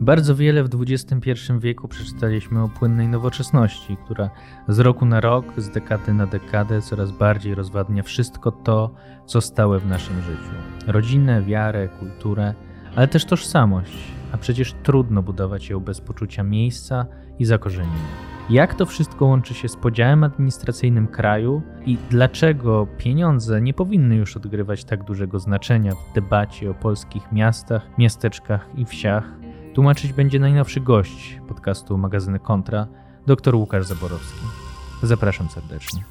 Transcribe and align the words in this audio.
Bardzo 0.00 0.36
wiele 0.36 0.64
w 0.64 0.68
XXI 0.80 1.32
wieku 1.58 1.88
przeczytaliśmy 1.88 2.62
o 2.62 2.68
płynnej 2.68 3.08
nowoczesności, 3.08 3.96
która 4.04 4.30
z 4.68 4.78
roku 4.78 5.06
na 5.06 5.20
rok, 5.20 5.44
z 5.56 5.70
dekady 5.70 6.14
na 6.14 6.26
dekadę 6.26 6.82
coraz 6.82 7.10
bardziej 7.10 7.54
rozwadnia 7.54 8.02
wszystko 8.02 8.52
to, 8.52 8.94
co 9.26 9.40
stałe 9.40 9.78
w 9.78 9.86
naszym 9.86 10.22
życiu. 10.22 10.52
Rodzinę, 10.86 11.42
wiarę, 11.42 11.88
kulturę, 11.88 12.54
ale 12.96 13.08
też 13.08 13.24
tożsamość, 13.24 13.98
a 14.32 14.38
przecież 14.38 14.74
trudno 14.82 15.22
budować 15.22 15.70
ją 15.70 15.80
bez 15.80 16.00
poczucia 16.00 16.42
miejsca 16.42 17.06
i 17.38 17.44
zakorzenienia. 17.44 18.30
Jak 18.50 18.74
to 18.74 18.86
wszystko 18.86 19.24
łączy 19.26 19.54
się 19.54 19.68
z 19.68 19.76
podziałem 19.76 20.24
administracyjnym 20.24 21.08
kraju 21.08 21.62
i 21.86 21.98
dlaczego 22.10 22.86
pieniądze 22.98 23.60
nie 23.60 23.74
powinny 23.74 24.16
już 24.16 24.36
odgrywać 24.36 24.84
tak 24.84 25.04
dużego 25.04 25.38
znaczenia 25.38 25.92
w 25.94 26.14
debacie 26.14 26.70
o 26.70 26.74
polskich 26.74 27.32
miastach, 27.32 27.98
miasteczkach 27.98 28.68
i 28.76 28.84
wsiach, 28.84 29.39
tłumaczyć 29.74 30.12
będzie 30.12 30.38
najnowszy 30.40 30.80
gość 30.80 31.40
podcastu 31.48 31.98
magazyny 31.98 32.38
Kontra, 32.38 32.86
dr 33.26 33.54
Łukasz 33.54 33.86
Zaborowski. 33.86 34.40
Zapraszam 35.02 35.48
serdecznie. 35.48 36.04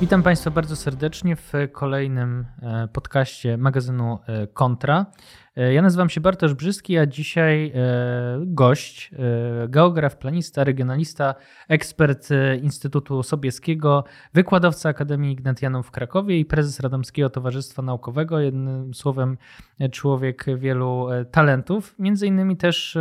Witam 0.00 0.22
Państwa 0.22 0.50
bardzo 0.50 0.76
serdecznie 0.76 1.36
w 1.36 1.52
kolejnym 1.72 2.46
e, 2.62 2.88
podcaście 2.92 3.56
magazynu 3.56 4.18
e, 4.26 4.46
Kontra. 4.46 5.06
E, 5.56 5.72
ja 5.74 5.82
nazywam 5.82 6.08
się 6.08 6.20
Bartosz 6.20 6.54
Brzyski, 6.54 6.98
a 6.98 7.06
dzisiaj 7.06 7.72
gość, 8.40 9.10
geograf, 9.68 10.16
planista, 10.16 10.64
regionalista, 10.64 11.34
ekspert 11.68 12.28
Instytutu 12.62 13.22
Sobieskiego, 13.22 14.04
wykładowca 14.34 14.88
Akademii 14.88 15.32
Ignatianum 15.32 15.82
w 15.82 15.90
Krakowie 15.90 16.38
i 16.38 16.44
prezes 16.44 16.80
Radomskiego 16.80 17.30
Towarzystwa 17.30 17.82
Naukowego. 17.82 18.40
Jednym 18.40 18.94
słowem, 18.94 19.36
człowiek 19.92 20.46
wielu 20.56 21.06
talentów. 21.30 21.94
Między 21.98 22.26
innymi 22.26 22.56
też 22.56 22.98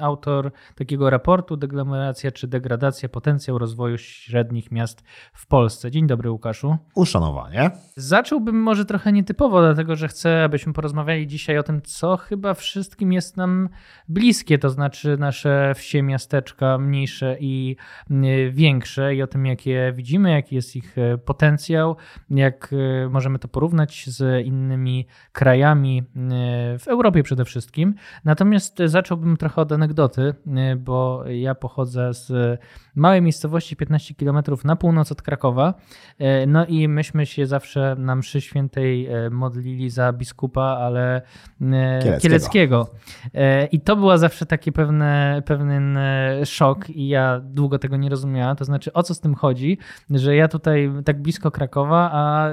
autor 0.00 0.50
takiego 0.74 1.10
raportu 1.10 1.56
Deglomeracja 1.56 2.30
czy 2.30 2.48
degradacja, 2.48 3.08
potencjał 3.08 3.58
rozwoju 3.58 3.98
średnich 3.98 4.70
miast 4.70 5.04
w 5.32 5.46
Polsce. 5.46 5.90
Dzień 5.90 6.06
dobry, 6.06 6.30
Łukaszu. 6.30 6.76
Uszanowanie. 6.94 7.70
Zacząłbym 7.96 8.62
może 8.62 8.84
trochę 8.84 9.12
nietypowo, 9.12 9.60
dlatego 9.60 9.96
że 9.96 10.08
chcę, 10.08 10.44
abyśmy 10.44 10.72
porozmawiali 10.72 11.26
dzisiaj 11.26 11.58
o 11.58 11.62
tym, 11.62 11.75
co 11.84 12.16
chyba 12.16 12.54
wszystkim 12.54 13.12
jest 13.12 13.36
nam 13.36 13.68
bliskie, 14.08 14.58
to 14.58 14.70
znaczy 14.70 15.16
nasze 15.18 15.72
wsie, 15.74 16.02
miasteczka 16.02 16.78
mniejsze 16.78 17.36
i 17.40 17.76
większe 18.50 19.14
i 19.14 19.22
o 19.22 19.26
tym, 19.26 19.46
jakie 19.46 19.92
widzimy, 19.96 20.30
jaki 20.30 20.54
jest 20.54 20.76
ich 20.76 20.98
e, 20.98 21.18
potencjał, 21.18 21.96
jak 22.30 22.70
e, 22.72 23.08
możemy 23.08 23.38
to 23.38 23.48
porównać 23.48 24.04
z 24.06 24.46
innymi 24.46 25.06
krajami 25.32 25.98
e, 25.98 26.02
w 26.78 26.88
Europie 26.88 27.22
przede 27.22 27.44
wszystkim. 27.44 27.94
Natomiast 28.24 28.78
zacząłbym 28.84 29.36
trochę 29.36 29.60
od 29.60 29.72
anegdoty, 29.72 30.34
bo 30.76 31.24
ja 31.28 31.54
pochodzę 31.54 32.14
z 32.14 32.58
małej 32.94 33.22
miejscowości 33.22 33.76
15 33.76 34.14
km 34.14 34.42
na 34.64 34.76
północ 34.76 35.12
od 35.12 35.22
Krakowa. 35.22 35.74
No 36.46 36.66
i 36.66 36.88
myśmy 36.88 37.26
się 37.26 37.46
zawsze 37.46 37.96
na 37.98 38.16
mszy 38.16 38.40
świętej 38.40 39.08
modlili 39.30 39.90
za 39.90 40.12
biskupa, 40.12 40.62
ale 40.62 41.22
Kieleckiego. 41.72 42.20
Kieleckiego. 42.20 42.90
I 43.72 43.80
to 43.80 43.96
była 43.96 44.18
zawsze 44.18 44.46
taki 44.46 44.72
pewne, 44.72 45.42
pewien 45.46 45.98
szok 46.44 46.90
i 46.90 47.08
ja 47.08 47.40
długo 47.44 47.78
tego 47.78 47.96
nie 47.96 48.08
rozumiałam. 48.08 48.56
To 48.56 48.64
znaczy, 48.64 48.92
o 48.92 49.02
co 49.02 49.14
z 49.14 49.20
tym 49.20 49.34
chodzi, 49.34 49.78
że 50.10 50.36
ja 50.36 50.48
tutaj 50.48 50.90
tak 51.04 51.22
blisko 51.22 51.50
Krakowa, 51.50 52.10
a 52.12 52.50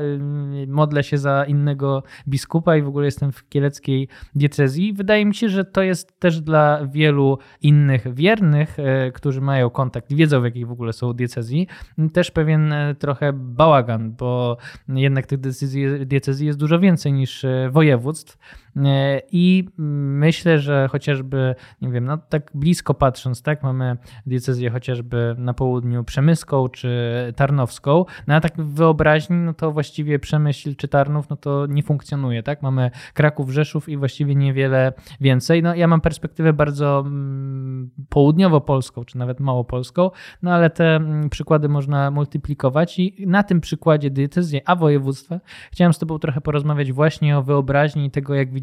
modlę 0.67 1.03
się 1.03 1.17
za 1.17 1.45
innego 1.45 2.03
biskupa 2.27 2.75
i 2.75 2.81
w 2.81 2.87
ogóle 2.87 3.05
jestem 3.05 3.31
w 3.31 3.49
kieleckiej 3.49 4.07
diecezji. 4.35 4.93
Wydaje 4.93 5.25
mi 5.25 5.35
się, 5.35 5.49
że 5.49 5.65
to 5.65 5.81
jest 5.81 6.19
też 6.19 6.41
dla 6.41 6.87
wielu 6.87 7.37
innych 7.61 8.13
wiernych, 8.13 8.77
którzy 9.13 9.41
mają 9.41 9.69
kontakt, 9.69 10.13
wiedzą 10.13 10.41
w 10.41 10.43
jakiej 10.43 10.65
w 10.65 10.71
ogóle 10.71 10.93
są 10.93 11.13
diecezji, 11.13 11.67
też 12.13 12.31
pewien 12.31 12.73
trochę 12.99 13.33
bałagan, 13.33 14.11
bo 14.11 14.57
jednak 14.87 15.27
tych 15.27 15.39
decyzji, 15.39 16.05
diecezji 16.05 16.47
jest 16.47 16.59
dużo 16.59 16.79
więcej 16.79 17.13
niż 17.13 17.45
e, 17.45 17.69
województw. 17.71 18.37
E, 18.77 19.21
I 19.31 19.69
myślę, 19.77 20.59
że 20.59 20.87
chociażby, 20.91 21.55
nie 21.81 21.91
wiem, 21.91 22.05
no 22.05 22.17
tak 22.17 22.51
blisko 22.53 22.93
patrząc, 22.93 23.41
tak, 23.41 23.63
mamy 23.63 23.97
diecezję 24.25 24.69
chociażby 24.69 25.35
na 25.37 25.53
południu 25.53 26.03
przemyską 26.03 26.69
czy 26.69 26.89
tarnowską, 27.35 28.05
no 28.27 28.35
a 28.35 28.41
tak 28.41 28.53
wyobraźni, 28.57 29.35
no 29.35 29.53
to 29.53 29.71
właściwie 29.71 30.19
Przemyśl 30.19 30.75
czy 30.75 30.87
Tarnów, 30.87 31.29
no 31.29 31.35
to 31.35 31.65
nie 31.65 31.83
funkcjonuje, 31.83 32.43
tak? 32.43 32.61
Mamy 32.61 32.91
Kraków, 33.13 33.49
Rzeszów 33.49 33.89
i 33.89 33.97
właściwie 33.97 34.35
niewiele 34.35 34.93
więcej. 35.21 35.63
No 35.63 35.75
ja 35.75 35.87
mam 35.87 36.01
perspektywę 36.01 36.53
bardzo 36.53 37.03
mm, 37.05 37.89
południowo-polską, 38.09 39.05
czy 39.05 39.17
nawet 39.17 39.39
małopolską, 39.39 40.11
no 40.41 40.51
ale 40.51 40.69
te 40.69 40.95
mm, 40.95 41.29
przykłady 41.29 41.69
można 41.69 42.11
multiplikować 42.11 42.99
i 42.99 43.27
na 43.27 43.43
tym 43.43 43.61
przykładzie 43.61 44.09
diecezji, 44.09 44.61
a 44.65 44.75
województwa 44.75 45.39
chciałem 45.71 45.93
z 45.93 45.99
Tobą 45.99 46.19
trochę 46.19 46.41
porozmawiać 46.41 46.91
właśnie 46.91 47.37
o 47.37 47.43
wyobraźni 47.43 48.11
tego, 48.11 48.35
jak 48.35 48.53
widzimy 48.53 48.62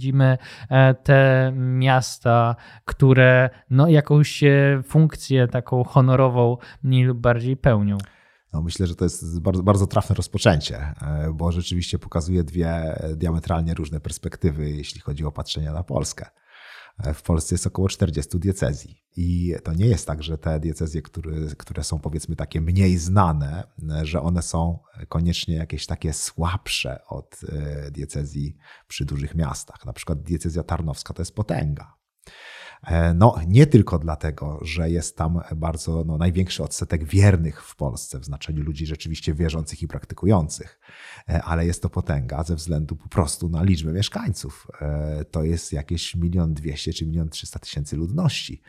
e, 0.68 0.94
te 0.94 1.52
miasta, 1.56 2.56
które 2.84 3.50
no, 3.70 3.88
jakąś 3.88 4.44
e, 4.44 4.82
funkcję 4.84 5.48
taką 5.48 5.84
honorową 5.84 6.56
mniej 6.82 7.04
lub 7.04 7.18
bardziej 7.18 7.56
pełnią. 7.56 7.98
No, 8.52 8.62
myślę, 8.62 8.86
że 8.86 8.96
to 8.96 9.04
jest 9.04 9.40
bardzo, 9.40 9.62
bardzo 9.62 9.86
trafne 9.86 10.14
rozpoczęcie, 10.14 10.76
e, 10.76 11.32
bo 11.34 11.52
rzeczywiście 11.52 11.98
pokazuje 11.98 12.44
dwie 12.44 12.96
diametralnie 13.16 13.74
różne 13.74 14.00
perspektywy, 14.00 14.70
jeśli 14.70 15.00
chodzi 15.00 15.24
o 15.24 15.32
patrzenie 15.32 15.70
na 15.70 15.82
Polskę. 15.82 16.26
W 17.14 17.22
Polsce 17.22 17.54
jest 17.54 17.66
około 17.66 17.88
40 17.88 18.38
diecezji. 18.38 19.00
I 19.16 19.54
to 19.64 19.72
nie 19.72 19.86
jest 19.86 20.06
tak, 20.06 20.22
że 20.22 20.38
te 20.38 20.60
diecezje, 20.60 21.02
które, 21.02 21.32
które 21.58 21.84
są 21.84 21.98
powiedzmy 21.98 22.36
takie 22.36 22.60
mniej 22.60 22.98
znane, 22.98 23.64
że 24.02 24.22
one 24.22 24.42
są 24.42 24.78
koniecznie 25.08 25.54
jakieś 25.54 25.86
takie 25.86 26.12
słabsze 26.12 27.00
od 27.06 27.40
e, 27.48 27.90
diecezji 27.90 28.56
przy 28.88 29.04
dużych 29.04 29.34
miastach. 29.34 29.84
Na 29.86 29.92
przykład 29.92 30.22
diecezja 30.22 30.62
tarnowska 30.62 31.14
to 31.14 31.22
jest 31.22 31.34
potęga. 31.34 31.94
E, 32.86 33.14
no, 33.14 33.36
nie 33.46 33.66
tylko 33.66 33.98
dlatego, 33.98 34.58
że 34.62 34.90
jest 34.90 35.16
tam 35.16 35.40
bardzo 35.56 36.04
no, 36.04 36.18
największy 36.18 36.62
odsetek 36.62 37.04
wiernych 37.04 37.62
w 37.62 37.76
Polsce, 37.76 38.18
w 38.18 38.24
znaczeniu 38.24 38.62
ludzi 38.62 38.86
rzeczywiście 38.86 39.34
wierzących 39.34 39.82
i 39.82 39.88
praktykujących, 39.88 40.80
e, 41.28 41.42
ale 41.42 41.66
jest 41.66 41.82
to 41.82 41.90
potęga 41.90 42.44
ze 42.44 42.56
względu 42.56 42.96
po 42.96 43.08
prostu 43.08 43.48
na 43.48 43.62
liczbę 43.62 43.92
mieszkańców. 43.92 44.66
E, 44.80 45.24
to 45.24 45.44
jest 45.44 45.72
jakieś 45.72 46.14
milion 46.14 46.54
dwieście 46.54 46.92
czy 46.92 47.06
milion 47.06 47.28
trzysta 47.28 47.58
tysięcy 47.58 47.96
ludności. 47.96 48.62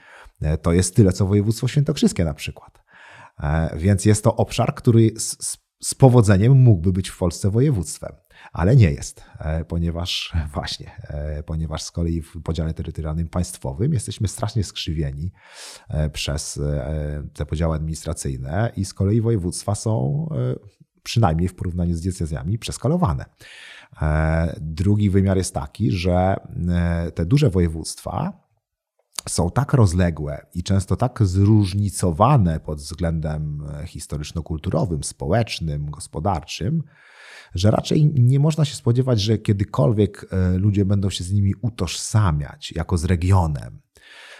To 0.62 0.74
jest 0.74 0.96
tyle, 0.96 1.14
co 1.14 1.26
województwo 1.26 1.68
świętokrzyskie 1.68 2.26
na 2.26 2.34
przykład. 2.34 2.84
Więc 3.76 4.06
jest 4.06 4.24
to 4.24 4.36
obszar, 4.36 4.76
który 4.76 5.12
z, 5.18 5.58
z 5.84 5.96
powodzeniem 5.96 6.54
mógłby 6.54 6.92
być 6.92 7.10
w 7.10 7.18
Polsce 7.18 7.52
województwem 7.52 8.12
ale 8.53 8.75
nie 8.75 8.91
jest, 8.91 9.24
e, 9.40 9.66
ponieważ 9.66 10.34
właśnie, 10.53 10.91
e, 11.07 11.44
ponieważ 11.44 11.84
z 11.84 11.91
kolei 11.91 12.22
w 12.22 12.41
podziale 12.44 12.74
terytorialnym 12.74 13.28
państwowym 13.28 13.94
jesteśmy 13.94 14.28
strasznie 14.28 14.63
skrzywieni 14.63 15.31
e, 15.90 16.09
przez 16.09 16.59
te 17.34 17.46
podziały 17.46 17.75
administracyjne 17.75 18.72
i 18.75 18.85
z 18.85 18.94
kolei 18.94 19.22
województwa 19.22 19.75
są 19.75 20.28
przynajmniej 21.03 21.47
w 21.47 21.56
porównaniu 21.56 21.96
z 21.96 22.02
diecezjami 22.02 22.59
przeskalowane. 22.59 23.25
Drugi 24.58 25.09
wymiar 25.09 25.38
jest 25.38 25.53
taki, 25.53 25.91
że 25.91 26.35
te 27.16 27.25
duże 27.25 27.50
województwa 27.50 28.34
są 29.29 29.52
tak 29.52 29.73
rozległe 29.73 30.46
i 30.53 30.63
często 30.63 30.96
tak 30.96 31.19
zróżnicowane 31.23 32.59
pod 32.59 32.79
względem 32.79 33.64
historyczno-kulturowym, 33.85 35.03
społecznym, 35.03 35.91
gospodarczym, 35.91 36.84
że 37.56 37.72
raczej 37.72 38.06
nie 38.06 38.40
można 38.40 38.66
się 38.66 38.76
spodziewać, 38.76 39.22
że 39.22 39.38
kiedykolwiek 39.38 40.28
e, 40.32 40.58
ludzie 40.58 40.86
będą 40.86 41.09
się 41.09 41.24
z 41.24 41.32
nimi 41.32 41.53
utożsamiać 41.62 42.72
jako 42.72 42.98
z 42.98 43.06
regionem. 43.06 43.82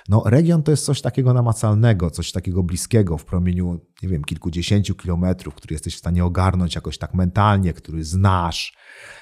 No, 0.10 0.24
region 0.26 0.64
to 0.64 0.72
jest 0.72 0.86
coś 0.86 1.02
takiego 1.02 1.34
namacalnego, 1.34 2.10
coś 2.10 2.32
takiego 2.32 2.64
bliskiego 2.64 3.18
w 3.18 3.26
promieniu, 3.26 3.80
nie 4.04 4.10
wiem, 4.10 4.24
kilkudziesięciu 4.24 4.96
kilometrów, 4.96 5.56
który 5.56 5.74
jesteś 5.74 5.96
w 5.96 6.00
stanie 6.00 6.26
ogarnąć 6.26 6.76
jakoś 6.76 6.98
tak 6.98 7.14
mentalnie, 7.14 7.74
który 7.74 8.04
znasz. 8.04 8.78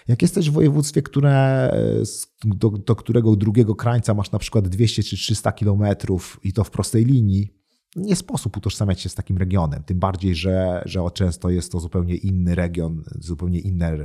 Jak 0.07 0.21
jesteś 0.21 0.50
w 0.50 0.53
województwie, 0.53 1.01
które, 1.01 1.31
e, 1.74 2.03
do, 2.45 2.69
do 2.69 2.95
którego 2.95 3.35
drugiego 3.35 3.75
krańca 3.75 4.13
masz 4.13 4.31
na 4.31 4.39
przykład 4.39 4.68
200 4.68 5.03
czy 5.03 5.15
300 5.15 5.51
kilometrów 5.51 6.39
i 6.44 6.53
to 6.53 6.63
w 6.63 6.71
prostej 6.71 7.06
linii, 7.06 7.58
nie 7.95 8.15
sposób 8.15 8.57
utożsamiać 8.57 9.01
się 9.01 9.09
z 9.09 9.15
takim 9.15 9.38
regionem. 9.38 9.83
Tym 9.83 10.00
bardziej, 10.00 10.36
że, 10.36 10.81
że 10.86 11.00
często 11.13 11.50
jest 11.50 11.71
to 11.71 11.80
zupełnie 11.80 12.15
inny 12.15 12.56
region, 12.56 13.03
zupełnie 13.19 13.59
inne, 13.59 13.97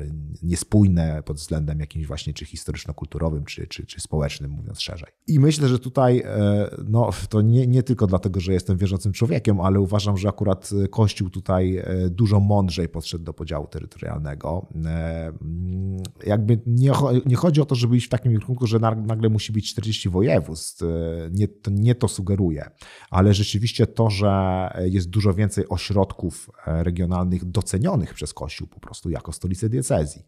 niespójne 0.43 1.23
pod 1.23 1.37
względem 1.37 1.81
jakimś 1.81 2.07
właśnie 2.07 2.35
czy 2.35 2.45
historyczno-kulturowym, 2.45 3.45
czy, 3.45 3.67
czy, 3.67 3.87
czy 3.87 4.01
społecznym, 4.01 4.51
mówiąc 4.51 4.81
szerzej. 4.81 5.09
I 5.27 5.41
myślę, 5.41 5.69
że 5.69 5.79
tutaj 5.79 6.23
e, 6.27 6.71
no, 6.89 7.11
to 7.29 7.43
nie, 7.43 7.67
nie 7.67 7.83
tylko 7.83 8.07
dlatego, 8.07 8.41
że 8.41 8.53
jestem 8.53 8.77
wierzącym 8.77 9.13
człowiekiem, 9.13 9.61
ale 9.61 9.81
uważam, 9.81 10.17
że 10.17 10.29
akurat 10.29 10.71
Kościół 10.91 11.31
tutaj 11.31 11.77
e, 11.77 12.11
dużo 12.11 12.41
mądrzej 12.41 12.89
podszedł 12.89 13.25
do 13.25 13.33
podziału 13.33 13.67
terytorialnego. 13.67 14.67
E, 14.85 15.27
mm, 15.27 16.03
jakby 16.27 16.61
nie, 16.67 16.93
nie 17.27 17.37
chodzi 17.37 17.61
o 17.61 17.65
to, 17.65 17.75
żeby 17.75 17.97
iść 17.97 18.07
w 18.07 18.11
takim 18.11 18.33
kierunku, 18.33 18.67
że 18.67 18.79
nagle 18.79 19.29
musi 19.29 19.53
być 19.53 19.71
40 19.71 20.09
województw. 20.09 20.85
Nie, 21.33 21.49
to, 21.49 21.71
nie 21.71 21.95
to 21.95 22.09
sugeruje, 22.09 22.71
ale 23.11 23.35
rzeczywiście 23.35 23.74
Oczywiście 23.75 23.94
to, 23.94 24.11
że 24.11 24.71
jest 24.85 25.11
dużo 25.11 25.35
więcej 25.35 25.69
ośrodków 25.69 26.50
e, 26.67 26.85
regionalnych 26.85 27.44
docenionych 27.44 28.15
przez 28.15 28.35
Kościół 28.35 28.69
po 28.69 28.81
prostu 28.81 29.11
jako 29.11 29.32
stolice 29.32 29.69
diecezji. 29.69 30.23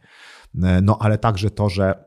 E, 0.62 0.80
no 0.82 0.98
ale 1.00 1.18
także 1.18 1.50
to, 1.50 1.68
że 1.68 2.04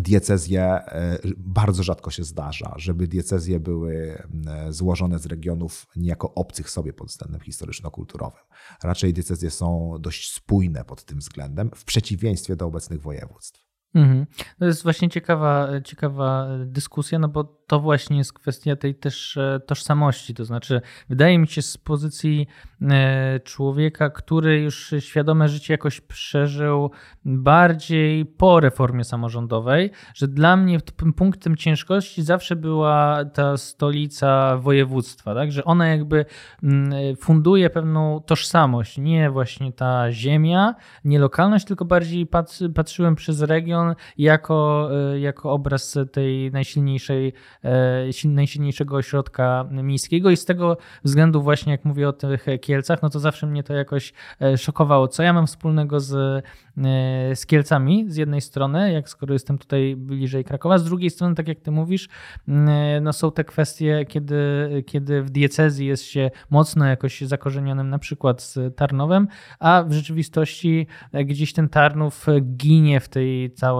diecezje 0.00 0.62
e, 0.62 1.18
bardzo 1.36 1.82
rzadko 1.82 2.10
się 2.10 2.24
zdarza, 2.24 2.74
żeby 2.76 3.06
diecezje 3.06 3.60
były 3.60 4.22
złożone 4.70 5.18
z 5.18 5.26
regionów 5.26 5.86
niejako 5.96 6.34
obcych 6.34 6.70
sobie 6.70 6.92
pod 6.92 7.08
względem 7.08 7.40
historyczno-kulturowym. 7.40 8.42
Raczej 8.82 9.12
diecezje 9.12 9.50
są 9.50 9.96
dość 10.00 10.32
spójne 10.32 10.84
pod 10.84 11.04
tym 11.04 11.18
względem, 11.18 11.70
w 11.74 11.84
przeciwieństwie 11.84 12.56
do 12.56 12.66
obecnych 12.66 13.00
województw. 13.00 13.63
Mhm. 13.94 14.26
To 14.58 14.64
jest 14.64 14.82
właśnie 14.82 15.08
ciekawa, 15.08 15.68
ciekawa 15.84 16.46
dyskusja, 16.66 17.18
no 17.18 17.28
bo 17.28 17.44
to 17.66 17.80
właśnie 17.80 18.18
jest 18.18 18.32
kwestia 18.32 18.76
tej 18.76 18.94
też 18.94 19.36
e, 19.36 19.60
tożsamości. 19.66 20.34
To 20.34 20.44
znaczy, 20.44 20.80
wydaje 21.08 21.38
mi 21.38 21.48
się 21.48 21.62
z 21.62 21.78
pozycji 21.78 22.46
e, 22.82 23.40
człowieka, 23.40 24.10
który 24.10 24.60
już 24.60 24.94
świadome 24.98 25.48
życie 25.48 25.74
jakoś 25.74 26.00
przeżył 26.00 26.90
bardziej 27.24 28.26
po 28.26 28.60
reformie 28.60 29.04
samorządowej, 29.04 29.90
że 30.14 30.28
dla 30.28 30.56
mnie 30.56 30.78
punktem 31.16 31.56
ciężkości 31.56 32.22
zawsze 32.22 32.56
była 32.56 33.24
ta 33.24 33.56
stolica 33.56 34.56
województwa, 34.56 35.34
tak? 35.34 35.52
że 35.52 35.64
ona 35.64 35.88
jakby 35.88 36.24
funduje 37.20 37.70
pewną 37.70 38.20
tożsamość, 38.20 38.98
nie 38.98 39.30
właśnie 39.30 39.72
ta 39.72 40.12
ziemia, 40.12 40.74
nie 41.04 41.18
lokalność, 41.18 41.66
tylko 41.66 41.84
bardziej 41.84 42.26
patrzyłem 42.74 43.14
przez 43.14 43.42
region 43.42 43.83
jako, 44.18 44.88
e, 45.12 45.20
jako 45.20 45.52
obraz 45.52 45.98
tej 46.12 46.50
najsilniejszej 46.52 47.32
E, 47.64 48.28
najsilniejszego 48.28 48.96
ośrodka 48.96 49.68
miejskiego 49.70 50.30
i 50.30 50.36
z 50.36 50.44
tego 50.44 50.76
względu 51.04 51.42
właśnie 51.42 51.72
jak 51.72 51.84
mówię 51.84 52.08
o 52.08 52.12
tych 52.12 52.46
Kielcach, 52.60 53.02
no 53.02 53.10
to 53.10 53.20
zawsze 53.20 53.46
mnie 53.46 53.62
to 53.62 53.74
jakoś 53.74 54.12
e, 54.42 54.58
szokowało. 54.58 55.08
Co 55.08 55.22
ja 55.22 55.32
mam 55.32 55.46
wspólnego 55.46 56.00
z, 56.00 56.12
e, 56.14 57.36
z 57.36 57.46
Kielcami 57.46 58.04
z 58.08 58.16
jednej 58.16 58.40
strony, 58.40 58.92
jak 58.92 59.08
skoro 59.08 59.32
jestem 59.32 59.58
tutaj 59.58 59.96
bliżej 59.96 60.44
Krakowa, 60.44 60.78
z 60.78 60.84
drugiej 60.84 61.10
strony, 61.10 61.34
tak 61.34 61.48
jak 61.48 61.60
ty 61.60 61.70
mówisz, 61.70 62.08
no 63.00 63.12
są 63.12 63.32
te 63.32 63.44
kwestie, 63.44 64.06
kiedy, 64.08 64.34
kiedy 64.86 65.22
w 65.22 65.30
diecezji 65.30 65.86
jest 65.86 66.04
się 66.04 66.30
mocno 66.50 66.86
jakoś 66.86 67.20
zakorzenionym 67.20 67.90
na 67.90 67.98
przykład 67.98 68.42
z 68.42 68.76
Tarnowem, 68.76 69.28
a 69.58 69.84
w 69.86 69.92
rzeczywistości 69.92 70.86
gdzieś 71.24 71.52
ten 71.52 71.68
Tarnów 71.68 72.26
ginie 72.42 73.00
w 73.00 73.08
tej 73.08 73.50
całej, 73.50 73.73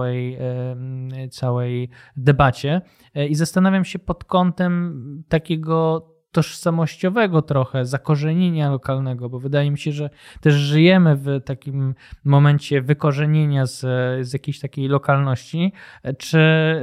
całej 1.31 1.89
debacie. 2.17 2.81
I 3.29 3.35
zastanawiam 3.35 3.85
się 3.85 3.99
pod 3.99 4.23
kątem 4.23 5.23
takiego 5.29 6.07
tożsamościowego 6.35 7.41
trochę, 7.41 7.85
zakorzenienia 7.85 8.69
lokalnego, 8.69 9.29
bo 9.29 9.39
wydaje 9.39 9.71
mi 9.71 9.77
się, 9.77 9.91
że 9.91 10.09
też 10.41 10.53
żyjemy 10.53 11.15
w 11.15 11.41
takim 11.45 11.95
momencie 12.25 12.81
wykorzenienia 12.81 13.65
z, 13.65 13.79
z 14.27 14.33
jakiejś 14.33 14.59
takiej 14.59 14.87
lokalności, 14.87 15.73
czy 16.17 16.37
e, 16.37 16.81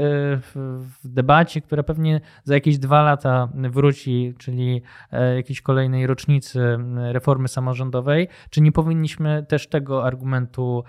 w, 0.55 0.99
debacie, 1.05 1.61
która 1.61 1.83
pewnie 1.83 2.21
za 2.45 2.55
jakieś 2.55 2.79
dwa 2.79 3.03
lata 3.03 3.49
wróci, 3.55 4.35
czyli 4.39 4.83
e, 5.13 5.37
jakiejś 5.37 5.61
kolejnej 5.61 6.07
rocznicy 6.07 6.79
reformy 6.97 7.49
samorządowej, 7.49 8.29
czy 8.51 8.61
nie 8.61 8.73
powinniśmy 8.73 9.47
też 9.49 9.67
tego 9.69 10.05
argumentu 10.05 10.85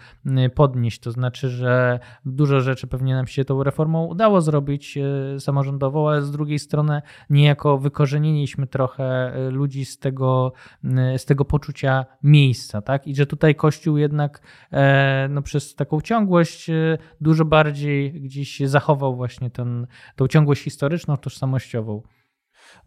podnieść, 0.56 1.00
to 1.00 1.12
znaczy, 1.12 1.50
że 1.50 2.00
dużo 2.26 2.62
rzeczy 2.62 2.88
pewnie 2.88 3.16
nam 3.16 3.28
się 3.28 3.46
tą 3.46 3.64
reformą 3.64 4.06
udało 4.06 4.42
zrobić 4.42 4.98
e, 4.98 5.40
samorządową, 5.40 6.10
ale 6.10 6.22
z 6.22 6.32
drugiej 6.32 6.60
strony 6.60 7.02
niejako 7.30 7.78
wykorzenienie 7.78 8.48
wypędziliśmy 8.54 8.68
trochę 8.68 9.38
y, 9.48 9.52
ludzi 9.52 9.86
z 9.86 10.00
tego, 10.00 10.54
y, 11.16 11.20
z 11.20 11.26
tego 11.26 11.46
poczucia 11.46 12.06
miejsca, 12.24 12.82
tak? 12.82 13.08
I 13.08 13.16
że 13.16 13.26
tutaj 13.26 13.56
Kościół 13.56 13.98
jednak 13.98 14.42
e, 14.72 15.28
no, 15.30 15.42
przez 15.42 15.76
taką 15.76 16.02
ciągłość 16.02 16.72
dużo 17.22 17.46
bardziej 17.46 18.22
gdzieś 18.22 18.60
zachował 18.66 19.16
właśnie 19.16 19.50
ten, 19.50 19.88
tą 20.16 20.28
ciągłość 20.28 20.64
historyczną, 20.64 21.18
tożsamościową. 21.18 22.02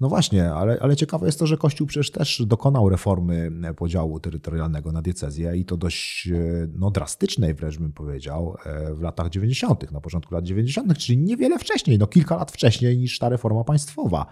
No 0.00 0.08
właśnie, 0.08 0.52
ale, 0.52 0.78
ale 0.80 0.96
ciekawe 0.96 1.26
jest 1.26 1.38
to, 1.38 1.46
że 1.46 1.56
Kościół 1.56 1.86
przecież 1.86 2.10
też 2.10 2.42
dokonał 2.46 2.88
reformy 2.88 3.50
podziału 3.76 4.20
terytorialnego 4.20 4.92
na 4.92 5.02
diecezję 5.02 5.56
i 5.56 5.64
to 5.64 5.76
dość 5.76 6.28
no, 6.78 6.90
drastycznej 6.90 7.54
wręcz 7.54 7.78
bym 7.78 7.92
powiedział 7.92 8.56
e, 8.64 8.94
w 8.94 9.00
latach 9.00 9.28
90., 9.28 9.92
na 9.92 10.00
początku 10.00 10.34
lat 10.34 10.44
90., 10.44 10.98
czyli 10.98 11.18
niewiele 11.18 11.58
wcześniej, 11.58 11.98
no 11.98 12.06
kilka 12.06 12.36
lat 12.36 12.52
wcześniej 12.52 12.98
niż 12.98 13.18
ta 13.18 13.28
reforma 13.28 13.64
państwowa. 13.64 14.26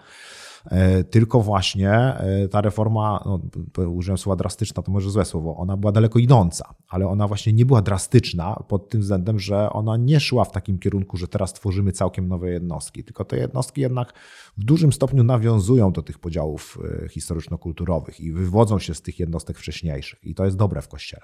E, 0.70 1.04
tylko 1.04 1.40
właśnie 1.40 1.90
e, 1.90 2.48
ta 2.48 2.60
reforma, 2.60 3.24
no, 3.26 3.40
użyłem 3.88 4.18
słowa 4.18 4.36
drastyczna, 4.36 4.82
to 4.82 4.92
może 4.92 5.10
złe 5.10 5.24
słowo, 5.24 5.56
ona 5.56 5.76
była 5.76 5.92
daleko 5.92 6.18
idąca, 6.18 6.74
ale 6.88 7.08
ona 7.08 7.28
właśnie 7.28 7.52
nie 7.52 7.66
była 7.66 7.82
drastyczna 7.82 8.62
pod 8.68 8.88
tym 8.88 9.00
względem, 9.00 9.38
że 9.38 9.70
ona 9.70 9.96
nie 9.96 10.20
szła 10.20 10.44
w 10.44 10.52
takim 10.52 10.78
kierunku, 10.78 11.16
że 11.16 11.28
teraz 11.28 11.52
tworzymy 11.52 11.92
całkiem 11.92 12.28
nowe 12.28 12.50
jednostki, 12.50 13.04
tylko 13.04 13.24
te 13.24 13.36
jednostki 13.36 13.80
jednak 13.80 14.12
w 14.58 14.64
dużym 14.64 14.92
stopniu 14.92 15.24
nawiązują 15.24 15.92
do 15.92 16.02
tych 16.02 16.18
podziałów 16.18 16.78
e, 17.04 17.08
historyczno-kulturowych 17.08 18.20
i 18.20 18.32
wywodzą 18.32 18.78
się 18.78 18.94
z 18.94 19.02
tych 19.02 19.18
jednostek 19.18 19.58
wcześniejszych 19.58 20.24
i 20.24 20.34
to 20.34 20.44
jest 20.44 20.56
dobre 20.56 20.82
w 20.82 20.88
Kościele. 20.88 21.22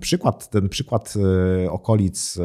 Przykład, 0.00 0.50
ten 0.50 0.68
przykład 0.68 1.14
okolic, 1.70 2.38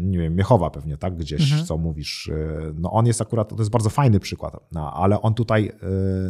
nie 0.00 0.18
wiem, 0.18 0.36
Miechowa 0.36 0.70
pewnie, 0.70 0.96
tak, 0.96 1.16
gdzieś, 1.16 1.42
mhm. 1.42 1.66
co 1.66 1.78
mówisz, 1.78 2.30
no 2.74 2.92
on 2.92 3.06
jest 3.06 3.20
akurat, 3.20 3.48
to 3.48 3.56
jest 3.58 3.70
bardzo 3.70 3.90
fajny 3.90 4.20
przykład, 4.20 4.56
no, 4.72 4.92
ale 4.92 5.22
on 5.22 5.29
on 5.30 5.34
tutaj 5.34 5.68
e, 5.68 5.72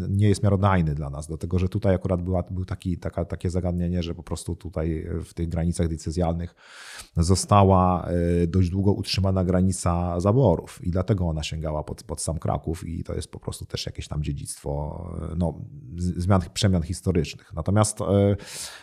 nie 0.09 0.29
jest 0.29 0.43
miarodajny 0.43 0.95
dla 0.95 1.11
nas, 1.11 1.27
dlatego 1.27 1.59
że 1.59 1.69
tutaj 1.69 1.95
akurat 1.95 2.23
była, 2.23 2.43
był 2.51 2.65
taki, 2.65 2.99
taka, 2.99 3.25
takie 3.25 3.51
zagadnienie, 3.51 4.03
że 4.03 4.15
po 4.15 4.23
prostu 4.23 4.57
tutaj 4.57 5.07
w 5.25 5.35
tych 5.35 5.49
granicach 5.49 5.89
decyzjalnych 5.89 6.55
została 7.17 8.09
e, 8.43 8.47
dość 8.47 8.71
długo 8.71 8.93
utrzymana 8.93 9.45
granica 9.45 10.21
zaborów 10.21 10.81
i 10.83 10.91
dlatego 10.91 11.29
ona 11.29 11.43
sięgała 11.43 11.83
pod, 11.83 12.03
pod 12.03 12.21
sam 12.21 12.39
Kraków 12.39 12.89
i 12.89 13.05
to 13.05 13.15
jest 13.15 13.31
po 13.31 13.41
prostu 13.41 13.67
też 13.67 13.87
jakieś 13.87 14.09
tam 14.09 14.23
dziedzictwo 14.23 14.71
e, 15.33 15.35
no, 15.37 15.61
zmian, 15.97 16.41
przemian 16.55 16.83
historycznych. 16.83 17.53
Natomiast 17.55 17.99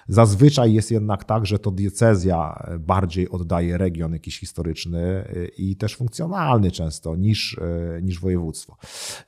zazwyczaj 0.07 0.73
jest 0.73 0.91
jednak 0.91 1.23
tak, 1.23 1.45
że 1.45 1.59
to 1.59 1.71
diecezja 1.71 2.67
bardziej 2.79 3.29
oddaje 3.29 3.77
region 3.77 4.13
jakiś 4.13 4.39
historyczny 4.39 5.27
i 5.57 5.75
też 5.75 5.95
funkcjonalny 5.95 6.71
często 6.71 7.15
niż, 7.15 7.59
niż 8.01 8.19
województwo. 8.19 8.77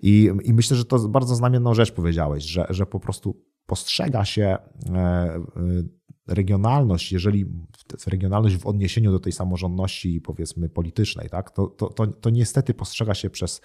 I, 0.01 0.31
I 0.43 0.53
myślę, 0.53 0.77
że 0.79 0.85
to 0.85 1.09
bardzo 1.09 1.35
znamienną 1.35 1.73
rzecz 1.73 1.91
powiedziałeś, 1.91 2.43
że, 2.43 2.65
że 2.69 2.85
po 2.85 2.99
prostu 2.99 3.41
postrzega 3.65 4.25
się 4.25 4.43
e, 4.43 4.95
e, 4.95 5.41
regionalność, 6.27 7.11
jeżeli 7.11 7.45
regionalność 8.07 8.57
w 8.57 8.67
odniesieniu 8.67 9.11
do 9.11 9.19
tej 9.19 9.31
samorządności 9.31 10.21
powiedzmy 10.21 10.69
politycznej, 10.69 11.29
tak, 11.29 11.51
to, 11.51 11.67
to, 11.67 11.89
to, 11.89 12.07
to 12.07 12.29
niestety 12.29 12.73
postrzega 12.73 13.13
się 13.13 13.29
przez 13.29 13.61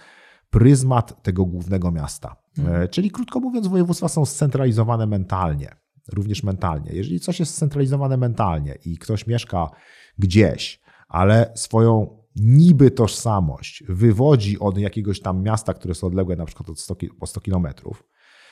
pryzmat 0.49 1.23
tego 1.23 1.45
głównego 1.45 1.91
miasta. 1.91 2.35
E, 2.57 2.61
mhm. 2.61 2.89
Czyli 2.89 3.11
krótko 3.11 3.39
mówiąc, 3.39 3.67
województwa 3.67 4.07
są 4.07 4.25
scentralizowane 4.25 5.07
mentalnie, 5.07 5.75
również 6.13 6.43
mentalnie. 6.43 6.91
Jeżeli 6.93 7.19
coś 7.19 7.39
jest 7.39 7.55
scentralizowane 7.55 8.17
mentalnie 8.17 8.77
i 8.85 8.97
ktoś 8.97 9.27
mieszka 9.27 9.69
gdzieś, 10.17 10.81
ale 11.07 11.51
swoją 11.55 12.24
niby 12.35 12.91
tożsamość 12.91 13.83
wywodzi 13.89 14.59
od 14.59 14.77
jakiegoś 14.77 15.19
tam 15.19 15.43
miasta, 15.43 15.73
które 15.73 15.91
jest 15.91 16.03
odległe 16.03 16.35
na 16.35 16.45
przykład 16.45 16.69
od 16.69 16.79
100, 16.79 16.95
po 17.19 17.27
100 17.27 17.41
kilometrów, 17.41 18.03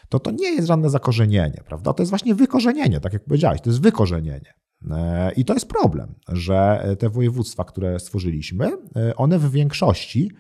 to 0.10 0.20
to 0.20 0.32
nie 0.32 0.52
jest 0.52 0.68
żadne 0.68 0.90
zakorzenienie, 0.90 1.64
prawda? 1.66 1.94
To 1.94 2.04
jest 2.04 2.10
właśnie 2.10 2.36
wykorzenienie, 2.36 3.00
tak 3.00 3.14
jak 3.14 3.24
powiedziałeś, 3.24 3.62
to 3.62 3.70
jest 3.70 3.82
wykorzenienie. 3.82 4.54
E, 4.92 5.32
I 5.32 5.46
to 5.46 5.54
jest 5.54 5.68
problem, 5.68 6.16
że 6.30 6.88
te 7.00 7.10
województwa, 7.10 7.64
które 7.64 8.00
stworzyliśmy, 8.00 8.72
e, 8.96 9.16
one 9.16 9.40
w 9.40 9.52
większości 9.52 10.32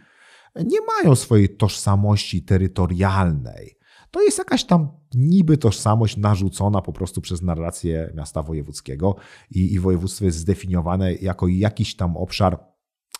nie 0.55 0.77
mają 0.81 1.15
swojej 1.15 1.49
tożsamości 1.49 2.43
terytorialnej. 2.43 3.77
To 4.11 4.21
jest 4.21 4.37
jakaś 4.37 4.65
tam 4.65 4.89
niby 5.13 5.57
tożsamość 5.57 6.17
narzucona 6.17 6.81
po 6.81 6.93
prostu 6.93 7.21
przez 7.21 7.41
narrację 7.41 8.13
miasta 8.15 8.43
wojewódzkiego 8.43 9.15
i, 9.51 9.73
i 9.73 9.79
województwo 9.79 10.25
jest 10.25 10.37
zdefiniowane 10.37 11.13
jako 11.13 11.47
jakiś 11.47 11.95
tam 11.95 12.17
obszar 12.17 12.72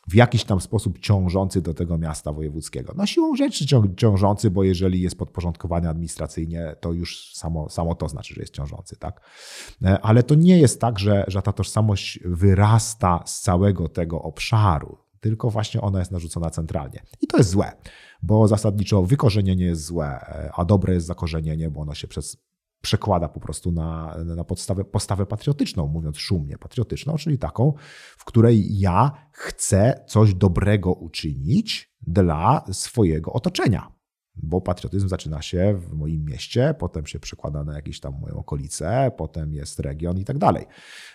w 0.07 0.15
jakiś 0.15 0.43
tam 0.43 0.61
sposób 0.61 0.99
ciążący 0.99 1.61
do 1.61 1.73
tego 1.73 1.97
miasta 1.97 2.33
wojewódzkiego. 2.33 2.93
No 2.97 3.05
siłą 3.05 3.35
rzeczy 3.35 3.65
ciążący, 3.97 4.51
bo 4.51 4.63
jeżeli 4.63 5.01
jest 5.01 5.17
podporządkowany 5.17 5.89
administracyjnie, 5.89 6.75
to 6.79 6.93
już 6.93 7.33
samo, 7.33 7.69
samo 7.69 7.95
to 7.95 8.09
znaczy, 8.09 8.33
że 8.33 8.41
jest 8.41 8.53
ciążący, 8.53 8.95
tak? 8.95 9.21
E, 9.83 9.99
ale 10.01 10.23
to 10.23 10.35
nie 10.35 10.59
jest 10.59 10.81
tak, 10.81 10.99
że, 10.99 11.25
że 11.27 11.41
ta 11.41 11.53
tożsamość 11.53 12.19
wyrasta 12.25 13.23
z 13.25 13.41
całego 13.41 13.89
tego 13.89 14.21
obszaru, 14.21 14.97
tylko 15.19 15.49
właśnie 15.49 15.81
ona 15.81 15.99
jest 15.99 16.11
narzucona 16.11 16.49
centralnie. 16.49 17.03
I 17.21 17.27
to 17.27 17.37
jest 17.37 17.49
złe, 17.49 17.71
bo 18.23 18.47
zasadniczo 18.47 19.03
wykorzenienie 19.03 19.65
jest 19.65 19.85
złe, 19.85 20.07
e, 20.07 20.51
a 20.55 20.65
dobre 20.65 20.93
jest 20.93 21.07
zakorzenienie, 21.07 21.69
bo 21.69 21.81
ono 21.81 21.93
się 21.93 22.07
przez 22.07 22.37
przekłada 22.83 23.29
po 23.29 23.39
prostu 23.39 23.71
na, 23.71 24.17
na 24.25 24.43
podstawę, 24.43 24.85
postawę 24.85 25.25
patriotyczną, 25.25 25.87
mówiąc 25.87 26.17
szumnie, 26.17 26.57
patriotyczną, 26.57 27.15
czyli 27.15 27.37
taką, 27.37 27.73
w 28.17 28.25
której 28.25 28.79
ja 28.79 29.11
chcę 29.31 30.03
coś 30.07 30.33
dobrego 30.33 30.93
uczynić 30.93 31.93
dla 32.01 32.63
swojego 32.71 33.33
otoczenia. 33.33 33.91
Bo 34.35 34.61
patriotyzm 34.61 35.07
zaczyna 35.07 35.41
się 35.41 35.75
w 35.77 35.93
moim 35.93 36.25
mieście, 36.25 36.75
potem 36.79 37.05
się 37.05 37.19
przekłada 37.19 37.63
na 37.63 37.75
jakieś 37.75 37.99
tam 37.99 38.13
moją 38.21 38.35
okolicę, 38.35 39.11
potem 39.17 39.53
jest 39.53 39.79
region 39.79 40.17
i 40.17 40.25
tak 40.25 40.37
dalej. 40.37 40.65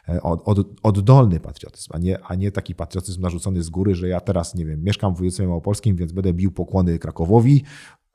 E, 0.08 0.22
od, 0.22 0.48
od, 0.48 0.58
oddolny 0.82 1.40
patriotyzm, 1.40 1.90
a 1.94 1.98
nie, 1.98 2.18
a 2.25 2.34
nie 2.34 2.52
taki 2.52 2.75
patriotyzm 2.75 3.22
narzucony 3.22 3.62
z 3.62 3.70
góry, 3.70 3.94
że 3.94 4.08
ja 4.08 4.20
teraz, 4.20 4.54
nie 4.54 4.66
wiem, 4.66 4.82
mieszkam 4.82 5.14
w 5.14 5.18
województwie 5.18 5.46
małopolskim, 5.46 5.96
więc 5.96 6.12
będę 6.12 6.32
bił 6.32 6.52
pokłony 6.52 6.98
Krakowowi, 6.98 7.64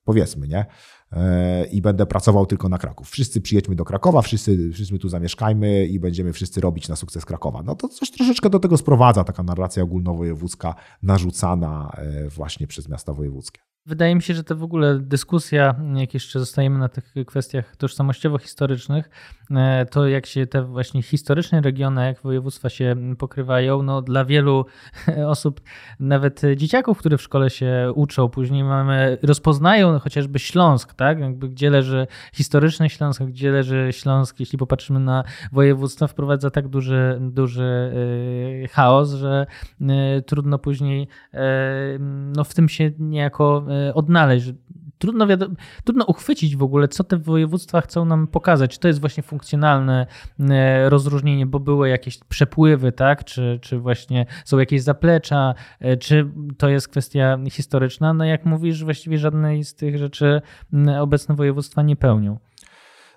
powiedzmy, 0.03 0.48
nie? 0.48 0.65
I 1.72 1.82
będę 1.82 2.05
pracował 2.05 2.46
tylko 2.46 2.70
na 2.70 2.77
Kraków. 2.77 3.10
Wszyscy 3.10 3.41
przyjedźmy 3.41 3.75
do 3.75 3.86
Krakowa, 3.86 4.22
wszyscy, 4.22 4.72
wszyscy 4.74 5.00
tu 5.00 5.10
zamieszkajmy 5.10 5.86
i 5.86 6.00
będziemy 6.00 6.34
wszyscy 6.34 6.62
robić 6.62 6.88
na 6.88 6.96
sukces 6.96 7.25
Krakowa. 7.25 7.63
No 7.63 7.75
to 7.75 7.88
coś 7.88 8.12
troszeczkę 8.12 8.50
do 8.50 8.60
tego 8.60 8.77
sprowadza, 8.77 9.24
taka 9.24 9.43
narracja 9.43 9.84
ogólnowojewódzka 9.84 10.75
narzucana 11.03 11.91
e, 11.98 12.29
właśnie 12.29 12.67
przez 12.67 12.89
miasta 12.89 13.13
wojewódzkie. 13.13 13.73
Wydaje 13.86 14.16
mi 14.16 14.22
się, 14.22 14.34
że 14.34 14.44
to 14.44 14.56
w 14.56 14.63
ogóle 14.63 15.00
dyskusja, 15.00 15.75
jak 15.96 16.13
jeszcze 16.13 16.40
zostajemy 16.40 16.80
na 16.80 16.90
tych 16.90 17.13
kwestiach 17.25 17.75
tożsamościowo-historycznych, 17.75 19.10
e, 19.52 19.86
to 19.86 20.08
jak 20.08 20.25
się 20.25 20.48
te 20.48 20.63
właśnie 20.63 21.02
historyczne 21.02 21.62
regiony, 21.62 22.06
jak 22.06 22.22
województwa 22.22 22.70
się 22.70 22.96
pokrywają, 23.18 23.84
no 23.84 24.02
dla 24.02 24.25
wielu 24.25 24.66
osób, 25.28 25.62
nawet 26.00 26.42
dzieciaków, 26.56 26.98
które 26.98 27.18
w 27.18 27.22
szkole 27.22 27.50
się 27.50 27.92
uczą, 27.96 28.30
później 28.30 28.63
mamy, 28.63 29.18
rozpoznają 29.24 30.00
chociażby 30.00 30.40
Śląsk, 30.40 30.94
tak? 30.94 31.20
Jakby 31.20 31.50
gdzie 31.50 31.70
leży 31.70 32.08
historyczny 32.34 32.90
Śląsk, 32.90 33.24
gdzie 33.24 33.52
leży 33.52 33.90
Śląsk, 33.92 34.40
jeśli 34.40 34.58
popatrzymy 34.58 35.00
na 35.00 35.24
województwa, 35.52 36.08
wprowadza 36.08 36.50
tak 36.50 36.68
duży, 36.68 37.18
duży 37.22 37.94
e, 38.63 38.68
chaos, 38.68 39.13
że 39.13 39.46
e, 39.82 40.22
trudno 40.22 40.60
później 40.60 41.08
no 42.36 42.44
w 42.44 42.54
tym 42.54 42.70
się 42.70 42.92
niejako 43.00 43.66
odnaleźć. 43.94 44.53
Trudno, 44.98 45.27
trudno 45.84 46.06
uchwycić 46.06 46.56
w 46.56 46.63
ogóle, 46.63 46.88
co 46.88 47.03
te 47.03 47.18
województwa 47.18 47.82
chcą 47.82 48.06
nam 48.06 48.27
pokazać. 48.27 48.72
Czy 48.72 48.80
to 48.80 48.88
jest 48.88 49.00
właśnie 49.00 49.24
funkcjonalne 49.24 50.08
e, 50.39 50.89
rozróżnienie, 50.89 51.46
bo 51.46 51.60
były 51.60 51.89
jakieś 51.89 52.18
przepływy, 52.18 52.92
tak? 52.92 53.24
Czy, 53.24 53.60
czy 53.62 53.80
właśnie 53.80 54.25
są 54.46 54.60
jakieś 54.60 54.82
zaplecza, 54.82 55.53
e, 55.80 55.98
czy 55.98 56.32
to 56.58 56.70
jest 56.70 56.88
kwestia 56.88 57.38
historyczna? 57.51 58.13
No 58.13 58.25
jak 58.25 58.46
mówisz, 58.46 58.84
właściwie 58.84 59.18
żadnej 59.18 59.63
z 59.63 59.75
tych 59.75 59.98
rzeczy 59.98 60.42
obecne 61.00 61.36
województwa 61.36 61.82
nie 61.82 61.96
pełnią 61.96 62.39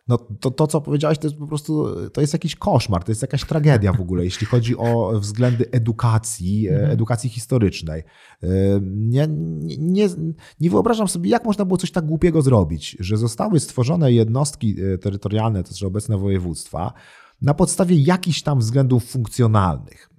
no 0.09 0.19
to, 0.41 0.51
to, 0.51 0.67
co 0.67 0.81
powiedziałeś, 0.81 1.19
to 1.19 1.27
jest 1.27 1.39
po 1.39 1.47
prostu, 1.47 1.87
to 2.11 2.21
jest 2.21 2.33
jakiś 2.33 2.57
koszmar, 2.57 3.05
to 3.05 3.11
jest 3.11 3.23
jakaś 3.23 3.45
tragedia 3.45 3.93
w 3.93 4.01
ogóle, 4.01 4.25
jeśli 4.25 4.47
chodzi 4.47 4.77
o 4.77 5.21
względy 5.21 5.71
edukacji, 5.71 6.69
e, 6.69 6.73
mhm. 6.73 6.91
edukacji 6.91 7.31
historycznej. 7.31 8.03
E, 8.43 8.49
nie, 8.83 9.29
nie, 9.79 10.09
nie 10.61 10.71
wyobrażam 10.71 11.09
sobie, 11.09 11.31
jak 11.31 11.45
można 11.45 11.65
było 11.65 11.77
coś 11.77 11.91
tak 11.91 12.07
głupiego 12.07 12.43
zrobić, 12.43 12.97
że 13.01 13.17
zostały 13.17 13.61
stworzone 13.61 14.13
jednostki 14.13 14.77
e, 14.81 14.99
terytorialne, 14.99 15.63
to 15.63 15.69
znaczy 15.69 15.87
obecne 15.87 16.19
województwa, 16.19 16.93
na 17.43 17.55
podstawie 17.55 17.97
jakichś 17.97 18.43
tam 18.43 18.59
względów 18.59 19.05
funkcjonalnych. 19.05 20.11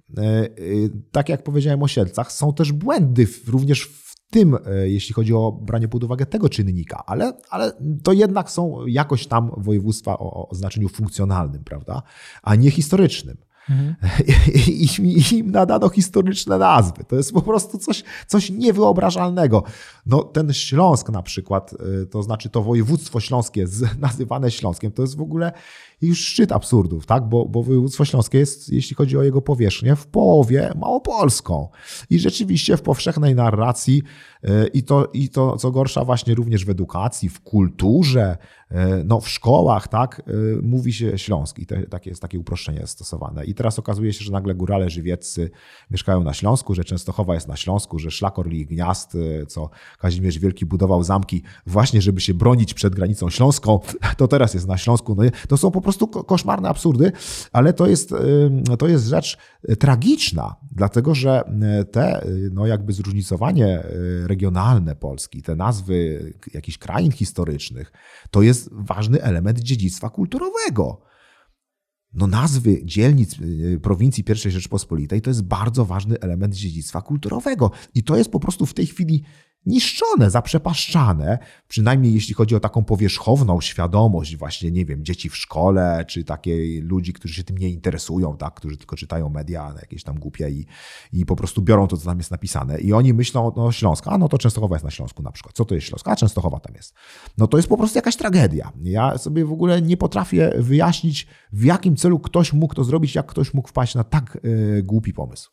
Tak 1.12 1.28
jak 1.28 1.42
powiedziałem 1.42 1.82
o 1.82 1.88
Sielcach, 1.88 2.32
są 2.32 2.52
też 2.52 2.72
błędy 2.72 3.26
również 3.46 3.82
w 3.84 4.07
tym, 4.30 4.54
e, 4.54 4.88
jeśli 4.88 5.14
chodzi 5.14 5.34
o 5.34 5.52
branie 5.52 5.88
pod 5.88 6.04
uwagę 6.04 6.26
tego 6.26 6.48
czynnika, 6.48 7.02
ale, 7.06 7.32
ale 7.50 7.72
to 8.02 8.12
jednak 8.12 8.50
są 8.50 8.86
jakoś 8.86 9.26
tam 9.26 9.50
województwa 9.56 10.18
o, 10.18 10.48
o 10.48 10.54
znaczeniu 10.54 10.88
funkcjonalnym, 10.88 11.64
prawda, 11.64 12.02
a 12.42 12.54
nie 12.54 12.70
historycznym. 12.70 13.36
Mhm. 13.70 13.94
I, 14.66 14.88
I, 15.02 15.38
im 15.38 15.50
nadano 15.50 15.88
historyczne 15.88 16.58
nazwy. 16.58 17.04
To 17.04 17.16
jest 17.16 17.32
po 17.32 17.42
prostu 17.42 17.78
coś, 17.78 18.04
coś 18.26 18.50
niewyobrażalnego. 18.50 19.62
No, 20.06 20.22
ten 20.22 20.52
Śląsk 20.52 21.08
na 21.08 21.22
przykład, 21.22 21.74
e, 22.02 22.06
to 22.06 22.22
znaczy 22.22 22.50
to 22.50 22.62
województwo 22.62 23.20
śląskie 23.20 23.66
nazywane 23.98 24.50
Śląskiem, 24.50 24.92
to 24.92 25.02
jest 25.02 25.16
w 25.16 25.20
ogóle 25.20 25.52
już 26.00 26.26
szczyt 26.26 26.52
absurdów, 26.52 27.06
tak? 27.06 27.28
Bo, 27.28 27.46
bo 27.46 27.62
województwo 27.62 28.04
śląskie 28.04 28.38
jest, 28.38 28.72
jeśli 28.72 28.96
chodzi 28.96 29.18
o 29.18 29.22
jego 29.22 29.42
powierzchnię, 29.42 29.96
w 29.96 30.06
połowie 30.06 30.72
małopolską. 30.76 31.68
I 32.10 32.18
rzeczywiście 32.18 32.76
w 32.76 32.82
powszechnej 32.82 33.34
narracji 33.34 34.02
e, 34.44 34.66
i 34.66 34.82
to, 34.82 35.08
i 35.12 35.28
to 35.28 35.56
co 35.56 35.70
gorsza 35.70 36.04
właśnie 36.04 36.34
również 36.34 36.64
w 36.64 36.70
edukacji, 36.70 37.28
w 37.28 37.40
kulturze, 37.40 38.36
e, 38.70 39.04
no 39.04 39.20
w 39.20 39.28
szkołach, 39.28 39.88
tak, 39.88 40.22
e, 40.26 40.32
mówi 40.62 40.92
się 40.92 41.18
śląski. 41.18 41.66
Te, 41.66 41.86
takie, 41.86 42.10
jest 42.10 42.22
takie 42.22 42.38
uproszczenie 42.38 42.86
stosowane. 42.86 43.44
I 43.44 43.54
teraz 43.54 43.78
okazuje 43.78 44.12
się, 44.12 44.24
że 44.24 44.32
nagle 44.32 44.54
górale 44.54 44.90
żywieccy 44.90 45.50
mieszkają 45.90 46.24
na 46.24 46.32
Śląsku, 46.32 46.74
że 46.74 46.84
Częstochowa 46.84 47.34
jest 47.34 47.48
na 47.48 47.56
Śląsku, 47.56 47.98
że 47.98 48.10
szlak 48.10 48.38
Orlich 48.38 48.68
Gniazd, 48.68 49.16
co 49.48 49.70
Kazimierz 49.98 50.38
Wielki 50.38 50.66
budował 50.66 51.02
zamki 51.02 51.42
właśnie, 51.66 52.02
żeby 52.02 52.20
się 52.20 52.34
bronić 52.34 52.74
przed 52.74 52.94
granicą 52.94 53.30
śląską, 53.30 53.80
to 54.16 54.28
teraz 54.28 54.54
jest 54.54 54.68
na 54.68 54.78
Śląsku. 54.78 55.14
No, 55.14 55.22
to 55.48 55.56
są 55.56 55.70
po 55.70 55.80
prostu 55.80 55.87
koszmarne 56.26 56.68
absurdy, 56.68 57.12
ale 57.52 57.72
to 57.72 57.86
jest, 57.86 58.14
to 58.78 58.88
jest 58.88 59.06
rzecz 59.06 59.38
tragiczna, 59.78 60.56
dlatego 60.72 61.14
że 61.14 61.42
te 61.92 62.26
no 62.52 62.66
jakby 62.66 62.92
zróżnicowanie 62.92 63.82
regionalne 64.24 64.96
Polski, 64.96 65.42
te 65.42 65.56
nazwy 65.56 66.32
jakichś 66.54 66.78
krain 66.78 67.12
historycznych, 67.12 67.92
to 68.30 68.42
jest 68.42 68.70
ważny 68.72 69.22
element 69.22 69.60
dziedzictwa 69.60 70.10
kulturowego. 70.10 71.00
No 72.14 72.26
nazwy 72.26 72.84
dzielnic 72.84 73.36
prowincji 73.82 74.24
I 74.46 74.50
Rzeczpospolitej 74.50 75.20
to 75.20 75.30
jest 75.30 75.42
bardzo 75.42 75.84
ważny 75.84 76.20
element 76.20 76.54
dziedzictwa 76.54 77.02
kulturowego. 77.02 77.70
I 77.94 78.04
to 78.04 78.16
jest 78.16 78.30
po 78.30 78.40
prostu 78.40 78.66
w 78.66 78.74
tej 78.74 78.86
chwili 78.86 79.24
niszczone, 79.68 80.30
zaprzepaszczane, 80.30 81.38
przynajmniej 81.68 82.14
jeśli 82.14 82.34
chodzi 82.34 82.56
o 82.56 82.60
taką 82.60 82.84
powierzchowną 82.84 83.60
świadomość 83.60 84.36
właśnie, 84.36 84.70
nie 84.70 84.84
wiem, 84.84 85.04
dzieci 85.04 85.28
w 85.28 85.36
szkole, 85.36 86.04
czy 86.08 86.24
takie 86.24 86.80
ludzi, 86.82 87.12
którzy 87.12 87.34
się 87.34 87.44
tym 87.44 87.58
nie 87.58 87.68
interesują, 87.68 88.36
tak, 88.36 88.54
którzy 88.54 88.76
tylko 88.76 88.96
czytają 88.96 89.28
media 89.28 89.74
jakieś 89.80 90.02
tam 90.02 90.18
głupie 90.18 90.50
i, 90.50 90.66
i 91.12 91.26
po 91.26 91.36
prostu 91.36 91.62
biorą 91.62 91.86
to, 91.86 91.96
co 91.96 92.04
tam 92.04 92.18
jest 92.18 92.30
napisane. 92.30 92.78
I 92.78 92.92
oni 92.92 93.14
myślą, 93.14 93.52
no 93.56 93.72
Śląska, 93.72 94.10
a 94.10 94.18
no 94.18 94.28
to 94.28 94.38
Częstochowa 94.38 94.74
jest 94.74 94.84
na 94.84 94.90
Śląsku 94.90 95.22
na 95.22 95.32
przykład. 95.32 95.54
Co 95.54 95.64
to 95.64 95.74
jest 95.74 95.86
Śląska? 95.86 96.10
A 96.10 96.16
Częstochowa 96.16 96.60
tam 96.60 96.74
jest. 96.74 96.94
No 97.38 97.46
to 97.46 97.56
jest 97.56 97.68
po 97.68 97.76
prostu 97.76 97.98
jakaś 97.98 98.16
tragedia. 98.16 98.72
Ja 98.82 99.18
sobie 99.18 99.44
w 99.44 99.52
ogóle 99.52 99.82
nie 99.82 99.96
potrafię 99.96 100.52
wyjaśnić, 100.58 101.26
w 101.52 101.64
jakim 101.64 101.96
celu 101.96 102.18
ktoś 102.18 102.52
mógł 102.52 102.74
to 102.74 102.84
zrobić, 102.84 103.14
jak 103.14 103.26
ktoś 103.26 103.54
mógł 103.54 103.68
wpaść 103.68 103.94
na 103.94 104.04
tak 104.04 104.38
y, 104.44 104.82
głupi 104.84 105.12
pomysł. 105.12 105.50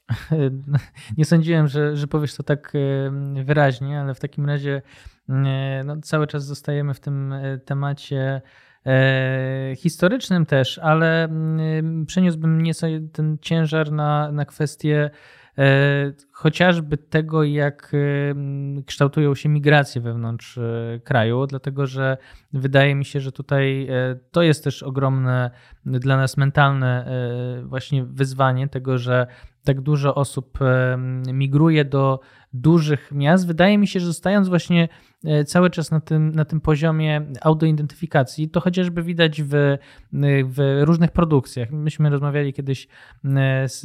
Nie 1.17 1.25
sądziłem, 1.25 1.67
że, 1.67 1.98
że 1.98 2.07
powiesz 2.07 2.36
to 2.36 2.43
tak 2.43 2.75
y, 2.75 3.43
wyraźnie, 3.43 4.04
ale 4.05 4.13
w 4.13 4.19
takim 4.19 4.45
razie 4.45 4.81
e, 5.29 5.83
no, 5.85 5.97
cały 6.01 6.27
czas 6.27 6.45
zostajemy 6.45 6.93
w 6.93 7.00
tym 7.00 7.33
e, 7.33 7.57
temacie 7.57 8.41
e, 8.85 9.74
historycznym 9.77 10.45
też, 10.45 10.79
ale 10.79 11.24
mm, 11.24 12.05
przeniósłbym 12.05 12.62
nieco 12.62 12.88
ten 13.13 13.38
ciężar 13.41 13.91
na, 13.91 14.31
na 14.31 14.45
kwestię 14.45 15.09
chociażby 16.31 16.97
tego, 16.97 17.43
jak 17.43 17.91
kształtują 18.85 19.35
się 19.35 19.50
migracje 19.50 20.01
wewnątrz 20.01 20.59
kraju, 21.03 21.47
dlatego 21.47 21.88
że 21.88 22.17
wydaje 22.53 22.95
mi 22.95 23.05
się, 23.05 23.19
że 23.19 23.31
tutaj 23.31 23.88
to 24.31 24.41
jest 24.41 24.63
też 24.63 24.83
ogromne 24.83 25.51
dla 25.85 26.17
nas 26.17 26.38
mentalne 26.38 27.12
właśnie 27.63 28.03
wyzwanie 28.05 28.67
tego, 28.67 28.97
że 28.97 29.27
tak 29.63 29.81
dużo 29.81 30.15
osób 30.15 30.59
migruje 31.33 31.85
do 31.85 32.19
dużych 32.55 33.12
miast. 33.12 33.47
Wydaje 33.47 33.77
mi 33.77 33.88
się, 33.88 34.00
że 34.00 34.05
zostając 34.05 34.50
właśnie 34.50 34.83
e, 34.83 34.88
cały 35.46 35.70
czas 35.70 35.91
na 35.91 36.00
tym, 36.00 36.32
na 36.32 36.46
tym 36.46 36.62
poziomie 36.62 37.22
autoidentyfikacji, 37.41 38.50
to 38.50 38.60
chociażby 38.60 39.03
widać 39.03 39.41
w, 39.41 39.77
w 40.46 40.82
różnych 40.82 41.12
produkcjach. 41.12 41.72
Myśmy 41.72 42.10
rozmawiali 42.10 42.53
kiedyś 42.53 42.88
z, 43.65 43.82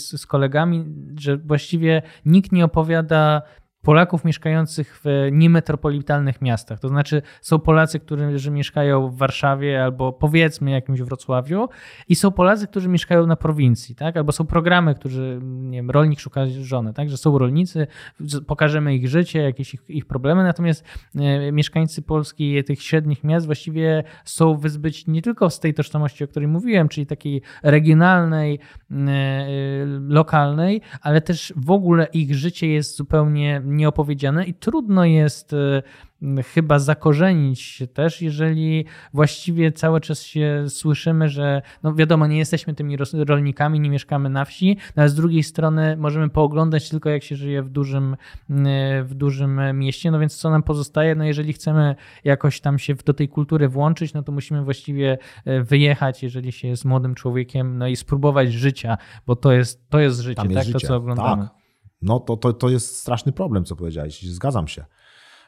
z, 0.00 0.20
z 0.20 0.26
kolegami, 0.26 0.84
że 1.18 1.36
właściwie 1.36 2.02
nikt 2.26 2.52
nie 2.52 2.64
opowiada 2.64 3.42
Polaków 3.86 4.24
mieszkających 4.24 5.00
w 5.04 5.28
niemetropolitalnych 5.32 6.42
miastach. 6.42 6.80
To 6.80 6.88
znaczy 6.88 7.22
są 7.40 7.58
Polacy, 7.58 8.00
którzy 8.00 8.50
mieszkają 8.50 9.08
w 9.08 9.16
Warszawie 9.16 9.84
albo 9.84 10.12
powiedzmy 10.12 10.70
jakimś 10.70 11.02
Wrocławiu 11.02 11.68
i 12.08 12.14
są 12.14 12.30
Polacy, 12.30 12.66
którzy 12.66 12.88
mieszkają 12.88 13.26
na 13.26 13.36
prowincji, 13.36 13.94
tak? 13.94 14.16
Albo 14.16 14.32
są 14.32 14.46
programy, 14.46 14.94
którzy, 14.94 15.38
nie 15.42 15.78
wiem, 15.78 15.90
rolnik 15.90 16.20
szuka 16.20 16.46
żony, 16.46 16.92
tak? 16.92 17.10
Że 17.10 17.16
są 17.16 17.38
rolnicy, 17.38 17.86
pokażemy 18.46 18.94
ich 18.94 19.08
życie, 19.08 19.42
jakieś 19.42 19.74
ich, 19.74 19.82
ich 19.88 20.06
problemy, 20.06 20.42
natomiast 20.44 20.84
e, 21.16 21.52
mieszkańcy 21.52 22.02
Polski 22.02 22.64
tych 22.64 22.82
średnich 22.82 23.24
miast 23.24 23.46
właściwie 23.46 24.04
są 24.24 24.56
wyzbyci 24.56 25.10
nie 25.10 25.22
tylko 25.22 25.50
z 25.50 25.60
tej 25.60 25.74
tożsamości, 25.74 26.24
o 26.24 26.28
której 26.28 26.48
mówiłem, 26.48 26.88
czyli 26.88 27.06
takiej 27.06 27.42
regionalnej, 27.62 28.58
e, 28.90 28.96
e, 28.96 29.48
lokalnej, 30.08 30.80
ale 31.00 31.20
też 31.20 31.52
w 31.56 31.70
ogóle 31.70 32.06
ich 32.12 32.34
życie 32.34 32.68
jest 32.68 32.96
zupełnie 32.96 33.62
nieopowiedziane 33.76 34.44
i 34.44 34.54
trudno 34.54 35.04
jest 35.04 35.54
chyba 36.54 36.78
zakorzenić 36.78 37.60
się 37.60 37.86
też, 37.86 38.22
jeżeli 38.22 38.84
właściwie 39.12 39.72
cały 39.72 40.00
czas 40.00 40.22
się 40.22 40.64
słyszymy, 40.68 41.28
że 41.28 41.62
no 41.82 41.94
wiadomo, 41.94 42.26
nie 42.26 42.38
jesteśmy 42.38 42.74
tymi 42.74 42.96
rolnikami, 43.26 43.80
nie 43.80 43.90
mieszkamy 43.90 44.30
na 44.30 44.44
wsi, 44.44 44.76
no 44.96 45.02
ale 45.02 45.08
z 45.08 45.14
drugiej 45.14 45.42
strony 45.42 45.96
możemy 45.96 46.28
pooglądać 46.28 46.90
tylko 46.90 47.10
jak 47.10 47.22
się 47.22 47.36
żyje 47.36 47.62
w 47.62 47.68
dużym, 47.68 48.16
w 49.04 49.10
dużym 49.14 49.60
mieście, 49.78 50.10
no 50.10 50.18
więc 50.18 50.36
co 50.36 50.50
nam 50.50 50.62
pozostaje, 50.62 51.14
no 51.14 51.24
jeżeli 51.24 51.52
chcemy 51.52 51.94
jakoś 52.24 52.60
tam 52.60 52.78
się 52.78 52.94
do 52.94 53.14
tej 53.14 53.28
kultury 53.28 53.68
włączyć, 53.68 54.14
no 54.14 54.22
to 54.22 54.32
musimy 54.32 54.62
właściwie 54.62 55.18
e, 55.44 55.62
wyjechać, 55.62 56.22
jeżeli 56.22 56.52
się 56.52 56.68
jest 56.68 56.84
młodym 56.84 57.14
człowiekiem, 57.14 57.78
no 57.78 57.86
i 57.86 57.96
spróbować 57.96 58.52
życia, 58.52 58.98
bo 59.26 59.36
to 59.36 59.52
jest, 59.52 59.90
to 59.90 59.98
jest 59.98 60.20
życie, 60.20 60.42
jest 60.42 60.54
tak? 60.54 60.64
Życie. 60.64 60.78
To, 60.80 60.86
co 60.86 60.96
oglądamy. 60.96 61.42
Tak. 61.42 61.65
No 62.02 62.20
to, 62.20 62.36
to, 62.36 62.52
to 62.52 62.68
jest 62.68 62.96
straszny 62.96 63.32
problem, 63.32 63.64
co 63.64 63.76
powiedziałeś. 63.76 64.22
Zgadzam 64.22 64.68
się. 64.68 64.84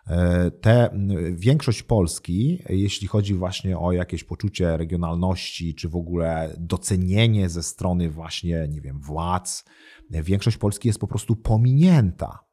E, 0.07 0.51
te, 0.51 0.91
większość 1.33 1.83
Polski, 1.83 2.63
jeśli 2.69 3.09
chodzi 3.09 3.35
właśnie 3.35 3.79
o 3.79 3.93
jakieś 3.93 4.25
poczucie 4.25 4.77
regionalności, 4.77 5.75
czy 5.75 5.89
w 5.89 5.97
ogóle 5.97 6.57
docenienie 6.59 7.49
ze 7.49 7.63
strony 7.63 8.11
właśnie, 8.11 8.67
nie 8.69 8.81
wiem, 8.81 9.01
władz, 9.01 9.65
większość 10.11 10.57
Polski 10.57 10.89
jest 10.89 11.01
po 11.01 11.07
prostu 11.07 11.37
pominięta. 11.37 12.49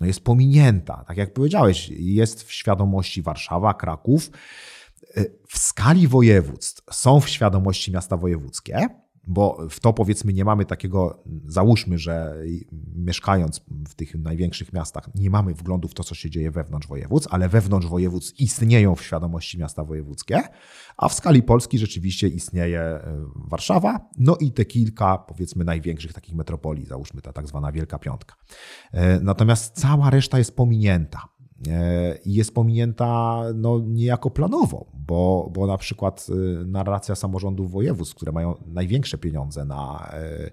No 0.00 0.06
jest 0.06 0.24
pominięta. 0.24 1.04
Tak 1.08 1.16
jak 1.16 1.32
powiedziałeś, 1.32 1.88
jest 1.88 2.42
w 2.42 2.52
świadomości 2.52 3.22
Warszawa, 3.22 3.74
Kraków. 3.74 4.30
E, 5.16 5.24
w 5.48 5.58
skali 5.58 6.08
województw 6.08 6.82
są 6.94 7.20
w 7.20 7.28
świadomości 7.28 7.92
miasta 7.92 8.16
wojewódzkie, 8.16 8.86
bo 9.30 9.66
w 9.70 9.80
to 9.80 9.92
powiedzmy 9.92 10.32
nie 10.32 10.44
mamy 10.44 10.64
takiego, 10.64 11.22
załóżmy, 11.46 11.98
że 11.98 12.34
mieszkając 12.96 13.60
w 13.88 13.94
tych 13.94 14.14
największych 14.14 14.72
miastach, 14.72 15.10
nie 15.14 15.30
mamy 15.30 15.54
wglądu 15.54 15.88
w 15.88 15.94
to, 15.94 16.04
co 16.04 16.14
się 16.14 16.30
dzieje 16.30 16.50
wewnątrz 16.50 16.88
województw, 16.88 17.28
ale 17.34 17.48
wewnątrz 17.48 17.86
województw 17.86 18.40
istnieją 18.40 18.94
w 18.94 19.02
świadomości 19.02 19.58
miasta 19.58 19.84
wojewódzkie, 19.84 20.42
a 20.96 21.08
w 21.08 21.14
skali 21.14 21.42
Polski 21.42 21.78
rzeczywiście 21.78 22.28
istnieje 22.28 22.80
e, 22.80 23.02
Warszawa, 23.36 24.08
no 24.18 24.36
i 24.36 24.52
te 24.52 24.64
kilka, 24.64 25.18
powiedzmy, 25.18 25.64
największych 25.64 26.12
takich 26.12 26.34
metropolii, 26.34 26.86
załóżmy 26.86 27.22
ta 27.22 27.32
tak 27.32 27.46
zwana 27.48 27.72
Wielka 27.72 27.98
Piątka. 27.98 28.36
E, 28.92 29.20
natomiast 29.20 29.80
cała 29.80 30.10
reszta 30.10 30.38
jest 30.38 30.56
pominięta. 30.56 31.39
E, 31.68 32.18
jest 32.26 32.54
pominięta 32.54 33.42
no, 33.54 33.80
niejako 33.80 34.30
planowo, 34.30 34.86
bo, 34.94 35.50
bo 35.54 35.66
na 35.66 35.78
przykład 35.78 36.26
e, 36.30 36.64
narracja 36.64 37.14
samorządów 37.14 37.70
województw, 37.70 38.14
które 38.14 38.32
mają 38.32 38.54
największe 38.66 39.18
pieniądze 39.18 39.64
na 39.64 40.10
e, 40.12 40.50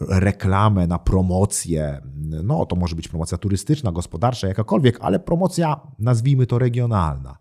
reklamę, 0.00 0.86
na 0.86 0.98
promocję, 0.98 2.00
no 2.44 2.66
to 2.66 2.76
może 2.76 2.96
być 2.96 3.08
promocja 3.08 3.38
turystyczna, 3.38 3.92
gospodarcza, 3.92 4.48
jakakolwiek, 4.48 4.98
ale 5.00 5.18
promocja, 5.18 5.80
nazwijmy 5.98 6.46
to 6.46 6.58
regionalna, 6.58 7.36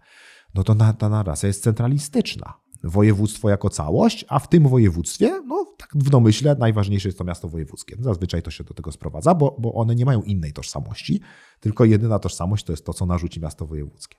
no 0.53 0.63
to 0.63 0.75
ta 0.75 1.09
narracja 1.09 1.47
jest 1.47 1.63
centralistyczna 1.63 2.53
województwo 2.86 3.50
jako 3.50 3.70
całość, 3.70 4.25
a 4.30 4.39
w 4.39 4.50
tym 4.50 4.68
województwie, 4.68 5.42
no 5.48 5.65
tak 5.77 5.89
w 5.96 6.10
domyśle, 6.10 6.56
najważniejsze 6.60 7.08
jest 7.08 7.18
to 7.18 7.24
miasto 7.24 7.50
wojewódzkie. 7.50 7.96
Zazwyczaj 8.00 8.42
to 8.42 8.51
się 8.51 8.63
do 8.63 8.74
tego 8.74 8.92
sprowadza, 8.92 9.36
bo, 9.36 9.56
bo 9.60 9.74
one 9.74 9.96
nie 9.96 10.06
mają 10.06 10.22
innej 10.22 10.54
tożsamości, 10.54 11.22
tylko 11.60 11.86
jedyna 11.86 12.20
tożsamość 12.20 12.65
to 12.65 12.74
jest 12.74 12.86
to, 12.86 12.94
co 12.94 13.06
narzuci 13.06 13.39
miasto 13.39 13.68
wojewódzkie. 13.68 14.18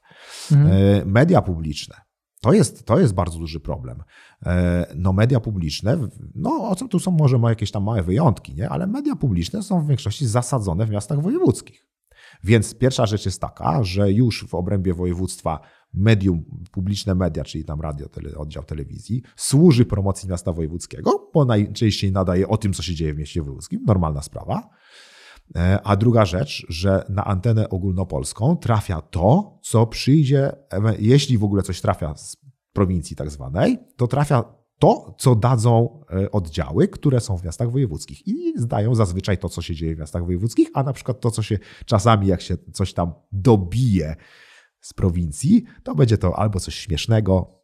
Mhm. 0.52 0.72
E, 0.72 1.04
media 1.04 1.42
publiczne. 1.42 1.96
To 2.40 2.52
jest, 2.52 2.84
to 2.84 3.00
jest 3.00 3.14
bardzo 3.14 3.38
duży 3.38 3.60
problem. 3.60 4.02
E, 4.46 4.86
no 4.96 5.12
media 5.12 5.40
publiczne, 5.40 5.98
no 6.34 6.68
o 6.68 6.76
co 6.76 6.88
tu 6.88 6.98
są 6.98 7.10
może 7.10 7.38
jakieś 7.48 7.70
tam 7.70 7.84
małe 7.84 8.02
wyjątki, 8.02 8.54
nie? 8.54 8.68
ale 8.68 8.86
media 8.86 9.16
publiczne 9.16 9.62
są 9.62 9.80
w 9.80 9.88
większości 9.88 10.26
zasadzone 10.26 10.86
w 10.86 10.90
miastach 10.90 11.22
wojewódzkich. 11.22 11.86
Więc 12.44 12.74
pierwsza 12.74 13.06
rzecz 13.06 13.26
jest 13.26 13.40
taka, 13.40 13.82
że 13.82 14.12
już 14.12 14.46
w 14.48 14.54
obrębie 14.54 14.94
województwa 14.94 15.60
medium, 15.96 16.44
publiczne 16.72 17.14
media, 17.14 17.44
czyli 17.44 17.64
tam 17.64 17.80
radio, 17.80 18.08
tele, 18.08 18.34
oddział 18.36 18.64
telewizji, 18.64 19.22
służy 19.36 19.84
promocji 19.84 20.28
miasta 20.28 20.52
wojewódzkiego, 20.52 21.30
bo 21.34 21.44
najczęściej 21.44 22.12
nadaje 22.12 22.48
o 22.48 22.56
tym, 22.56 22.72
co 22.72 22.82
się 22.82 22.94
dzieje 22.94 23.14
w 23.14 23.18
mieście 23.18 23.42
wojewódzkim, 23.42 23.84
normalna 23.86 24.22
sprawa. 24.22 24.68
E, 25.56 25.80
a 25.84 25.96
druga 25.96 26.24
rzecz, 26.24 26.66
że 26.68 27.04
na 27.08 27.24
antenę 27.24 27.68
ogólnopolską 27.68 28.56
trafia 28.56 29.00
to, 29.00 29.58
co 29.62 29.86
przyjdzie, 29.86 30.52
jeśli 30.98 31.38
w 31.38 31.44
ogóle 31.44 31.62
coś 31.62 31.80
trafia 31.80 32.16
z 32.16 32.36
prowincji 32.72 33.16
tak 33.16 33.30
zwanej, 33.30 33.78
to 33.96 34.06
trafia 34.06 34.44
to, 34.78 35.14
co 35.18 35.34
dadzą 35.34 36.00
e, 36.10 36.30
oddziały, 36.30 36.88
które 36.88 37.20
są 37.20 37.36
w 37.36 37.44
miastach 37.44 37.70
wojewódzkich. 37.70 38.28
I 38.28 38.52
zdają 38.56 38.94
zazwyczaj 38.94 39.38
to, 39.38 39.48
co 39.48 39.62
się 39.62 39.74
dzieje 39.74 39.96
w 39.96 39.98
miastach 39.98 40.24
wojewódzkich, 40.24 40.68
a 40.74 40.82
na 40.82 40.92
przykład 40.92 41.20
to, 41.20 41.30
co 41.30 41.42
się 41.42 41.58
czasami, 41.86 42.26
jak 42.26 42.40
się 42.40 42.56
coś 42.72 42.92
tam 42.92 43.12
dobije 43.32 44.16
z 44.80 44.92
prowincji, 44.92 45.64
to 45.82 45.94
będzie 45.94 46.18
to 46.18 46.38
albo 46.38 46.60
coś 46.60 46.74
śmiesznego, 46.74 47.60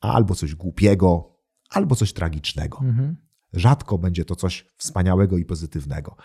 albo 0.00 0.34
coś 0.34 0.54
głupiego, 0.54 1.36
albo 1.70 1.94
coś 1.94 2.12
tragicznego. 2.12 2.78
Mhm. 2.82 3.16
Rzadko 3.52 3.98
będzie 3.98 4.24
to 4.24 4.36
coś 4.36 4.66
wspaniałego 4.76 5.38
i 5.38 5.44
pozytywnego. 5.44 6.16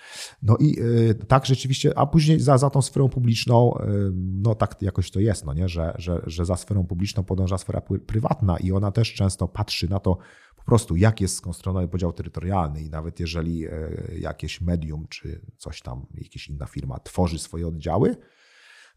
No 0.41 0.57
i 0.59 0.79
y, 0.79 1.15
tak 1.27 1.45
rzeczywiście, 1.45 1.97
a 1.97 2.05
później 2.05 2.39
za, 2.39 2.57
za 2.57 2.69
tą 2.69 2.81
sferą 2.81 3.09
publiczną, 3.09 3.73
y, 3.77 4.11
no 4.15 4.55
tak 4.55 4.81
jakoś 4.81 5.11
to 5.11 5.19
jest, 5.19 5.45
no 5.45 5.53
nie? 5.53 5.69
Że, 5.69 5.93
że, 5.97 6.21
że 6.25 6.45
za 6.45 6.55
sferą 6.55 6.85
publiczną 6.85 7.23
podąża 7.23 7.57
sfera 7.57 7.81
prywatna 8.07 8.57
i 8.57 8.71
ona 8.71 8.91
też 8.91 9.13
często 9.13 9.47
patrzy 9.47 9.89
na 9.89 9.99
to 9.99 10.17
po 10.55 10.63
prostu, 10.63 10.95
jak 10.95 11.21
jest 11.21 11.35
skonstruowany 11.35 11.87
podział 11.87 12.13
terytorialny 12.13 12.81
i 12.81 12.89
nawet 12.89 13.19
jeżeli 13.19 13.67
y, 13.67 14.17
jakieś 14.19 14.61
medium 14.61 15.07
czy 15.09 15.45
coś 15.57 15.81
tam, 15.81 16.05
jakaś 16.13 16.47
inna 16.47 16.65
firma 16.65 16.99
tworzy 16.99 17.39
swoje 17.39 17.67
oddziały, 17.67 18.15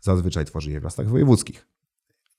zazwyczaj 0.04 0.44
tworzy 0.44 0.70
je 0.70 0.80
w 0.80 0.84
miastach 0.84 1.08
wojewódzkich. 1.08 1.66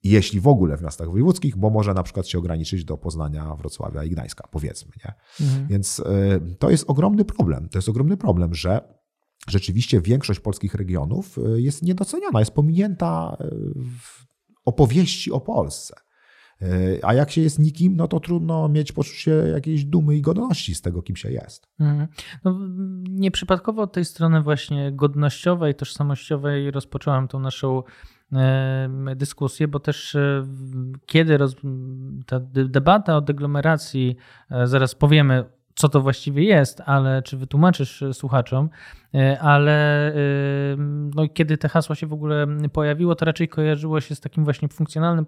Jeśli 0.04 0.39
w 0.39 0.47
ogóle 0.47 0.78
w 0.78 0.82
miastach 0.82 1.12
wojewódzkich, 1.12 1.58
bo 1.58 1.69
może 1.69 1.93
na 1.93 2.04
przykład 2.04 2.28
się 2.28 2.38
ograniczyć 2.38 2.86
do 2.86 2.97
Poznania, 2.97 3.56
Wrocławia 3.56 4.04
i 4.04 4.10
Gdańska, 4.10 4.47
powiedzmy. 4.51 4.91
Nie? 5.06 5.13
Mhm. 5.45 5.67
Więc 5.67 5.99
y, 5.99 6.56
to 6.60 6.69
jest 6.69 6.89
ogromny 6.89 7.25
problem. 7.25 7.69
To 7.69 7.78
jest 7.78 7.89
ogromny 7.89 8.17
problem, 8.17 8.56
że 8.56 8.95
rzeczywiście 9.47 10.01
większość 10.01 10.39
polskich 10.39 10.75
regionów 10.75 11.38
y, 11.38 11.62
jest 11.62 11.82
niedoceniona, 11.82 12.39
jest 12.39 12.51
pominięta 12.51 13.38
y, 13.41 13.45
w 13.84 14.25
opowieści 14.65 15.32
o 15.32 15.39
Polsce. 15.39 15.95
A 17.04 17.13
jak 17.13 17.32
się 17.32 17.41
jest 17.41 17.60
nikim, 17.60 17.96
no 17.96 18.08
to 18.08 18.20
trudno 18.20 18.70
mieć 18.70 18.91
poczucie 18.91 19.32
jakiejś 19.32 19.86
dumy 19.86 20.15
i 20.15 20.22
godności 20.22 20.76
z 20.76 20.82
tego, 20.82 21.02
kim 21.02 21.15
się 21.15 21.32
jest. 21.32 21.68
Mhm. 21.80 22.08
No, 22.44 22.60
nieprzypadkowo 23.10 23.82
od 23.82 23.94
tej 23.94 24.06
strony 24.06 24.41
właśnie 24.41 24.91
godnościowej, 24.91 25.76
tożsamościowej 25.76 26.72
rozpocząłem 26.72 27.28
tą 27.28 27.39
naszą 27.39 27.84
dyskusję, 29.15 29.68
bo 29.68 29.80
też 29.80 30.15
e, 30.15 30.48
kiedy 31.06 31.38
roz, 31.38 31.56
ta 32.26 32.39
debata 32.50 33.18
o 33.18 33.22
deglomeracji, 33.22 34.15
e, 34.52 34.68
zaraz 34.68 34.96
powiemy, 34.96 35.44
co 35.76 35.89
to 35.89 36.02
właściwie 36.02 36.44
jest, 36.44 36.82
ale 36.86 37.22
czy 37.24 37.38
wytłumaczysz 37.38 38.04
słuchaczom, 38.13 38.70
E, 38.70 39.05
ale 39.41 40.08
e, 40.08 40.13
no, 41.15 41.28
kiedy 41.34 41.58
te 41.58 41.69
hasła 41.69 41.95
się 41.95 42.08
w 42.08 42.13
ogóle 42.13 42.47
pojawiło, 42.73 43.15
to 43.15 43.25
raczej 43.25 43.47
kojarzyło 43.47 44.01
się 44.01 44.15
z 44.15 44.19
takim 44.19 44.43
właśnie 44.43 44.67
funkcjonalnym 44.67 45.25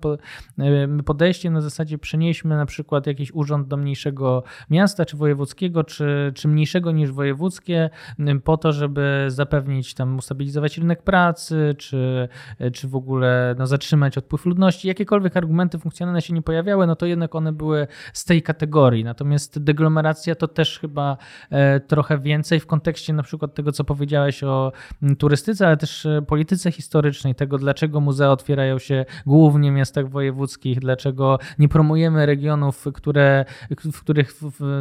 e, 0.59 1.03
podejściem 1.03 1.53
na 1.53 1.61
zasadzie 1.61 1.97
przenieśmy 1.97 2.55
na 2.55 2.65
przykład 2.65 3.07
jakiś 3.07 3.31
urząd 3.33 3.67
do 3.67 3.77
mniejszego 3.77 4.43
miasta, 4.69 5.05
czy 5.05 5.17
wojewódzkiego, 5.17 5.83
czy, 5.83 6.31
czy 6.35 6.47
mniejszego 6.47 6.91
niż 6.91 7.11
wojewódzkie, 7.11 7.89
po 8.43 8.57
to, 8.57 8.71
żeby 8.71 9.25
zapewnić 9.27 9.93
tam, 9.93 10.17
ustabilizować 10.17 10.77
rynek 10.77 11.03
pracy, 11.03 11.75
czy, 11.77 12.29
czy 12.73 12.87
w 12.87 12.95
ogóle 12.95 13.55
no, 13.59 13.67
zatrzymać 13.67 14.17
odpływ 14.17 14.45
ludności. 14.45 14.87
Jakiekolwiek 14.87 15.37
argumenty 15.37 15.79
funkcjonalne 15.79 16.21
się 16.21 16.33
nie 16.33 16.41
pojawiały, 16.41 16.87
no 16.87 16.95
to 16.95 17.05
jednak 17.05 17.35
one 17.35 17.53
były 17.53 17.87
z 18.13 18.25
tej 18.25 18.41
kategorii. 18.41 19.03
Natomiast 19.03 19.63
deglomeracja 19.63 20.35
to 20.35 20.47
też 20.47 20.79
chyba 20.79 21.17
trochę 21.87 22.19
więcej 22.19 22.59
w 22.59 22.67
kontekście 22.67 23.13
na 23.13 23.23
przykład 23.23 23.53
tego, 23.53 23.71
co 23.77 23.83
powiedziałeś 23.83 24.43
o 24.43 24.71
turystyce, 25.17 25.67
ale 25.67 25.77
też 25.77 26.07
polityce 26.27 26.71
historycznej, 26.71 27.35
tego 27.35 27.57
dlaczego 27.57 27.99
muzea 27.99 28.31
otwierają 28.31 28.79
się 28.79 29.05
głównie 29.25 29.71
w 29.71 29.75
miastach 29.75 30.09
wojewódzkich, 30.09 30.79
dlaczego 30.79 31.39
nie 31.59 31.69
promujemy 31.69 32.25
regionów, 32.25 32.85
które, 32.93 33.45
w 33.91 34.01
których 34.01 34.33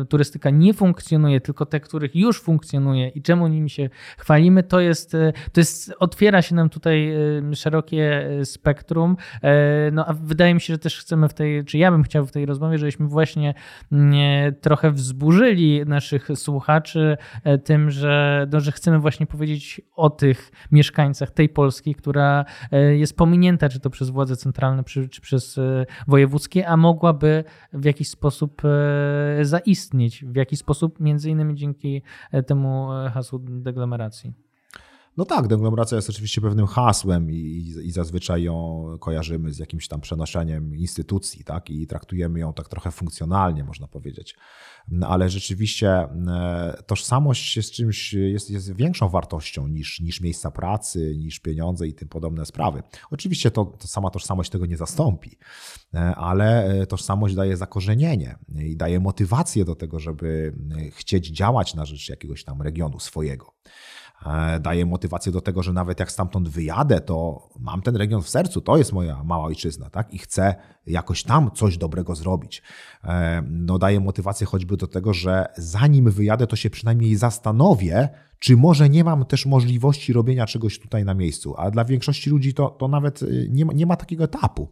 turystyka 0.08 0.50
nie 0.50 0.74
funkcjonuje, 0.74 1.40
tylko 1.40 1.66
te, 1.66 1.80
których 1.80 2.16
już 2.16 2.42
funkcjonuje 2.42 3.08
i 3.08 3.22
czemu 3.22 3.48
nimi 3.48 3.70
się 3.70 3.90
chwalimy, 4.18 4.62
to 4.62 4.80
jest, 4.80 5.12
to 5.52 5.60
jest 5.60 5.94
otwiera 5.98 6.42
się 6.42 6.54
nam 6.54 6.68
tutaj 6.68 7.12
szerokie 7.54 8.30
spektrum. 8.44 9.16
No 9.92 10.06
a 10.06 10.12
wydaje 10.12 10.54
mi 10.54 10.60
się, 10.60 10.74
że 10.74 10.78
też 10.78 11.00
chcemy 11.00 11.28
w 11.28 11.34
tej, 11.34 11.64
czy 11.64 11.78
ja 11.78 11.90
bym 11.90 12.02
chciał 12.02 12.26
w 12.26 12.32
tej 12.32 12.46
rozmowie, 12.46 12.78
żebyśmy 12.78 13.06
właśnie 13.06 13.54
trochę 14.60 14.90
wzburzyli 14.90 15.82
naszych 15.86 16.28
słuchaczy 16.34 17.16
e, 17.44 17.58
tym, 17.58 17.90
że, 17.90 18.46
no, 18.52 18.60
że 18.60 18.72
chcemy 18.72 18.85
właśnie 19.00 19.26
powiedzieć 19.26 19.80
o 19.94 20.10
tych 20.10 20.52
mieszkańcach 20.72 21.30
tej 21.30 21.48
Polski, 21.48 21.94
która 21.94 22.44
e, 22.72 22.96
jest 22.96 23.16
pominięta, 23.16 23.68
czy 23.68 23.80
to 23.80 23.90
przez 23.90 24.10
władze 24.10 24.36
centralne, 24.36 24.84
czy 24.84 25.20
przez 25.20 25.58
e, 25.58 25.86
wojewódzkie, 26.08 26.68
a 26.68 26.76
mogłaby 26.76 27.44
w 27.72 27.84
jakiś 27.84 28.08
sposób 28.08 28.62
zaistnieć, 29.42 30.24
w 30.24 30.36
jakiś 30.36 30.58
sposób 30.58 31.00
między 31.00 31.30
innymi 31.30 31.54
dzięki 31.54 32.02
temu 32.46 32.88
hasłu 33.12 33.38
deglomeracji. 33.38 34.45
No 35.16 35.24
tak, 35.24 35.46
deglomeracja 35.46 35.96
jest 35.96 36.10
oczywiście 36.10 36.40
pewnym 36.40 36.66
hasłem 36.66 37.30
i, 37.30 37.36
i, 37.84 37.92
zazwyczaj 37.92 38.42
ją 38.42 38.84
kojarzymy 39.00 39.52
z 39.52 39.58
jakimś 39.58 39.88
tam 39.88 40.00
przenoszeniem 40.00 40.76
instytucji, 40.76 41.44
tak? 41.44 41.70
I 41.70 41.86
traktujemy 41.86 42.40
ją 42.40 42.52
tak 42.52 42.68
trochę 42.68 42.90
funkcjonalnie, 42.90 43.64
można 43.64 43.88
powiedzieć. 43.88 44.36
No, 44.88 45.08
ale 45.08 45.28
rzeczywiście 45.28 45.88
e, 45.90 46.82
tożsamość 46.86 47.56
jest 47.56 47.72
czymś, 47.72 48.12
jest, 48.12 48.50
jest 48.50 48.72
większą 48.72 49.08
wartością 49.08 49.68
niż, 49.68 50.00
niż 50.00 50.20
miejsca 50.20 50.50
pracy, 50.50 51.16
niż 51.16 51.40
pieniądze 51.40 51.86
i 51.86 51.94
tym 51.94 52.08
podobne 52.08 52.46
sprawy. 52.46 52.82
Oczywiście 53.10 53.50
to, 53.50 53.64
to 53.64 53.88
sama 53.88 54.10
tożsamość 54.10 54.50
tego 54.50 54.66
nie 54.66 54.76
zastąpi, 54.76 55.38
e, 55.94 55.98
ale 56.14 56.64
e, 56.64 56.86
tożsamość 56.86 57.34
daje 57.34 57.56
zakorzenienie 57.56 58.38
i 58.58 58.76
daje 58.76 59.00
motywację 59.00 59.64
do 59.64 59.74
tego, 59.74 59.98
żeby 59.98 60.54
chcieć 60.92 61.26
działać 61.26 61.74
na 61.74 61.84
rzecz 61.84 62.08
jakiegoś 62.08 62.44
tam 62.44 62.62
regionu 62.62 63.00
swojego. 63.00 63.52
E, 64.26 64.60
daje 64.60 64.86
motywację 64.86 65.32
do 65.32 65.40
tego, 65.40 65.62
że 65.62 65.72
nawet 65.72 66.00
jak 66.00 66.12
stamtąd 66.12 66.48
wyjadę, 66.48 67.00
to 67.00 67.48
mam 67.58 67.82
ten 67.82 67.96
region 67.96 68.22
w 68.22 68.28
sercu, 68.28 68.60
to 68.60 68.76
jest 68.76 68.92
moja 68.92 69.24
mała 69.24 69.44
ojczyzna, 69.44 69.90
tak? 69.90 70.14
I 70.14 70.18
chcę 70.18 70.54
jakoś 70.86 71.22
tam 71.22 71.50
coś 71.50 71.78
dobrego 71.78 72.14
zrobić. 72.14 72.62
E, 73.04 73.42
no, 73.50 73.78
daje 73.78 74.00
motywację 74.00 74.46
choćby 74.46 74.76
do 74.76 74.86
tego, 74.86 75.14
że 75.14 75.46
zanim 75.56 76.10
wyjadę, 76.10 76.46
to 76.46 76.56
się 76.56 76.70
przynajmniej 76.70 77.16
zastanowię, 77.16 78.08
czy 78.38 78.56
może 78.56 78.88
nie 78.88 79.04
mam 79.04 79.24
też 79.24 79.46
możliwości 79.46 80.12
robienia 80.12 80.46
czegoś 80.46 80.78
tutaj 80.78 81.04
na 81.04 81.14
miejscu. 81.14 81.54
A 81.56 81.70
dla 81.70 81.84
większości 81.84 82.30
ludzi 82.30 82.54
to, 82.54 82.70
to 82.70 82.88
nawet 82.88 83.22
y, 83.22 83.48
nie 83.50 83.64
ma, 83.64 83.72
nie 83.72 83.86
ma 83.86 83.96
takiego 83.96 84.24
etapu. 84.24 84.68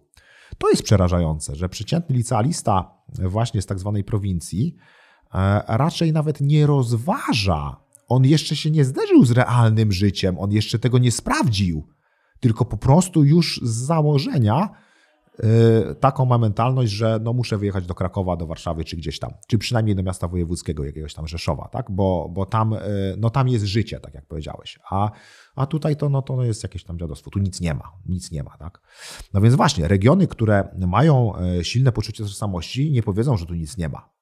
To 0.59 0.71
jest 0.71 0.83
przerażające, 0.83 1.57
że 1.57 1.69
przeciętny 1.69 2.17
licealista 2.17 2.91
właśnie 3.19 3.63
z 3.63 3.67
tak 3.67 3.79
zwanej 3.79 4.05
prowincji 4.05 4.77
e, 5.35 5.63
raczej 5.69 6.13
nawet 6.13 6.41
nie 6.41 6.67
rozważa 6.67 7.84
on 8.15 8.25
jeszcze 8.25 8.57
się 8.57 8.71
nie 8.71 8.85
zderzył 8.85 9.25
z 9.25 9.31
realnym 9.31 9.93
życiem, 9.93 10.39
on 10.39 10.53
jeszcze 10.53 10.79
tego 10.79 10.99
nie 10.99 11.13
sprawdził, 11.13 11.87
tylko 12.41 12.65
po 12.65 12.77
prostu 12.77 13.25
już 13.25 13.61
z 13.63 13.71
założenia 13.71 14.69
yy, 15.39 15.95
taką 16.01 16.25
ma 16.25 16.39
mentalność, 16.39 16.93
że 16.93 17.21
no 17.23 17.33
muszę 17.33 17.59
wyjechać 17.59 17.87
do 17.87 17.95
Krakowa, 17.95 18.37
do 18.37 18.47
Warszawy 18.47 18.85
czy 18.85 18.97
gdzieś 18.97 19.19
tam, 19.19 19.31
czy 19.49 19.59
przynajmniej 19.59 19.97
do 19.97 20.03
miasta 20.03 20.29
wojewódzkiego, 20.29 20.85
jakiegoś 20.85 21.15
tam 21.15 21.29
Rzeszowa, 21.29 21.69
tak? 21.69 21.91
bo, 21.91 22.29
bo 22.33 22.47
tam, 22.47 22.71
yy, 22.71 22.79
no 23.19 23.31
tam 23.31 23.49
jest 23.49 23.65
życie, 23.65 24.01
tak 24.01 24.15
jak 24.15 24.27
powiedziałeś, 24.27 24.79
a, 24.91 25.11
a 25.57 25.67
tutaj 25.67 25.97
to, 25.97 26.09
no, 26.09 26.23
to 26.23 26.45
jest 26.45 26.63
jakieś 26.63 26.85
tam 26.85 26.99
dziadostwo, 26.99 27.31
tu 27.31 27.39
nic 27.39 27.61
nie 27.61 27.75
ma, 27.75 27.93
nic 28.07 28.31
nie 28.31 28.43
ma. 28.43 28.57
Tak? 28.59 28.81
No 29.35 29.41
więc 29.41 29.55
właśnie, 29.55 29.89
regiony, 29.89 30.27
które 30.27 30.69
mają 30.87 31.33
yy, 31.57 31.65
silne 31.65 31.93
poczucie 31.93 32.25
tożsamości, 32.25 32.93
nie 32.93 33.03
powiedzą, 33.03 33.37
że 33.37 33.47
tu 33.47 33.55
nic 33.55 33.77
nie 33.77 33.89
ma. 33.89 34.14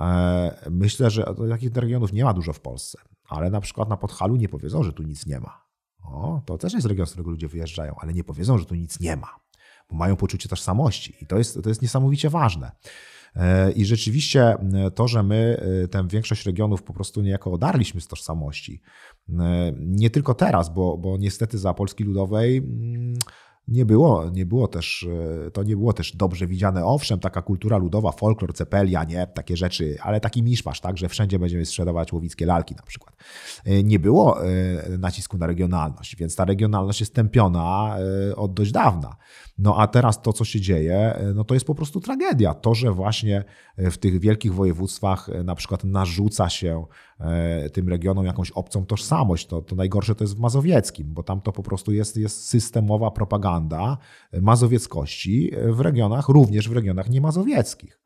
E, 0.00 0.70
myślę, 0.70 1.10
że 1.10 1.34
takich 1.48 1.74
regionów 1.74 2.12
nie 2.12 2.24
ma 2.24 2.34
dużo 2.34 2.52
w 2.52 2.60
Polsce, 2.60 2.98
ale 3.28 3.50
na 3.50 3.60
przykład 3.60 3.88
na 3.88 3.96
Podhalu 3.96 4.36
nie 4.36 4.48
powiedzą, 4.48 4.82
że 4.82 4.92
tu 4.92 5.02
nic 5.02 5.26
nie 5.26 5.40
ma. 5.40 5.64
O, 6.04 6.42
to 6.46 6.58
też 6.58 6.72
jest 6.72 6.86
region, 6.86 7.06
z 7.06 7.10
którego 7.10 7.30
ludzie 7.30 7.48
wyjeżdżają, 7.48 7.94
ale 7.98 8.12
nie 8.12 8.24
powiedzą, 8.24 8.58
że 8.58 8.64
tu 8.64 8.74
nic 8.74 9.00
nie 9.00 9.16
ma, 9.16 9.40
bo 9.90 9.96
mają 9.96 10.16
poczucie 10.16 10.48
tożsamości 10.48 11.14
i 11.20 11.26
to 11.26 11.38
jest, 11.38 11.62
to 11.62 11.68
jest 11.68 11.82
niesamowicie 11.82 12.30
ważne. 12.30 12.72
E, 13.36 13.72
I 13.72 13.84
rzeczywiście 13.84 14.56
to, 14.94 15.08
że 15.08 15.22
my 15.22 15.62
tę 15.90 16.08
większość 16.08 16.46
regionów 16.46 16.82
po 16.82 16.92
prostu 16.92 17.22
niejako 17.22 17.52
odarliśmy 17.52 18.00
z 18.00 18.06
tożsamości, 18.06 18.82
nie 19.76 20.10
tylko 20.10 20.34
teraz, 20.34 20.74
bo, 20.74 20.98
bo 20.98 21.16
niestety 21.16 21.58
za 21.58 21.74
Polski 21.74 22.04
Ludowej 22.04 22.56
mm, 22.56 23.14
nie 23.70 23.86
było, 23.86 24.30
nie 24.30 24.46
było 24.46 24.68
też, 24.68 25.06
e, 25.46 25.50
to 25.50 25.62
nie 25.62 25.76
było 25.76 25.92
też 25.92 26.16
dobrze 26.16 26.46
widziane. 26.46 26.84
Owszem, 26.84 27.20
taka 27.20 27.42
kultura 27.42 27.76
ludowa, 27.76 28.12
folklor, 28.12 28.54
cepelia, 28.54 29.04
nie, 29.04 29.26
takie 29.26 29.56
rzeczy, 29.56 29.96
ale 30.02 30.20
taki 30.20 30.42
miszmasz, 30.42 30.80
tak, 30.80 30.98
że 30.98 31.08
wszędzie 31.08 31.38
będziemy 31.38 31.66
sprzedawać 31.66 32.12
łowickie 32.12 32.46
lalki 32.46 32.74
na 32.74 32.82
przykład. 32.82 33.16
E, 33.64 33.82
nie 33.82 33.98
było 33.98 34.46
e, 34.46 34.48
nacisku 34.98 35.38
na 35.38 35.46
regionalność, 35.46 36.16
więc 36.16 36.36
ta 36.36 36.44
regionalność 36.44 37.00
jest 37.00 37.14
tępiona 37.14 37.96
od 38.36 38.54
dość 38.54 38.72
dawna. 38.72 39.16
No 39.62 39.76
a 39.76 39.86
teraz 39.86 40.22
to, 40.22 40.32
co 40.32 40.44
się 40.44 40.60
dzieje, 40.60 41.18
no 41.34 41.44
to 41.44 41.54
jest 41.54 41.66
po 41.66 41.74
prostu 41.74 42.00
tragedia. 42.00 42.54
To, 42.54 42.74
że 42.74 42.92
właśnie 42.92 43.44
w 43.78 43.98
tych 43.98 44.20
wielkich 44.20 44.54
województwach 44.54 45.30
na 45.44 45.54
przykład 45.54 45.84
narzuca 45.84 46.48
się 46.48 46.84
tym 47.72 47.88
regionom 47.88 48.26
jakąś 48.26 48.50
obcą 48.50 48.86
tożsamość, 48.86 49.46
to, 49.46 49.62
to 49.62 49.76
najgorsze 49.76 50.14
to 50.14 50.24
jest 50.24 50.36
w 50.36 50.40
Mazowieckim, 50.40 51.14
bo 51.14 51.22
tam 51.22 51.40
to 51.40 51.52
po 51.52 51.62
prostu 51.62 51.92
jest, 51.92 52.16
jest 52.16 52.48
systemowa 52.48 53.10
propaganda 53.10 53.98
mazowieckości 54.32 55.50
w 55.66 55.80
regionach, 55.80 56.28
również 56.28 56.68
w 56.68 56.72
regionach 56.72 57.10
niemazowieckich. 57.10 57.99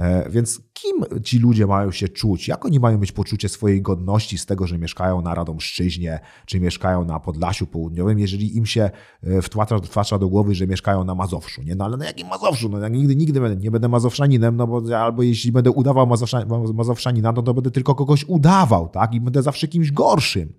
E, 0.00 0.30
więc 0.30 0.60
kim 0.72 1.22
ci 1.22 1.38
ludzie 1.38 1.66
mają 1.66 1.90
się 1.90 2.08
czuć? 2.08 2.48
Jak 2.48 2.64
oni 2.64 2.80
mają 2.80 2.98
mieć 2.98 3.12
poczucie 3.12 3.48
swojej 3.48 3.82
godności 3.82 4.38
z 4.38 4.46
tego, 4.46 4.66
że 4.66 4.78
mieszkają 4.78 5.22
na 5.22 5.34
Radomszczyźnie, 5.34 6.20
czy 6.46 6.60
mieszkają 6.60 7.04
na 7.04 7.20
Podlasiu 7.20 7.66
Południowym, 7.66 8.18
jeżeli 8.18 8.56
im 8.56 8.66
się 8.66 8.90
e, 9.22 9.42
wtłacza, 9.42 9.78
wtłacza 9.78 10.18
do 10.18 10.28
głowy, 10.28 10.54
że 10.54 10.66
mieszkają 10.66 11.04
na 11.04 11.14
Mazowszu? 11.14 11.62
Nie? 11.62 11.74
No 11.74 11.84
ale 11.84 11.96
na 11.96 12.04
jakim 12.04 12.28
Mazowszu? 12.28 12.68
No 12.68 12.78
ja 12.78 12.88
nigdy, 12.88 13.16
nigdy 13.16 13.56
nie 13.56 13.70
będę 13.70 13.88
Mazowszaninem, 13.88 14.56
no 14.56 14.66
bo 14.66 14.98
albo 14.98 15.22
jeśli 15.22 15.52
będę 15.52 15.70
udawał 15.70 16.06
Mazowszanina, 16.74 17.32
no 17.32 17.42
to 17.42 17.54
będę 17.54 17.70
tylko 17.70 17.94
kogoś 17.94 18.24
udawał, 18.28 18.88
tak? 18.88 19.14
I 19.14 19.20
będę 19.20 19.42
zawsze 19.42 19.68
kimś 19.68 19.92
gorszym. 19.92 20.52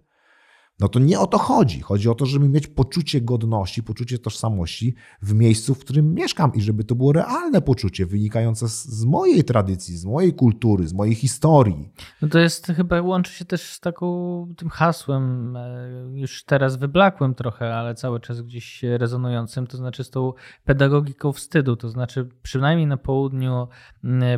No 0.81 0.89
to 0.89 0.99
nie 0.99 1.19
o 1.19 1.27
to 1.27 1.37
chodzi. 1.37 1.81
Chodzi 1.81 2.09
o 2.09 2.15
to, 2.15 2.25
żeby 2.25 2.49
mieć 2.49 2.67
poczucie 2.67 3.21
godności, 3.21 3.83
poczucie 3.83 4.19
tożsamości 4.19 4.95
w 5.21 5.33
miejscu, 5.33 5.75
w 5.75 5.79
którym 5.79 6.13
mieszkam 6.13 6.53
i 6.53 6.61
żeby 6.61 6.83
to 6.83 6.95
było 6.95 7.13
realne 7.13 7.61
poczucie 7.61 8.05
wynikające 8.05 8.69
z, 8.69 8.85
z 8.85 9.05
mojej 9.05 9.43
tradycji, 9.43 9.97
z 9.97 10.05
mojej 10.05 10.33
kultury, 10.33 10.87
z 10.87 10.93
mojej 10.93 11.15
historii. 11.15 11.89
No 12.21 12.27
to 12.27 12.39
jest 12.39 12.67
chyba 12.67 13.01
łączy 13.01 13.33
się 13.33 13.45
też 13.45 13.61
z 13.61 13.79
taką 13.79 14.07
tym 14.57 14.69
hasłem, 14.69 15.55
e, 15.55 15.89
już 16.13 16.43
teraz 16.43 16.75
wyblakłym 16.75 17.35
trochę, 17.35 17.75
ale 17.75 17.95
cały 17.95 18.19
czas 18.19 18.41
gdzieś 18.41 18.83
rezonującym, 18.83 19.67
to 19.67 19.77
znaczy 19.77 20.03
z 20.03 20.09
tą 20.09 20.33
pedagogiką 20.65 21.31
wstydu, 21.31 21.75
to 21.75 21.89
znaczy 21.89 22.29
przynajmniej 22.43 22.87
na 22.87 22.97
południu 22.97 23.67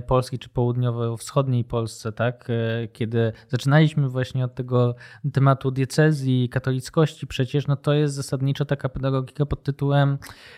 Polski 0.07 0.39
czy 0.39 0.49
południowo-wschodniej 0.49 1.63
Polsce, 1.63 2.11
tak, 2.11 2.49
e, 2.49 2.87
kiedy 2.87 3.33
zaczynaliśmy 3.49 4.09
właśnie 4.09 4.45
od 4.45 4.55
tego 4.55 4.95
tematu 5.33 5.71
diecezji, 5.71 6.32
katolickości. 6.51 7.27
Przecież, 7.27 7.67
no 7.67 7.75
to 7.75 7.93
jest 7.93 8.15
zasadniczo 8.15 8.65
taka 8.65 8.89
pedagogika 8.89 9.45
pod 9.45 9.63
tytułem 9.63 10.17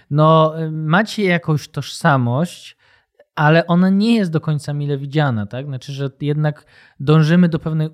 no 0.09 0.53
macie 0.71 1.23
jakąś 1.23 1.67
tożsamość, 1.67 2.77
ale 3.35 3.67
ona 3.67 3.89
nie 3.89 4.15
jest 4.15 4.31
do 4.31 4.41
końca 4.41 4.73
mile 4.73 4.97
widziana, 4.97 5.45
tak? 5.45 5.65
Znaczy, 5.65 5.93
że 5.93 6.09
jednak 6.21 6.65
dążymy 6.99 7.49
do 7.49 7.59
pewnej 7.59 7.89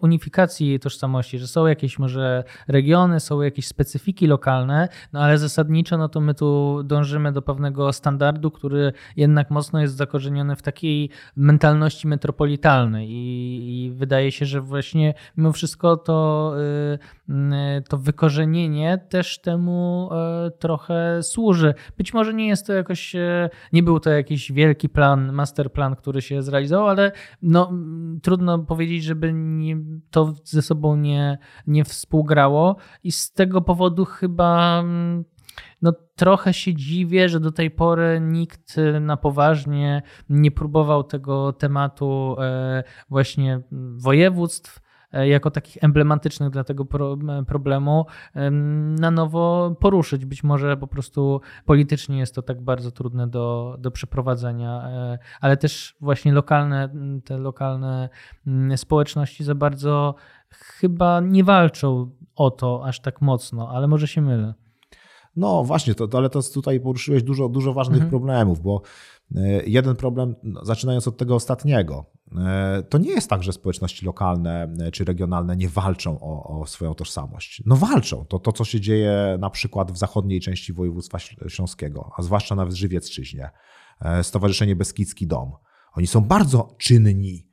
unifikacji 0.00 0.80
tożsamości, 0.80 1.38
że 1.38 1.48
są 1.48 1.66
jakieś 1.66 1.98
może 1.98 2.44
regiony, 2.68 3.20
są 3.20 3.42
jakieś 3.42 3.66
specyfiki 3.66 4.26
lokalne, 4.26 4.88
no 5.12 5.20
ale 5.20 5.38
zasadniczo 5.38 5.98
no 5.98 6.08
to 6.08 6.20
my 6.20 6.34
tu 6.34 6.82
dążymy 6.84 7.32
do 7.32 7.42
pewnego 7.42 7.92
standardu, 7.92 8.50
który 8.50 8.92
jednak 9.16 9.50
mocno 9.50 9.80
jest 9.80 9.96
zakorzeniony 9.96 10.56
w 10.56 10.62
takiej 10.62 11.10
mentalności 11.36 12.08
metropolitalnej 12.08 13.10
i, 13.10 13.84
i 13.84 13.90
wydaje 13.90 14.32
się, 14.32 14.46
że 14.46 14.60
właśnie 14.60 15.14
mimo 15.36 15.52
wszystko 15.52 15.96
to, 15.96 16.52
y, 17.28 17.32
y, 17.78 17.82
to 17.88 17.98
wykorzenienie 17.98 18.98
też 19.08 19.38
temu 19.38 20.10
y, 20.46 20.50
trochę 20.50 21.22
służy. 21.22 21.74
Być 21.96 22.14
może 22.14 22.34
nie 22.34 22.48
jest 22.48 22.66
to 22.66 22.72
jakoś, 22.72 23.16
nie 23.72 23.82
był 23.82 24.00
to 24.00 24.10
jakiś 24.10 24.52
wielki 24.52 24.67
plan, 24.74 25.32
masterplan, 25.32 25.96
który 25.96 26.22
się 26.22 26.42
zrealizował, 26.42 26.88
ale 26.88 27.12
no 27.42 27.72
trudno 28.22 28.58
powiedzieć, 28.58 29.04
żeby 29.04 29.32
nie, 29.32 29.76
to 30.10 30.34
ze 30.44 30.62
sobą 30.62 30.96
nie, 30.96 31.38
nie 31.66 31.84
współgrało. 31.84 32.76
I 33.04 33.12
z 33.12 33.32
tego 33.32 33.60
powodu 33.60 34.04
chyba 34.04 34.80
mm, 34.80 35.24
no, 35.82 35.92
trochę 36.16 36.54
się 36.54 36.74
dziwię, 36.74 37.28
że 37.28 37.40
do 37.40 37.52
tej 37.52 37.70
pory 37.70 38.20
nikt 38.22 38.76
na 39.00 39.16
poważnie 39.16 40.02
nie 40.28 40.50
próbował 40.50 41.04
tego 41.04 41.52
tematu 41.52 42.36
e, 42.40 42.84
właśnie 43.08 43.60
województw 43.96 44.78
e, 44.78 44.87
jako 45.12 45.50
takich 45.50 45.84
emblematycznych 45.84 46.50
dla 46.50 46.64
tego 46.64 46.86
problemu 47.46 48.06
na 49.00 49.10
nowo 49.10 49.76
poruszyć. 49.80 50.24
Być 50.24 50.44
może 50.44 50.76
po 50.76 50.86
prostu 50.86 51.40
politycznie 51.64 52.18
jest 52.18 52.34
to 52.34 52.42
tak 52.42 52.62
bardzo 52.62 52.90
trudne 52.90 53.28
do, 53.28 53.76
do 53.78 53.90
przeprowadzenia, 53.90 54.82
ale 55.40 55.56
też 55.56 55.96
właśnie 56.00 56.32
lokalne, 56.32 56.88
te 57.24 57.38
lokalne 57.38 58.08
społeczności 58.76 59.44
za 59.44 59.54
bardzo 59.54 60.14
chyba 60.50 61.20
nie 61.20 61.44
walczą 61.44 62.10
o 62.36 62.50
to 62.50 62.82
aż 62.84 63.00
tak 63.00 63.20
mocno, 63.20 63.68
ale 63.70 63.88
może 63.88 64.08
się 64.08 64.22
mylę. 64.22 64.54
No 65.36 65.64
właśnie, 65.64 65.94
to, 65.94 66.18
ale 66.18 66.30
to 66.30 66.40
tutaj 66.54 66.80
poruszyłeś 66.80 67.22
dużo, 67.22 67.48
dużo 67.48 67.72
ważnych 67.72 68.02
mhm. 68.02 68.10
problemów, 68.10 68.60
bo 68.60 68.82
e, 68.82 69.17
jeden 69.66 69.96
problem, 69.96 70.34
no, 70.42 70.64
zaczynając 70.64 71.08
od 71.08 71.16
tego 71.16 71.34
ostatniego, 71.34 72.06
e, 72.38 72.82
to 72.88 72.98
nie 72.98 73.10
jest 73.10 73.30
tak, 73.30 73.42
że 73.42 73.52
społeczności 73.52 74.06
lokalne 74.06 74.74
e, 74.80 74.90
czy 74.90 75.04
regionalne 75.04 75.56
nie 75.56 75.68
walczą 75.68 76.20
o, 76.20 76.60
o 76.60 76.66
swoją 76.66 76.94
tożsamość. 76.94 77.62
No 77.66 77.76
walczą. 77.76 78.24
To, 78.24 78.38
to, 78.38 78.52
co 78.52 78.64
się 78.64 78.80
dzieje 78.80 79.36
na 79.40 79.50
przykład 79.50 79.92
w 79.92 79.98
zachodniej 79.98 80.40
części 80.40 80.72
województwa 80.72 81.18
śląskiego, 81.48 82.10
a 82.16 82.22
zwłaszcza 82.22 82.66
w 82.66 82.72
Żywiecczyźnie, 82.72 83.50
Stowarzyszenie 84.22 84.76
Beskidzki 84.76 85.26
Dom. 85.26 85.52
Oni 85.94 86.06
są 86.06 86.20
bardzo 86.20 86.74
czynni 86.78 87.47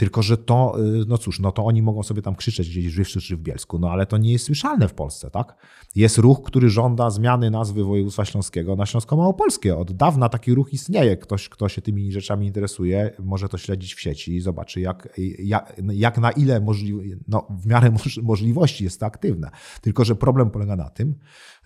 tylko, 0.00 0.22
że 0.22 0.36
to, 0.36 0.74
y, 0.78 1.04
no 1.08 1.18
cóż, 1.18 1.40
no 1.40 1.52
to 1.52 1.64
oni 1.64 1.82
mogą 1.82 2.02
sobie 2.02 2.22
tam 2.22 2.34
krzyczeć 2.34 2.70
gdzieś 2.70 2.86
w 2.86 2.90
Żywcu 2.90 3.20
czy 3.20 3.36
w 3.36 3.40
Bielsku, 3.40 3.78
no 3.78 3.90
ale 3.90 4.06
to 4.06 4.18
nie 4.18 4.32
jest 4.32 4.44
słyszalne 4.44 4.88
w 4.88 4.94
Polsce, 4.94 5.30
tak? 5.30 5.56
Jest 5.94 6.18
ruch, 6.18 6.42
który 6.42 6.70
żąda 6.70 7.10
zmiany 7.10 7.50
nazwy 7.50 7.84
województwa 7.84 8.24
śląskiego 8.24 8.76
na 8.76 8.86
Śląsko-Małopolskie. 8.86 9.76
Od 9.76 9.92
dawna 9.92 10.28
taki 10.28 10.54
ruch 10.54 10.72
istnieje. 10.72 11.16
Ktoś, 11.16 11.48
kto 11.48 11.68
się 11.68 11.82
tymi 11.82 12.12
rzeczami 12.12 12.46
interesuje, 12.46 13.10
może 13.18 13.48
to 13.48 13.58
śledzić 13.58 13.94
w 13.94 14.00
sieci 14.00 14.36
i 14.36 14.40
zobaczy, 14.40 14.80
jak, 14.80 15.08
jak, 15.38 15.82
jak 15.92 16.18
na 16.18 16.30
ile 16.30 16.60
możli, 16.60 17.14
no, 17.28 17.46
w 17.50 17.66
miarę 17.66 17.92
możliwości 18.22 18.84
jest 18.84 19.00
to 19.00 19.06
aktywne. 19.06 19.50
Tylko, 19.80 20.04
że 20.04 20.16
problem 20.16 20.50
polega 20.50 20.76
na 20.76 20.90
tym, 20.90 21.14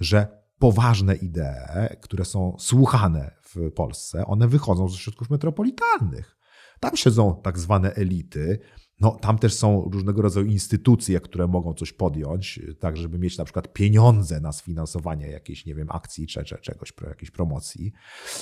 że 0.01 0.44
poważne 0.59 1.14
idee, 1.14 1.97
które 2.01 2.25
są 2.25 2.57
słuchane 2.59 3.35
w 3.42 3.70
Polsce, 3.70 4.27
one 4.27 4.49
wychodzą 4.49 4.88
ze 4.88 4.99
środków 4.99 5.31
metropolitalnych. 5.31 6.34
Tam 6.85 6.97
siedzą 6.97 7.40
tak 7.42 7.59
zwane 7.59 7.94
elity, 7.94 8.59
no, 9.00 9.11
tam 9.11 9.38
też 9.38 9.54
są 9.54 9.88
różnego 9.92 10.22
rodzaju 10.22 10.46
instytucje, 10.46 11.20
które 11.20 11.46
mogą 11.46 11.74
coś 11.74 11.92
podjąć, 11.92 12.61
tak 12.80 12.96
żeby 12.96 13.18
mieć 13.18 13.38
na 13.38 13.44
przykład 13.44 13.72
pieniądze 13.72 14.40
na 14.40 14.52
sfinansowanie 14.52 15.26
jakiejś, 15.26 15.66
nie 15.66 15.74
wiem, 15.74 15.88
akcji 15.90 16.26
czy, 16.26 16.44
czy 16.44 16.59
czegoś, 16.59 16.92
jakiejś 17.09 17.30
promocji. 17.30 17.92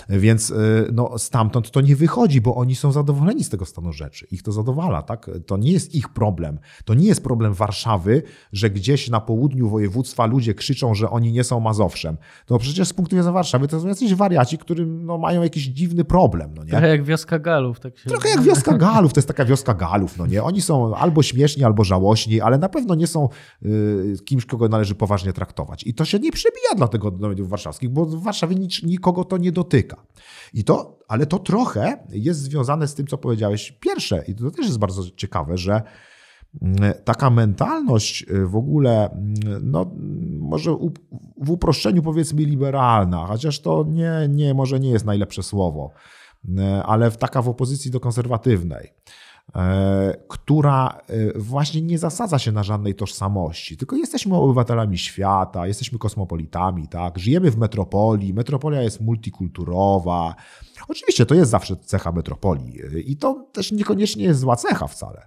Więc 0.09 0.51
y, 0.51 0.55
no, 0.93 1.19
stamtąd 1.19 1.71
to 1.71 1.81
nie 1.81 1.97
wychodzi, 1.97 2.41
bo 2.41 2.55
oni 2.55 2.75
są 2.75 2.93
zadowoleni 2.93 3.45
z 3.45 3.49
tego 3.49 3.65
stanu 3.65 3.93
rzeczy. 3.93 4.27
Ich 4.31 4.43
to 4.43 4.53
zadowala, 4.53 5.03
tak? 5.03 5.31
To 5.47 5.57
nie 5.57 5.73
jest 5.73 5.95
ich 5.95 6.09
problem. 6.09 6.59
To 6.85 6.95
nie 6.95 7.07
jest 7.07 7.23
problem 7.23 7.55
Warszawy, 7.55 8.23
że 8.53 8.71
gdzieś 8.71 9.11
na 9.11 9.21
południu 9.21 9.69
województwa 9.69 10.27
ludzie 10.27 10.55
krzyczą, 10.55 10.95
że 10.95 11.11
oni 11.11 11.33
nie 11.33 11.45
są 11.45 11.61
Mazowszem. 11.61 12.17
To 12.47 12.59
przecież 12.59 12.89
z 12.89 12.93
punktu 12.93 13.17
widzenia 13.17 13.33
Warszawy 13.33 13.69
to 13.69 13.81
są 13.81 13.89
jacyś 13.89 14.15
wariaci, 14.15 14.59
którzy 14.59 14.87
no, 14.87 15.19
mają 15.19 15.43
jakiś 15.43 15.65
dziwny 15.65 16.05
problem, 16.05 16.55
no 16.55 16.65
nie? 16.65 16.71
Trochę 16.71 16.89
jak 16.89 17.05
wioska 17.05 17.39
Galów. 17.39 17.81
Tak 17.81 17.99
się... 17.99 18.11
Trochę 18.11 18.29
jak 18.29 18.43
wioska 18.43 18.79
Galów, 18.79 19.13
to 19.13 19.19
jest 19.19 19.29
taka 19.29 19.45
wioska 19.45 19.75
Galów, 19.75 20.19
no 20.19 20.27
nie? 20.27 20.42
Oni 20.45 20.61
są 20.61 20.97
albo 20.97 21.23
śmieszni, 21.23 21.65
albo 21.65 21.85
żałośni, 21.85 22.41
ale 22.41 22.59
na 22.59 22.69
pewno 22.69 22.95
nie 22.95 23.07
są 23.07 23.29
y, 23.63 24.15
kimś, 24.25 24.47
kogo 24.47 24.69
należy 24.69 24.95
poważnie 24.95 25.33
traktować. 25.33 25.87
I 25.87 25.95
to 25.95 26.05
się 26.05 26.19
nie 26.19 26.33
przebija 26.33 26.75
dlatego 26.77 27.11
do 27.11 27.29
mediów 27.29 27.49
warszawskich, 27.49 27.91
bo 27.91 28.07
w 28.07 28.23
Warszawie 28.23 28.57
nikogo 28.83 29.25
to 29.25 29.39
nie 29.39 29.53
dotyka. 29.53 30.07
I 30.55 30.65
to, 30.65 30.99
ale 31.09 31.27
to 31.27 31.39
trochę 31.39 32.07
jest 32.09 32.41
związane 32.41 32.89
z 32.89 32.95
tym, 32.95 33.07
co 33.07 33.19
powiedziałeś 33.19 33.73
pierwsze. 33.81 34.25
I 34.29 34.35
to 34.35 34.51
też 34.51 34.67
jest 34.67 34.79
bardzo 34.79 35.03
ciekawe, 35.17 35.59
że 35.59 35.83
mm, 36.63 36.93
taka 37.05 37.31
mentalność 37.31 38.23
y, 38.31 38.47
w 38.47 38.57
ogóle, 38.57 39.11
mm, 39.11 39.35
no 39.63 39.91
może 40.39 40.77
w 41.37 41.51
uproszczeniu 41.51 42.03
powiedzmy 42.03 42.45
liberalna, 42.45 43.27
chociaż 43.27 43.61
to 43.61 43.85
nie, 43.89 44.13
nie, 44.29 44.55
może 44.55 44.81
nie 44.81 44.91
jest 44.91 45.05
najlepsze 45.05 45.43
słowo, 45.43 45.91
y, 46.45 46.63
ale 46.85 47.11
taka 47.11 47.43
w 47.43 47.49
opozycji 47.49 47.91
do 47.91 48.01
konserwatywnej. 48.01 48.93
E, 49.57 50.17
która 50.29 51.01
e, 51.09 51.39
właśnie 51.39 51.83
nie 51.83 51.99
zasadza 51.99 52.39
się 52.39 52.53
na 52.53 52.63
żadnej 52.63 52.95
tożsamości, 52.95 53.77
tylko 53.77 53.97
jesteśmy 53.97 54.37
obywatelami 54.37 54.99
świata, 54.99 55.67
jesteśmy 55.67 55.99
kosmopolitami, 55.99 56.89
tak? 56.89 57.19
Żyjemy 57.19 57.51
w 57.51 57.57
metropolii, 57.57 58.35
metropolia 58.35 58.83
jest 58.83 59.01
multikulturowa. 59.01 60.35
Oczywiście 60.89 61.27
to 61.27 61.35
jest 61.35 61.51
zawsze 61.51 61.77
cecha 61.77 62.13
metropolii 62.13 62.81
i 63.07 63.17
to 63.17 63.47
też 63.53 63.73
niekoniecznie 63.73 64.25
jest 64.25 64.41
zła 64.41 64.57
cecha 64.57 64.87
wcale. 64.87 65.27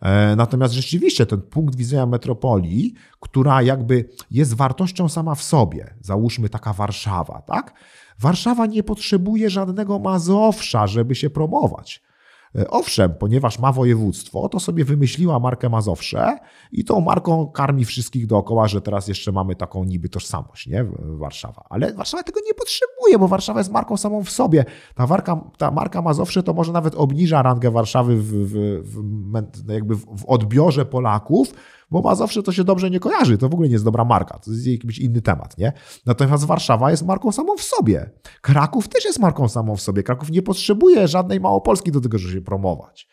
E, 0.00 0.36
natomiast 0.36 0.74
rzeczywiście 0.74 1.26
ten 1.26 1.40
punkt 1.40 1.76
widzenia 1.76 2.06
metropolii, 2.06 2.94
która 3.20 3.62
jakby 3.62 4.08
jest 4.30 4.54
wartością 4.54 5.08
sama 5.08 5.34
w 5.34 5.42
sobie, 5.42 5.94
załóżmy 6.00 6.48
taka 6.48 6.72
Warszawa, 6.72 7.42
tak? 7.42 7.74
Warszawa 8.18 8.66
nie 8.66 8.82
potrzebuje 8.82 9.50
żadnego 9.50 9.98
Mazowsza, 9.98 10.86
żeby 10.86 11.14
się 11.14 11.30
promować. 11.30 12.05
E, 12.54 12.70
owszem, 12.70 13.14
ponieważ 13.18 13.58
ma 13.58 13.72
województwo, 13.72 14.48
to 14.48 14.60
sobie 14.60 14.84
wymyśliła 14.84 15.38
markę 15.38 15.68
Mazowsze 15.68 16.38
i 16.72 16.84
tą 16.84 17.00
marką 17.00 17.46
karmi 17.46 17.84
wszystkich 17.84 18.26
dookoła, 18.26 18.68
że 18.68 18.80
teraz 18.80 19.08
jeszcze 19.08 19.32
mamy 19.32 19.56
taką 19.56 19.84
niby 19.84 20.08
tożsamość, 20.08 20.66
nie? 20.66 20.84
Warszawa. 20.98 21.64
Ale 21.70 21.94
Warszawa 21.94 22.22
tego 22.22 22.40
nie 22.46 22.54
potrzebuje, 22.54 23.18
bo 23.18 23.28
Warszawa 23.28 23.60
jest 23.60 23.72
marką 23.72 23.96
samą 23.96 24.24
w 24.24 24.30
sobie. 24.30 24.64
Ta 24.94 25.06
marka, 25.06 25.40
ta 25.58 25.70
marka 25.70 26.02
Mazowsze 26.02 26.42
to 26.42 26.54
może 26.54 26.72
nawet 26.72 26.94
obniża 26.94 27.42
rangę 27.42 27.70
Warszawy 27.70 28.16
w, 28.16 28.24
w, 28.24 28.82
w 28.82 29.72
jakby 29.72 29.96
w 29.96 30.24
odbiorze 30.26 30.84
Polaków, 30.84 31.54
bo 31.90 32.02
Mazowsze 32.02 32.42
to 32.42 32.52
się 32.52 32.64
dobrze 32.64 32.90
nie 32.90 33.00
kojarzy, 33.00 33.38
to 33.38 33.48
w 33.48 33.54
ogóle 33.54 33.68
nie 33.68 33.72
jest 33.72 33.84
dobra 33.84 34.04
marka, 34.04 34.38
to 34.38 34.50
jest 34.50 34.66
jakiś 34.66 34.98
inny 34.98 35.22
temat, 35.22 35.58
nie? 35.58 35.72
Natomiast 36.06 36.44
Warszawa 36.44 36.90
jest 36.90 37.06
marką 37.06 37.32
samą 37.32 37.56
w 37.56 37.62
sobie. 37.62 38.10
Kraków 38.40 38.88
też 38.88 39.04
jest 39.04 39.18
marką 39.18 39.48
samą 39.48 39.76
w 39.76 39.80
sobie. 39.80 40.02
Kraków 40.02 40.30
nie 40.30 40.42
potrzebuje 40.42 41.08
żadnej 41.08 41.40
Małopolski 41.40 41.92
do 41.92 42.00
tego, 42.00 42.18
żeby 42.18 42.34
się 42.34 42.40
promować. 42.40 43.08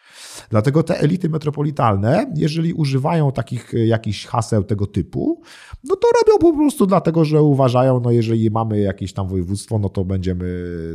Dlatego 0.49 0.83
te 0.83 0.99
elity 0.99 1.29
metropolitalne, 1.29 2.31
jeżeli 2.35 2.73
używają 2.73 3.31
takich 3.31 3.73
e, 3.73 3.85
jakichś 3.85 4.25
haseł 4.25 4.63
tego 4.63 4.87
typu, 4.87 5.41
no 5.83 5.95
to 5.95 6.07
robią 6.21 6.39
po 6.39 6.57
prostu 6.57 6.85
dlatego, 6.85 7.25
że 7.25 7.41
uważają, 7.41 7.99
no 7.99 8.11
jeżeli 8.11 8.51
mamy 8.51 8.79
jakieś 8.79 9.13
tam 9.13 9.27
województwo, 9.27 9.79
no 9.79 9.89
to 9.89 10.05
będziemy 10.05 10.45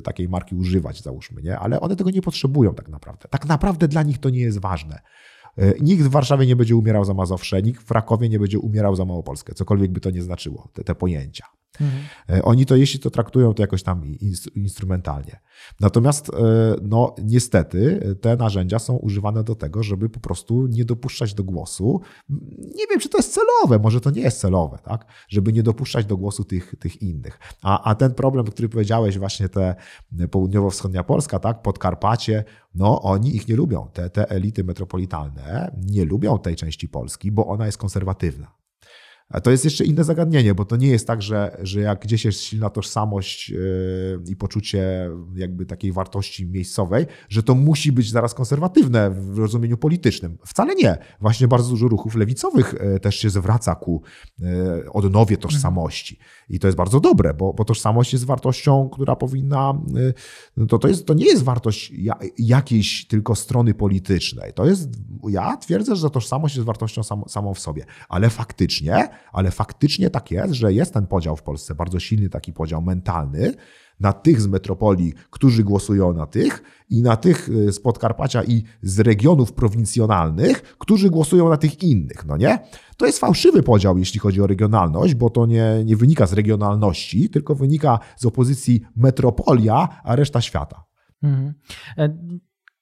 takiej 0.04 0.28
marki 0.28 0.54
używać, 0.54 1.02
załóżmy, 1.02 1.42
nie? 1.42 1.58
Ale 1.58 1.80
one 1.80 1.96
tego 1.96 2.10
nie 2.10 2.22
potrzebują 2.22 2.74
tak 2.74 2.88
naprawdę. 2.88 3.28
Tak 3.30 3.46
naprawdę 3.46 3.88
dla 3.88 4.02
nich 4.02 4.18
to 4.18 4.30
nie 4.30 4.40
jest 4.40 4.58
ważne. 4.58 5.00
E, 5.58 5.74
nikt 5.80 6.02
w 6.02 6.08
Warszawie 6.08 6.46
nie 6.46 6.56
będzie 6.56 6.76
umierał 6.76 7.04
za 7.04 7.14
Mazowsze, 7.14 7.62
nikt 7.62 7.82
w 7.82 7.90
Rakowie 7.90 8.28
nie 8.28 8.38
będzie 8.38 8.58
umierał 8.58 8.96
za 8.96 9.04
Małopolskę, 9.04 9.54
cokolwiek 9.54 9.90
by 9.90 10.00
to 10.00 10.10
nie 10.10 10.22
znaczyło, 10.22 10.68
te, 10.72 10.84
te 10.84 10.94
pojęcia. 10.94 11.57
Mhm. 11.80 12.02
E, 12.30 12.42
oni 12.42 12.66
to, 12.66 12.76
jeśli 12.76 13.00
to 13.00 13.10
traktują, 13.10 13.54
to 13.54 13.62
jakoś 13.62 13.82
tam 13.82 14.02
instrumentalnie. 14.54 15.40
Natomiast, 15.80 16.30
e, 16.30 16.32
no, 16.82 17.14
niestety, 17.22 18.00
te 18.20 18.36
narzędzia 18.36 18.78
są 18.78 18.96
używane 18.96 19.44
do 19.44 19.54
tego, 19.54 19.82
żeby 19.82 20.08
po 20.08 20.20
prostu 20.20 20.66
nie 20.66 20.84
dopuszczać 20.84 21.34
do 21.34 21.44
głosu. 21.44 22.00
Nie 22.58 22.86
wiem, 22.90 23.00
czy 23.00 23.08
to 23.08 23.18
jest 23.18 23.34
celowe, 23.34 23.78
może 23.78 24.00
to 24.00 24.10
nie 24.10 24.22
jest 24.22 24.40
celowe, 24.40 24.78
tak? 24.82 25.06
Żeby 25.28 25.52
nie 25.52 25.62
dopuszczać 25.62 26.06
do 26.06 26.16
głosu 26.16 26.44
tych, 26.44 26.74
tych 26.78 27.02
innych. 27.02 27.38
A, 27.62 27.90
a 27.90 27.94
ten 27.94 28.14
problem, 28.14 28.46
który 28.46 28.68
powiedziałeś, 28.68 29.18
właśnie 29.18 29.48
te 29.48 29.74
południowo-wschodnia 30.30 31.04
Polska, 31.04 31.38
tak? 31.38 31.62
Podkarpacie, 31.62 32.44
no, 32.74 33.02
oni 33.02 33.36
ich 33.36 33.48
nie 33.48 33.56
lubią. 33.56 33.88
Te, 33.92 34.10
te 34.10 34.30
elity 34.30 34.64
metropolitalne 34.64 35.76
nie 35.86 36.04
lubią 36.04 36.38
tej 36.38 36.56
części 36.56 36.88
Polski, 36.88 37.32
bo 37.32 37.46
ona 37.46 37.66
jest 37.66 37.78
konserwatywna. 37.78 38.57
To 39.42 39.50
jest 39.50 39.64
jeszcze 39.64 39.84
inne 39.84 40.04
zagadnienie, 40.04 40.54
bo 40.54 40.64
to 40.64 40.76
nie 40.76 40.88
jest 40.88 41.06
tak, 41.06 41.22
że, 41.22 41.56
że 41.62 41.80
jak 41.80 42.02
gdzieś 42.02 42.24
jest 42.24 42.40
silna 42.40 42.70
tożsamość 42.70 43.50
yy, 43.50 44.22
i 44.28 44.36
poczucie 44.36 45.10
jakby 45.34 45.66
takiej 45.66 45.92
wartości 45.92 46.46
miejscowej, 46.46 47.06
że 47.28 47.42
to 47.42 47.54
musi 47.54 47.92
być 47.92 48.10
zaraz 48.10 48.34
konserwatywne 48.34 49.10
w 49.10 49.38
rozumieniu 49.38 49.76
politycznym. 49.76 50.38
Wcale 50.46 50.74
nie. 50.74 50.98
Właśnie 51.20 51.48
bardzo 51.48 51.70
dużo 51.70 51.88
ruchów 51.88 52.14
lewicowych 52.14 52.74
yy, 52.92 53.00
też 53.00 53.16
się 53.16 53.30
zwraca 53.30 53.74
ku 53.74 54.02
yy, 54.38 54.48
odnowie 54.92 55.36
tożsamości. 55.36 56.18
I 56.50 56.58
to 56.58 56.68
jest 56.68 56.78
bardzo 56.78 57.00
dobre, 57.00 57.34
bo, 57.34 57.52
bo 57.52 57.64
tożsamość 57.64 58.12
jest 58.12 58.24
wartością, 58.24 58.88
która 58.92 59.16
powinna. 59.16 59.74
To, 60.68 60.78
to, 60.78 60.88
jest, 60.88 61.06
to 61.06 61.14
nie 61.14 61.26
jest 61.26 61.42
wartość 61.42 61.92
jakiejś 62.38 63.06
tylko 63.06 63.34
strony 63.34 63.74
politycznej. 63.74 64.52
To 64.52 64.66
jest, 64.66 64.88
ja 65.28 65.56
twierdzę, 65.56 65.96
że 65.96 66.10
tożsamość 66.10 66.56
jest 66.56 66.66
wartością 66.66 67.02
sam, 67.02 67.22
samą 67.28 67.54
w 67.54 67.58
sobie, 67.58 67.84
ale 68.08 68.30
faktycznie 68.30 69.08
ale 69.32 69.50
faktycznie 69.50 70.10
tak 70.10 70.30
jest, 70.30 70.52
że 70.52 70.72
jest 70.72 70.94
ten 70.94 71.06
podział 71.06 71.36
w 71.36 71.42
Polsce, 71.42 71.74
bardzo 71.74 72.00
silny 72.00 72.28
taki 72.28 72.52
podział 72.52 72.82
mentalny 72.82 73.54
na 74.00 74.12
tych 74.12 74.40
z 74.40 74.46
metropolii, 74.46 75.12
którzy 75.30 75.64
głosują 75.64 76.12
na 76.12 76.26
tych 76.26 76.62
i 76.90 77.02
na 77.02 77.16
tych 77.16 77.48
y, 77.48 77.72
z 77.72 77.80
Podkarpacia 77.80 78.44
i 78.44 78.62
z 78.82 79.00
regionów 79.00 79.52
prowincjonalnych, 79.52 80.62
którzy 80.62 81.10
głosują 81.10 81.48
na 81.48 81.56
tych 81.56 81.82
innych, 81.82 82.26
no 82.26 82.36
nie? 82.36 82.58
To 82.96 83.06
jest 83.06 83.18
fałszywy 83.18 83.62
podział, 83.62 83.98
jeśli 83.98 84.20
chodzi 84.20 84.40
o 84.40 84.46
regionalność, 84.46 85.14
bo 85.14 85.30
to 85.30 85.46
nie, 85.46 85.82
nie 85.84 85.96
wynika 85.96 86.26
z 86.26 86.32
regionalności, 86.32 87.30
tylko 87.30 87.54
wynika 87.54 87.98
z 88.16 88.26
opozycji 88.26 88.80
metropolia, 88.96 89.88
a 90.04 90.16
reszta 90.16 90.40
świata. 90.40 90.84
Mhm. 91.22 91.54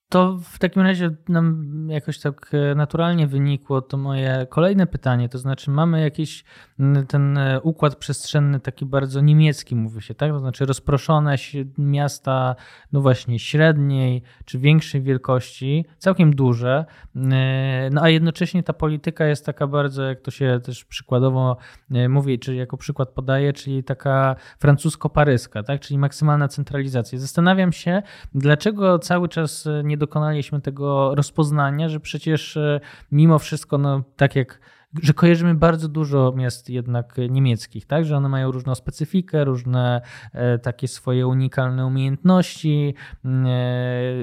E, 0.06 0.16
to 0.16 0.38
w 0.42 0.58
takim 0.58 0.82
razie 0.82 1.10
nam 1.28 1.66
jakoś 1.90 2.20
tak 2.20 2.50
e, 2.52 2.74
naturalnie 2.74 3.26
wynikło 3.26 3.82
to 3.82 3.96
moje 3.96 4.46
kolejne 4.50 4.86
pytanie, 4.86 5.28
to 5.28 5.38
znaczy 5.38 5.70
mamy 5.70 6.00
jakiś 6.00 6.44
ten 7.08 7.38
e, 7.38 7.60
układ 7.60 7.96
przestrzenny 7.96 8.60
taki 8.60 8.86
bardzo 8.86 9.20
niemiecki 9.20 9.76
mówi 9.76 10.02
się, 10.02 10.14
tak? 10.14 10.30
To 10.30 10.38
znaczy 10.38 10.66
rozproszone 10.66 11.36
miasta, 11.78 12.56
no 12.92 13.00
właśnie 13.00 13.38
średniej 13.38 14.22
czy 14.44 14.58
większej 14.58 15.02
wielkości, 15.02 15.84
całkiem 15.98 16.34
duże, 16.34 16.84
e, 17.16 17.90
no 17.92 18.02
a 18.02 18.08
jednocześnie 18.08 18.62
ta 18.62 18.72
polityka 18.72 19.26
jest 19.26 19.46
taka 19.46 19.66
bardzo, 19.66 20.02
jak 20.02 20.20
to 20.20 20.30
się 20.30 20.60
też 20.64 20.84
przykładowo 20.84 21.56
mówi, 22.08 22.38
czyli 22.38 22.58
jako 22.58 22.76
przykład 22.76 23.08
podaje, 23.08 23.52
czyli 23.52 23.84
taka 23.84 24.36
francusko-paryska, 24.58 25.62
tak? 25.62 25.80
Czyli 25.80 25.98
maksymalna 25.98 26.48
centralizacja. 26.48 27.18
Zastanawiam 27.18 27.72
się, 27.72 28.02
dlaczego 28.34 28.98
cały 28.98 29.28
czas 29.28 29.68
nie 29.84 29.95
nie 29.96 30.00
dokonaliśmy 30.00 30.60
tego 30.60 31.14
rozpoznania, 31.14 31.88
że 31.88 32.00
przecież 32.00 32.56
e, 32.56 32.80
mimo 33.12 33.38
wszystko, 33.38 33.78
no 33.78 34.02
tak 34.16 34.36
jak 34.36 34.60
że 35.02 35.14
kojarzymy 35.14 35.54
bardzo 35.54 35.88
dużo 35.88 36.32
miast 36.36 36.70
jednak 36.70 37.16
niemieckich, 37.30 37.86
tak? 37.86 38.04
że 38.04 38.16
one 38.16 38.28
mają 38.28 38.50
różną 38.52 38.74
specyfikę, 38.74 39.44
różne 39.44 40.00
e, 40.32 40.58
takie 40.58 40.88
swoje 40.88 41.26
unikalne 41.26 41.86
umiejętności. 41.86 42.94
E, 43.24 43.28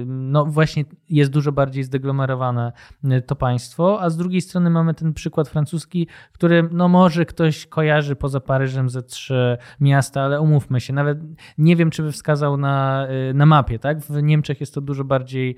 no 0.06 0.46
właśnie 0.46 0.86
jest 1.10 1.32
dużo 1.32 1.52
bardziej 1.52 1.84
zdeglomerowane 1.84 2.72
e, 3.04 3.22
to 3.22 3.36
państwo, 3.36 4.02
a 4.02 4.10
z 4.10 4.18
drugiej 4.18 4.42
strony 4.42 4.70
mamy 4.70 4.94
ten 4.94 5.14
przykład 5.14 5.50
francuski, 5.50 6.08
który 6.32 6.70
no 6.72 6.88
może 6.88 7.26
ktoś 7.26 7.68
kojarzy 7.68 8.16
poza 8.16 8.40
Paryżem 8.40 8.90
ze 8.90 9.04
trzy 9.04 9.58
miasta, 9.80 10.22
ale 10.22 10.42
umówmy 10.42 10.82
się, 10.82 10.94
nawet 10.94 11.18
nie 11.58 11.76
wiem, 11.76 11.90
czy 11.90 12.04
by 12.04 12.12
wskazał 12.12 12.58
na, 12.58 13.08
na 13.34 13.46
mapie, 13.46 13.80
tak? 13.80 14.00
W 14.00 14.24
Niemczech 14.24 14.60
jest 14.60 14.74
to 14.74 14.82
dużo 14.82 15.04
bardziej, 15.04 15.56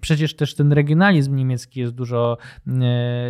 przecież 0.00 0.36
też 0.36 0.54
ten 0.54 0.72
regionalizm 0.72 1.36
niemiecki 1.36 1.80
jest 1.80 1.92
dużo, 1.92 2.38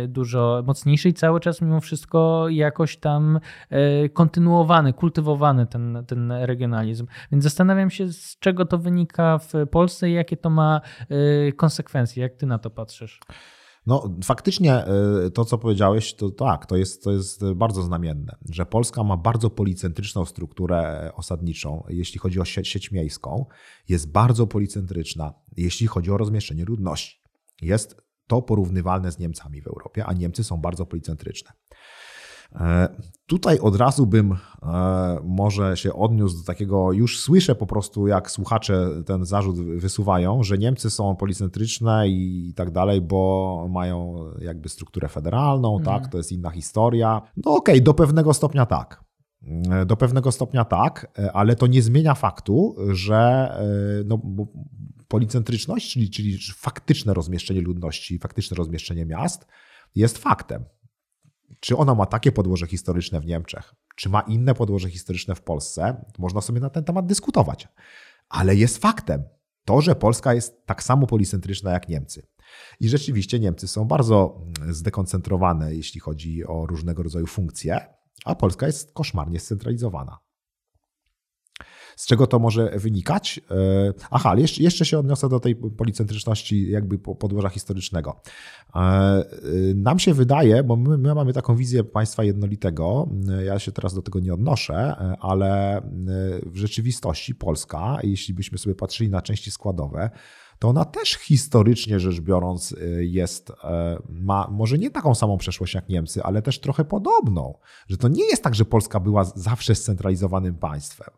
dużo 0.07 0.63
mocniejszy 0.67 0.94
i 1.05 1.13
cały 1.13 1.39
czas 1.39 1.61
mimo 1.61 1.81
wszystko 1.81 2.49
jakoś 2.49 2.97
tam 2.97 3.39
e, 3.69 4.09
kontynuowany, 4.09 4.93
kultywowany 4.93 5.65
ten, 5.65 6.03
ten 6.07 6.31
regionalizm. 6.31 7.07
Więc 7.31 7.43
zastanawiam 7.43 7.89
się, 7.89 8.13
z 8.13 8.39
czego 8.39 8.65
to 8.65 8.77
wynika 8.77 9.37
w 9.37 9.53
Polsce 9.71 10.09
i 10.09 10.13
jakie 10.13 10.37
to 10.37 10.49
ma 10.49 10.81
e, 11.09 11.51
konsekwencje. 11.51 12.23
Jak 12.23 12.35
ty 12.35 12.45
na 12.45 12.59
to 12.59 12.69
patrzysz? 12.69 13.19
No, 13.85 14.09
faktycznie 14.23 14.73
e, 14.75 15.29
to, 15.33 15.45
co 15.45 15.57
powiedziałeś, 15.57 16.13
to 16.13 16.29
tak, 16.29 16.65
to 16.65 16.75
jest, 16.75 17.03
to 17.03 17.11
jest 17.11 17.53
bardzo 17.53 17.81
znamienne, 17.81 18.35
że 18.49 18.65
Polska 18.65 19.03
ma 19.03 19.17
bardzo 19.17 19.49
policentryczną 19.49 20.25
strukturę 20.25 21.11
osadniczą, 21.15 21.83
jeśli 21.89 22.19
chodzi 22.19 22.39
o 22.39 22.45
sieć, 22.45 22.67
sieć 22.67 22.91
miejską, 22.91 23.45
jest 23.89 24.11
bardzo 24.11 24.47
policentryczna, 24.47 25.33
jeśli 25.57 25.87
chodzi 25.87 26.11
o 26.11 26.17
rozmieszczenie 26.17 26.65
ludności. 26.65 27.21
Jest 27.61 28.04
to 28.27 28.41
porównywalne 28.41 29.11
z 29.11 29.19
Niemcami 29.19 29.61
w 29.61 29.67
Europie, 29.67 30.05
a 30.05 30.13
Niemcy 30.13 30.43
są 30.43 30.57
bardzo 30.57 30.85
policentryczne. 30.85 31.51
E, 32.55 32.89
tutaj 33.25 33.59
od 33.59 33.75
razu 33.75 34.05
bym 34.05 34.31
e, 34.31 34.37
może 35.23 35.77
się 35.77 35.93
odniósł 35.93 36.37
do 36.37 36.43
takiego, 36.43 36.91
już 36.91 37.19
słyszę 37.19 37.55
po 37.55 37.65
prostu, 37.65 38.07
jak 38.07 38.31
słuchacze 38.31 38.89
ten 39.05 39.25
zarzut 39.25 39.55
wysuwają, 39.61 40.43
że 40.43 40.57
Niemcy 40.57 40.89
są 40.89 41.15
policentryczne 41.15 42.09
i 42.09 42.53
tak 42.55 42.71
dalej, 42.71 43.01
bo 43.01 43.67
mają 43.69 44.15
jakby 44.41 44.69
strukturę 44.69 45.07
federalną, 45.07 45.73
mm. 45.73 45.85
tak, 45.85 46.07
to 46.07 46.17
jest 46.17 46.31
inna 46.31 46.49
historia. 46.49 47.21
No 47.37 47.51
okej, 47.51 47.75
okay, 47.75 47.81
do 47.81 47.93
pewnego 47.93 48.33
stopnia 48.33 48.65
tak. 48.65 49.03
E, 49.71 49.85
do 49.85 49.97
pewnego 49.97 50.31
stopnia 50.31 50.65
tak, 50.65 51.19
ale 51.33 51.55
to 51.55 51.67
nie 51.67 51.81
zmienia 51.81 52.15
faktu, 52.15 52.75
że 52.89 53.51
no, 54.05 54.19
policentryczność, 55.15 55.91
czyli, 55.91 56.09
czyli 56.09 56.39
faktyczne 56.55 57.13
rozmieszczenie 57.13 57.61
ludności, 57.61 58.19
faktyczne 58.19 58.57
rozmieszczenie 58.57 59.05
miast, 59.05 59.45
jest 59.95 60.17
faktem. 60.17 60.65
Czy 61.59 61.77
ona 61.77 61.95
ma 61.95 62.05
takie 62.05 62.31
podłoże 62.31 62.67
historyczne 62.67 63.21
w 63.21 63.25
Niemczech, 63.25 63.73
czy 63.95 64.09
ma 64.09 64.21
inne 64.21 64.55
podłoże 64.55 64.89
historyczne 64.89 65.35
w 65.35 65.41
Polsce, 65.41 66.05
można 66.19 66.41
sobie 66.41 66.59
na 66.59 66.69
ten 66.69 66.83
temat 66.83 67.05
dyskutować. 67.05 67.67
Ale 68.29 68.55
jest 68.55 68.77
faktem 68.77 69.23
to, 69.65 69.81
że 69.81 69.95
Polska 69.95 70.33
jest 70.33 70.65
tak 70.65 70.83
samo 70.83 71.07
policentryczna 71.07 71.71
jak 71.71 71.89
Niemcy. 71.89 72.27
I 72.79 72.89
rzeczywiście 72.89 73.39
Niemcy 73.39 73.67
są 73.67 73.85
bardzo 73.85 74.41
zdekoncentrowane, 74.69 75.75
jeśli 75.75 75.99
chodzi 75.99 76.45
o 76.45 76.65
różnego 76.65 77.03
rodzaju 77.03 77.27
funkcje, 77.27 77.79
a 78.25 78.35
Polska 78.35 78.67
jest 78.67 78.93
koszmarnie 78.93 79.39
scentralizowana. 79.39 80.24
Z 81.95 82.05
czego 82.07 82.27
to 82.27 82.39
może 82.39 82.71
wynikać? 82.75 83.41
E, 83.51 83.93
aha, 84.11 84.35
jeszcze, 84.37 84.63
jeszcze 84.63 84.85
się 84.85 84.99
odniosę 84.99 85.29
do 85.29 85.39
tej 85.39 85.55
policentryczności 85.55 86.71
jakby 86.71 86.97
podłoża 86.97 87.49
historycznego. 87.49 88.21
E, 88.75 88.79
e, 88.79 89.23
nam 89.75 89.99
się 89.99 90.13
wydaje, 90.13 90.63
bo 90.63 90.75
my, 90.75 90.97
my 90.97 91.15
mamy 91.15 91.33
taką 91.33 91.55
wizję 91.55 91.83
państwa 91.83 92.23
jednolitego, 92.23 93.09
ja 93.45 93.59
się 93.59 93.71
teraz 93.71 93.93
do 93.93 94.01
tego 94.01 94.19
nie 94.19 94.33
odnoszę, 94.33 94.95
ale 95.19 95.81
w 96.45 96.57
rzeczywistości 96.57 97.35
Polska, 97.35 97.97
jeśli 98.03 98.33
byśmy 98.33 98.57
sobie 98.57 98.75
patrzyli 98.75 99.09
na 99.09 99.21
części 99.21 99.51
składowe, 99.51 100.09
to 100.59 100.67
ona 100.69 100.85
też 100.85 101.09
historycznie 101.09 101.99
rzecz 101.99 102.19
biorąc 102.19 102.75
jest, 102.99 103.51
ma 104.09 104.47
może 104.51 104.77
nie 104.77 104.91
taką 104.91 105.15
samą 105.15 105.37
przeszłość 105.37 105.73
jak 105.73 105.89
Niemcy, 105.89 106.23
ale 106.23 106.41
też 106.41 106.59
trochę 106.59 106.85
podobną. 106.85 107.53
Że 107.87 107.97
to 107.97 108.07
nie 108.07 108.25
jest 108.25 108.43
tak, 108.43 108.55
że 108.55 108.65
Polska 108.65 108.99
była 108.99 109.23
zawsze 109.23 109.75
scentralizowanym 109.75 110.55
państwem. 110.55 111.09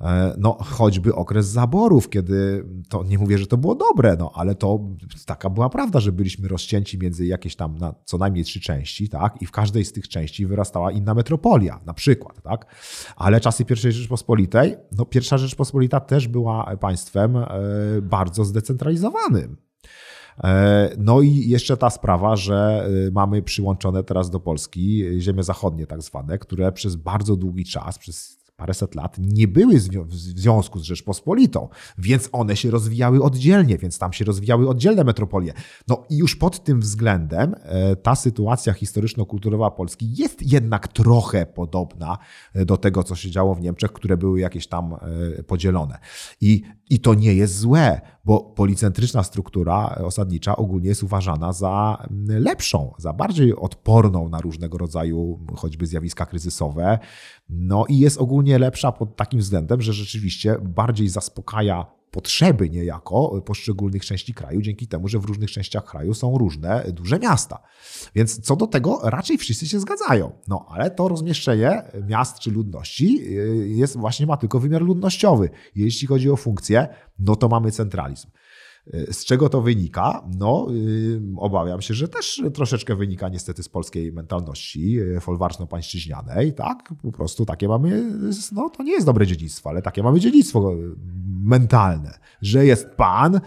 E, 0.00 0.34
no, 0.38 0.56
choćby 0.60 1.14
okres 1.14 1.46
zaborów, 1.46 2.08
kiedy 2.08 2.64
to 2.88 3.04
nie 3.04 3.18
mówię, 3.18 3.38
że 3.38 3.46
to 3.46 3.56
było 3.56 3.74
dobre, 3.74 4.16
no, 4.18 4.32
ale 4.34 4.54
to 4.54 4.80
taka 5.26 5.50
była 5.50 5.68
prawda, 5.68 6.00
że 6.00 6.12
byliśmy 6.12 6.48
rozcięci 6.48 6.98
między 6.98 7.26
jakieś 7.26 7.56
tam 7.56 7.78
na 7.78 7.94
co 8.04 8.18
najmniej 8.18 8.44
trzy 8.44 8.60
części, 8.60 9.08
tak, 9.08 9.42
i 9.42 9.46
w 9.46 9.50
każdej 9.50 9.84
z 9.84 9.92
tych 9.92 10.08
części 10.08 10.46
wyrastała 10.46 10.92
inna 10.92 11.14
metropolia, 11.14 11.80
na 11.86 11.94
przykład, 11.94 12.42
tak. 12.42 12.74
Ale 13.16 13.40
czasy 13.40 13.64
I 13.70 13.76
Rzeczpospolitej, 13.76 14.76
no, 14.98 15.04
pierwsza 15.04 15.38
Rzeczpospolita 15.38 16.00
też 16.00 16.28
była 16.28 16.76
państwem 16.76 17.36
e, 17.36 17.46
bardzo 18.02 18.44
zdecentralizowanym. 18.44 19.56
E, 20.44 20.90
no 20.98 21.20
i 21.20 21.48
jeszcze 21.48 21.76
ta 21.76 21.90
sprawa, 21.90 22.36
że 22.36 22.88
mamy 23.12 23.42
przyłączone 23.42 24.04
teraz 24.04 24.30
do 24.30 24.40
Polski 24.40 25.04
ziemie 25.18 25.42
zachodnie, 25.42 25.86
tak 25.86 26.02
zwane, 26.02 26.38
które 26.38 26.72
przez 26.72 26.96
bardzo 26.96 27.36
długi 27.36 27.64
czas, 27.64 27.98
przez 27.98 28.39
paręset 28.60 28.94
lat 28.94 29.16
nie 29.18 29.48
były 29.48 29.74
w 30.04 30.14
związku 30.14 30.78
z 30.78 30.82
Rzeczpospolitą, 30.82 31.68
więc 31.98 32.28
one 32.32 32.56
się 32.56 32.70
rozwijały 32.70 33.22
oddzielnie, 33.22 33.78
więc 33.78 33.98
tam 33.98 34.12
się 34.12 34.24
rozwijały 34.24 34.68
oddzielne 34.68 35.04
metropolie. 35.04 35.52
No 35.88 36.04
i 36.10 36.16
już 36.16 36.36
pod 36.36 36.64
tym 36.64 36.80
względem 36.80 37.54
e, 37.62 37.96
ta 37.96 38.14
sytuacja 38.14 38.72
historyczno-kulturowa 38.72 39.70
Polski 39.70 40.14
jest 40.16 40.52
jednak 40.52 40.88
trochę 40.88 41.46
podobna 41.46 42.18
e, 42.54 42.64
do 42.64 42.76
tego, 42.76 43.02
co 43.02 43.14
się 43.16 43.30
działo 43.30 43.54
w 43.54 43.60
Niemczech, 43.60 43.92
które 43.92 44.16
były 44.16 44.40
jakieś 44.40 44.66
tam 44.66 44.94
e, 45.38 45.42
podzielone. 45.42 45.98
I, 46.40 46.62
i 46.90 47.00
to 47.00 47.14
nie 47.14 47.34
jest 47.34 47.58
złe, 47.58 48.00
bo 48.24 48.40
policentryczna 48.40 49.22
struktura 49.22 49.94
osadnicza 50.04 50.56
ogólnie 50.56 50.88
jest 50.88 51.02
uważana 51.02 51.52
za 51.52 52.06
lepszą, 52.28 52.94
za 52.98 53.12
bardziej 53.12 53.56
odporną 53.56 54.28
na 54.28 54.40
różnego 54.40 54.78
rodzaju 54.78 55.38
choćby 55.56 55.86
zjawiska 55.86 56.26
kryzysowe. 56.26 56.98
No 57.48 57.84
i 57.88 57.98
jest 57.98 58.20
ogólnie 58.20 58.58
lepsza 58.58 58.92
pod 58.92 59.16
takim 59.16 59.40
względem, 59.40 59.82
że 59.82 59.92
rzeczywiście 59.92 60.56
bardziej 60.62 61.08
zaspokaja 61.08 61.86
potrzeby 62.10 62.70
niejako 62.70 63.42
poszczególnych 63.44 64.04
części 64.04 64.34
kraju, 64.34 64.62
dzięki 64.62 64.86
temu, 64.86 65.08
że 65.08 65.18
w 65.18 65.24
różnych 65.24 65.50
częściach 65.50 65.84
kraju 65.84 66.14
są 66.14 66.38
różne 66.38 66.84
duże 66.92 67.18
miasta. 67.18 67.62
Więc 68.14 68.40
co 68.40 68.56
do 68.56 68.66
tego 68.66 69.00
raczej 69.02 69.38
wszyscy 69.38 69.68
się 69.68 69.80
zgadzają. 69.80 70.32
No 70.48 70.66
ale 70.68 70.90
to 70.90 71.08
rozmieszczenie 71.08 71.82
miast 72.08 72.38
czy 72.38 72.50
ludności 72.50 73.18
y, 73.38 73.68
jest 73.68 73.96
właśnie 73.96 74.26
ma 74.26 74.36
tylko 74.36 74.60
wymiar 74.60 74.82
ludnościowy. 74.82 75.50
Jeśli 75.74 76.06
chodzi 76.06 76.30
o 76.30 76.36
funkcję, 76.36 76.88
no 77.18 77.36
to 77.36 77.48
mamy 77.48 77.72
centralizm. 77.72 78.28
Y, 78.94 79.12
z 79.12 79.24
czego 79.24 79.48
to 79.48 79.60
wynika? 79.60 80.22
No, 80.38 80.66
y, 80.70 81.20
obawiam 81.36 81.82
się, 81.82 81.94
że 81.94 82.08
też 82.08 82.42
troszeczkę 82.54 82.96
wynika 82.96 83.28
niestety 83.28 83.62
z 83.62 83.68
polskiej 83.68 84.12
mentalności 84.12 84.98
folwarczno-pańszczyźnianej, 85.20 86.52
tak? 86.52 86.94
Po 87.02 87.12
prostu 87.12 87.46
takie 87.46 87.68
mamy, 87.68 88.12
no 88.52 88.70
to 88.70 88.82
nie 88.82 88.92
jest 88.92 89.06
dobre 89.06 89.26
dziedzictwo, 89.26 89.70
ale 89.70 89.82
takie 89.82 90.02
mamy 90.02 90.20
dziedzictwo 90.20 90.72
mentalne, 91.44 92.18
że 92.42 92.66
jest 92.66 92.86
pan 92.96 93.40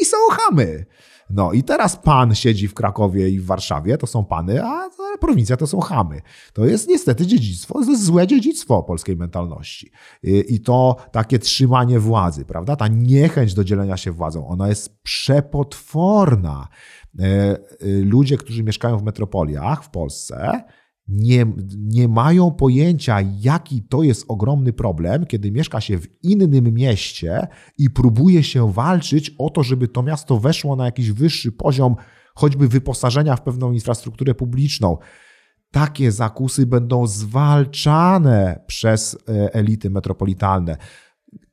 i 0.00 0.04
są 0.04 0.16
chamy. 0.30 0.86
No 1.30 1.52
i 1.52 1.62
teraz 1.62 1.96
pan 1.96 2.34
siedzi 2.34 2.68
w 2.68 2.74
Krakowie 2.74 3.28
i 3.28 3.40
w 3.40 3.46
Warszawie, 3.46 3.98
to 3.98 4.06
są 4.06 4.24
pany, 4.24 4.64
a 4.64 4.90
prowincja 5.20 5.56
to 5.56 5.66
są 5.66 5.80
chamy. 5.80 6.20
To 6.52 6.64
jest 6.64 6.88
niestety 6.88 7.26
dziedzictwo, 7.26 7.74
to 7.74 7.90
jest 7.90 8.04
złe 8.04 8.26
dziedzictwo 8.26 8.82
polskiej 8.82 9.16
mentalności. 9.16 9.90
I 10.22 10.60
to 10.60 10.96
takie 11.12 11.38
trzymanie 11.38 12.00
władzy, 12.00 12.44
prawda? 12.44 12.76
Ta 12.76 12.88
niechęć 12.88 13.54
do 13.54 13.64
dzielenia 13.64 13.96
się 13.96 14.12
władzą, 14.12 14.48
ona 14.48 14.68
jest 14.68 15.02
przepotworna. 15.02 16.68
E, 17.18 17.24
e, 17.24 17.58
ludzie, 18.04 18.36
którzy 18.36 18.62
mieszkają 18.62 18.98
w 18.98 19.02
metropoliach 19.02 19.84
w 19.84 19.90
Polsce, 19.90 20.64
nie, 21.10 21.46
nie 21.76 22.08
mają 22.08 22.50
pojęcia, 22.50 23.20
jaki 23.40 23.82
to 23.82 24.02
jest 24.02 24.24
ogromny 24.28 24.72
problem, 24.72 25.26
kiedy 25.26 25.52
mieszka 25.52 25.80
się 25.80 25.98
w 25.98 26.06
innym 26.22 26.74
mieście 26.74 27.48
i 27.78 27.90
próbuje 27.90 28.42
się 28.42 28.72
walczyć 28.72 29.34
o 29.38 29.50
to, 29.50 29.62
żeby 29.62 29.88
to 29.88 30.02
miasto 30.02 30.38
weszło 30.38 30.76
na 30.76 30.84
jakiś 30.84 31.12
wyższy 31.12 31.52
poziom, 31.52 31.96
choćby 32.34 32.68
wyposażenia 32.68 33.36
w 33.36 33.42
pewną 33.42 33.72
infrastrukturę 33.72 34.34
publiczną. 34.34 34.96
Takie 35.70 36.12
zakusy 36.12 36.66
będą 36.66 37.06
zwalczane 37.06 38.64
przez 38.66 39.18
e, 39.28 39.54
elity 39.54 39.90
metropolitalne. 39.90 40.76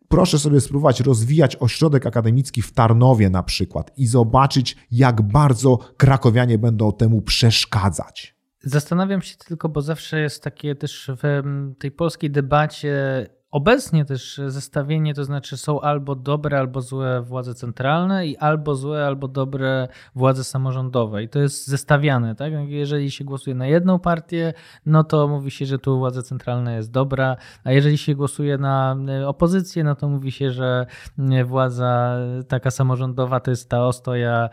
Proszę 0.07 0.39
sobie 0.39 0.61
spróbować 0.61 1.01
rozwijać 1.01 1.57
ośrodek 1.59 2.05
akademicki 2.05 2.61
w 2.61 2.73
Tarnowie 2.73 3.29
na 3.29 3.43
przykład 3.43 3.91
i 3.97 4.07
zobaczyć, 4.07 4.77
jak 4.91 5.21
bardzo 5.21 5.77
krakowianie 5.97 6.57
będą 6.57 6.91
temu 6.91 7.21
przeszkadzać. 7.21 8.36
Zastanawiam 8.67 9.21
się 9.21 9.35
tylko, 9.37 9.69
bo 9.69 9.81
zawsze 9.81 10.19
jest 10.19 10.43
takie 10.43 10.75
też 10.75 11.11
w 11.23 11.41
tej 11.79 11.91
polskiej 11.91 12.31
debacie 12.31 13.25
Obecnie 13.57 14.05
też 14.05 14.41
zestawienie 14.47 15.13
to 15.13 15.23
znaczy 15.23 15.57
są 15.57 15.81
albo 15.81 16.15
dobre, 16.15 16.59
albo 16.59 16.81
złe 16.81 17.21
władze 17.21 17.53
centralne 17.53 18.27
i 18.27 18.37
albo 18.37 18.75
złe, 18.75 19.05
albo 19.05 19.27
dobre 19.27 19.87
władze 20.15 20.43
samorządowe. 20.43 21.23
I 21.23 21.29
to 21.29 21.39
jest 21.39 21.67
zestawiane, 21.67 22.35
tak? 22.35 22.53
Jeżeli 22.67 23.11
się 23.11 23.23
głosuje 23.23 23.55
na 23.55 23.67
jedną 23.67 23.99
partię, 23.99 24.53
no 24.85 25.03
to 25.03 25.27
mówi 25.27 25.51
się, 25.51 25.65
że 25.65 25.79
tu 25.79 25.97
władza 25.97 26.23
centralna 26.23 26.75
jest 26.75 26.91
dobra, 26.91 27.37
a 27.63 27.71
jeżeli 27.71 27.97
się 27.97 28.15
głosuje 28.15 28.57
na 28.57 28.97
e, 29.09 29.27
opozycję, 29.27 29.83
no 29.83 29.95
to 29.95 30.09
mówi 30.09 30.31
się, 30.31 30.51
że 30.51 30.85
e, 31.19 31.43
władza 31.43 32.17
taka 32.47 32.71
samorządowa 32.71 33.39
to 33.39 33.51
jest 33.51 33.69
ta 33.69 33.87
ostoja 33.87 34.49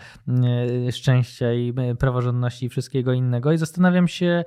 e, 0.88 0.92
szczęścia 0.92 1.52
i 1.52 1.74
praworządności 1.98 2.66
i 2.66 2.68
wszystkiego 2.68 3.12
innego. 3.12 3.52
I 3.52 3.59
zastanawiam 3.59 4.09
się, 4.09 4.44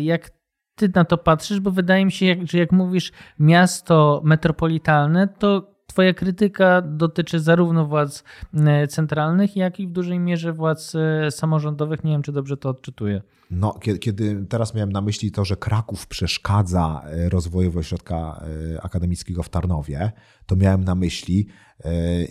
jak 0.00 0.39
ty 0.80 0.90
na 0.94 1.04
to 1.04 1.18
patrzysz, 1.18 1.60
bo 1.60 1.70
wydaje 1.70 2.04
mi 2.04 2.12
się, 2.12 2.36
że 2.44 2.58
jak 2.58 2.72
mówisz 2.72 3.12
miasto 3.38 4.20
metropolitalne, 4.24 5.28
to 5.28 5.70
Twoja 5.90 6.14
krytyka 6.14 6.82
dotyczy 6.82 7.40
zarówno 7.40 7.86
władz 7.86 8.24
e, 8.54 8.86
centralnych, 8.86 9.56
jak 9.56 9.80
i 9.80 9.86
w 9.86 9.90
dużej 9.90 10.18
mierze 10.18 10.52
władz 10.52 10.94
e, 10.94 11.30
samorządowych. 11.30 12.04
Nie 12.04 12.12
wiem, 12.12 12.22
czy 12.22 12.32
dobrze 12.32 12.56
to 12.56 12.68
odczytuję. 12.68 13.22
No, 13.50 13.72
kiedy, 13.72 13.98
kiedy 13.98 14.46
teraz 14.46 14.74
miałem 14.74 14.92
na 14.92 15.00
myśli 15.00 15.32
to, 15.32 15.44
że 15.44 15.56
Kraków 15.56 16.06
przeszkadza 16.06 17.02
e, 17.04 17.28
rozwojowi 17.28 17.78
ośrodka 17.78 18.44
akademickiego 18.82 19.42
w 19.42 19.48
Tarnowie, 19.48 20.12
to 20.46 20.56
miałem 20.56 20.84
na 20.84 20.94
myśli 20.94 21.46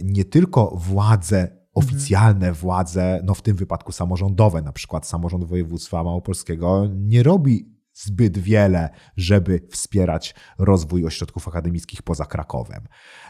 nie 0.03 0.25
tylko 0.25 0.75
władze 0.75 1.59
oficjalne 1.73 2.47
mhm. 2.47 2.53
władze, 2.53 3.21
no 3.25 3.33
w 3.33 3.41
tym 3.41 3.55
wypadku 3.55 3.91
samorządowe, 3.91 4.61
na 4.61 4.71
przykład 4.71 5.07
samorząd 5.07 5.45
województwa 5.45 6.03
małopolskiego 6.03 6.87
nie 6.95 7.23
robi 7.23 7.78
zbyt 7.99 8.37
wiele, 8.37 8.89
żeby 9.17 9.67
wspierać 9.71 10.35
rozwój 10.57 11.05
ośrodków 11.05 11.47
akademickich 11.47 12.01
poza 12.01 12.25
Krakowem. 12.25 12.87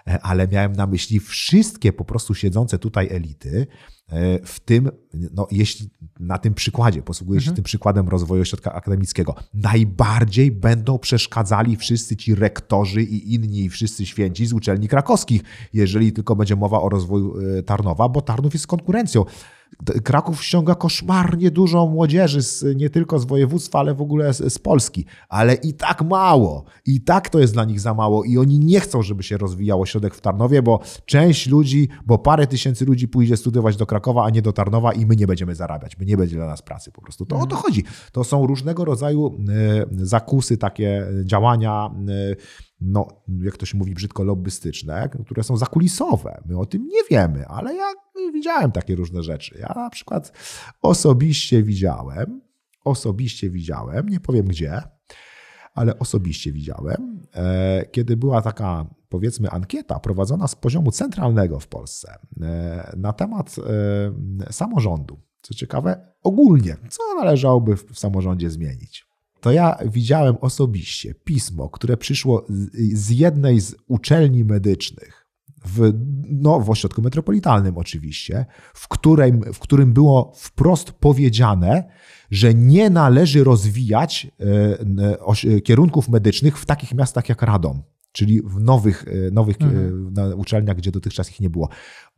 E, 0.07 0.19
ale 0.21 0.47
miałem 0.47 0.73
na 0.73 0.87
myśli 0.87 1.19
wszystkie 1.19 1.93
po 1.93 2.05
prostu 2.05 2.35
siedzące 2.35 2.79
tutaj 2.79 3.07
elity, 3.11 3.67
w 4.45 4.59
tym, 4.59 4.91
no, 5.13 5.47
jeśli 5.51 5.89
na 6.19 6.37
tym 6.37 6.53
przykładzie, 6.53 7.01
posługuję 7.01 7.39
się 7.39 7.43
mhm. 7.43 7.55
tym 7.55 7.63
przykładem 7.63 8.09
rozwoju 8.09 8.41
ośrodka 8.41 8.73
akademickiego, 8.73 9.35
najbardziej 9.53 10.51
będą 10.51 10.99
przeszkadzali 10.99 11.75
wszyscy 11.77 12.15
ci 12.15 12.35
rektorzy 12.35 13.03
i 13.03 13.33
inni, 13.33 13.59
i 13.59 13.69
wszyscy 13.69 14.05
święci 14.05 14.45
z 14.45 14.53
uczelni 14.53 14.87
krakowskich, 14.87 15.41
jeżeli 15.73 16.13
tylko 16.13 16.35
będzie 16.35 16.55
mowa 16.55 16.81
o 16.81 16.89
rozwoju 16.89 17.35
e, 17.57 17.63
Tarnowa, 17.63 18.09
bo 18.09 18.21
Tarnów 18.21 18.53
jest 18.53 18.67
konkurencją. 18.67 19.25
Kraków 20.03 20.43
ściąga 20.43 20.75
koszmarnie 20.75 21.51
dużo 21.51 21.87
młodzieży 21.87 22.41
z, 22.41 22.65
nie 22.75 22.89
tylko 22.89 23.19
z 23.19 23.25
województwa, 23.25 23.79
ale 23.79 23.95
w 23.95 24.01
ogóle 24.01 24.33
z, 24.33 24.53
z, 24.53 24.59
Polski. 24.59 25.05
Ale 25.29 25.53
i 25.53 25.73
tak 25.73 26.01
mało. 26.01 26.63
I 26.85 27.01
tak 27.01 27.29
to 27.29 27.39
jest 27.39 27.53
dla 27.53 27.65
nich 27.65 27.79
za 27.79 27.93
mało. 27.93 28.23
I 28.23 28.37
oni 28.37 28.59
nie 28.59 28.79
chcą, 28.79 29.01
żeby 29.01 29.23
się 29.23 29.37
rozwijał 29.37 29.81
ośrodek 29.81 30.15
w 30.15 30.21
Tarnowie, 30.21 30.61
bo 30.61 30.79
część 31.05 31.47
ludzi, 31.47 31.89
bo 32.05 32.17
parę 32.17 32.47
tysięcy 32.47 32.85
ludzi 32.85 33.07
pójdzie 33.07 33.37
studiować 33.37 33.77
do 33.77 33.85
Krakowa, 33.85 33.98
a 34.23 34.29
nie 34.29 34.41
do 34.41 34.53
Tarnowa 34.53 34.93
i 34.93 35.05
my 35.05 35.15
nie 35.15 35.27
będziemy 35.27 35.55
zarabiać. 35.55 35.97
My 35.97 36.05
nie 36.05 36.17
będzie 36.17 36.35
dla 36.35 36.47
nas 36.47 36.61
pracy 36.61 36.91
po 36.91 37.01
prostu. 37.01 37.25
To 37.25 37.35
o 37.35 37.39
to 37.39 37.55
mhm. 37.55 37.61
chodzi. 37.61 37.83
To 38.11 38.23
są 38.23 38.47
różnego 38.47 38.85
rodzaju 38.85 39.37
e, 39.49 40.05
zakusy, 40.05 40.57
takie 40.57 41.07
działania 41.23 41.91
e, 42.07 42.35
no, 42.81 43.07
jak 43.41 43.57
to 43.57 43.65
się 43.65 43.77
mówi 43.77 43.93
brzydko, 43.93 44.23
lobbystyczne, 44.23 45.09
które 45.25 45.43
są 45.43 45.57
zakulisowe. 45.57 46.41
My 46.45 46.59
o 46.59 46.65
tym 46.65 46.87
nie 46.87 47.03
wiemy, 47.11 47.47
ale 47.47 47.75
ja 47.75 47.85
widziałem 48.33 48.71
takie 48.71 48.95
różne 48.95 49.23
rzeczy. 49.23 49.57
Ja 49.59 49.73
na 49.75 49.89
przykład 49.89 50.33
osobiście 50.81 51.63
widziałem, 51.63 52.41
osobiście 52.85 53.49
widziałem, 53.49 54.09
nie 54.09 54.19
powiem 54.19 54.45
gdzie, 54.45 54.81
ale 55.73 55.99
osobiście 55.99 56.51
widziałem, 56.51 57.19
e, 57.33 57.85
kiedy 57.91 58.17
była 58.17 58.41
taka, 58.41 58.85
powiedzmy, 59.09 59.49
ankieta 59.49 59.99
prowadzona 59.99 60.47
z 60.47 60.55
poziomu 60.55 60.91
centralnego 60.91 61.59
w 61.59 61.67
Polsce 61.67 62.17
e, 62.41 62.93
na 62.97 63.13
temat 63.13 63.55
e, 64.49 64.53
samorządu. 64.53 65.19
Co 65.41 65.53
ciekawe, 65.53 66.13
ogólnie, 66.23 66.77
co 66.89 67.03
należałoby 67.15 67.75
w 67.75 67.99
samorządzie 67.99 68.49
zmienić 68.49 69.09
to 69.41 69.51
ja 69.51 69.77
widziałem 69.85 70.35
osobiście 70.41 71.13
pismo, 71.13 71.69
które 71.69 71.97
przyszło 71.97 72.45
z 72.93 73.09
jednej 73.09 73.59
z 73.59 73.75
uczelni 73.87 74.45
medycznych, 74.45 75.27
w, 75.65 75.93
no, 76.29 76.59
w 76.59 76.69
ośrodku 76.69 77.01
metropolitalnym 77.01 77.77
oczywiście, 77.77 78.45
w 78.73 78.87
którym, 78.87 79.41
w 79.53 79.59
którym 79.59 79.93
było 79.93 80.33
wprost 80.35 80.91
powiedziane, 80.91 81.83
że 82.31 82.53
nie 82.53 82.89
należy 82.89 83.43
rozwijać 83.43 84.27
e, 84.39 85.55
e, 85.55 85.61
kierunków 85.61 86.09
medycznych 86.09 86.57
w 86.57 86.65
takich 86.65 86.93
miastach 86.93 87.29
jak 87.29 87.41
Radom 87.41 87.81
czyli 88.11 88.41
w 88.41 88.59
nowych, 88.59 89.05
e, 89.07 89.31
nowych 89.31 89.61
mhm. 89.61 90.39
uczelniach, 90.39 90.77
gdzie 90.77 90.91
dotychczas 90.91 91.29
ich 91.29 91.39
nie 91.39 91.49
było. 91.49 91.69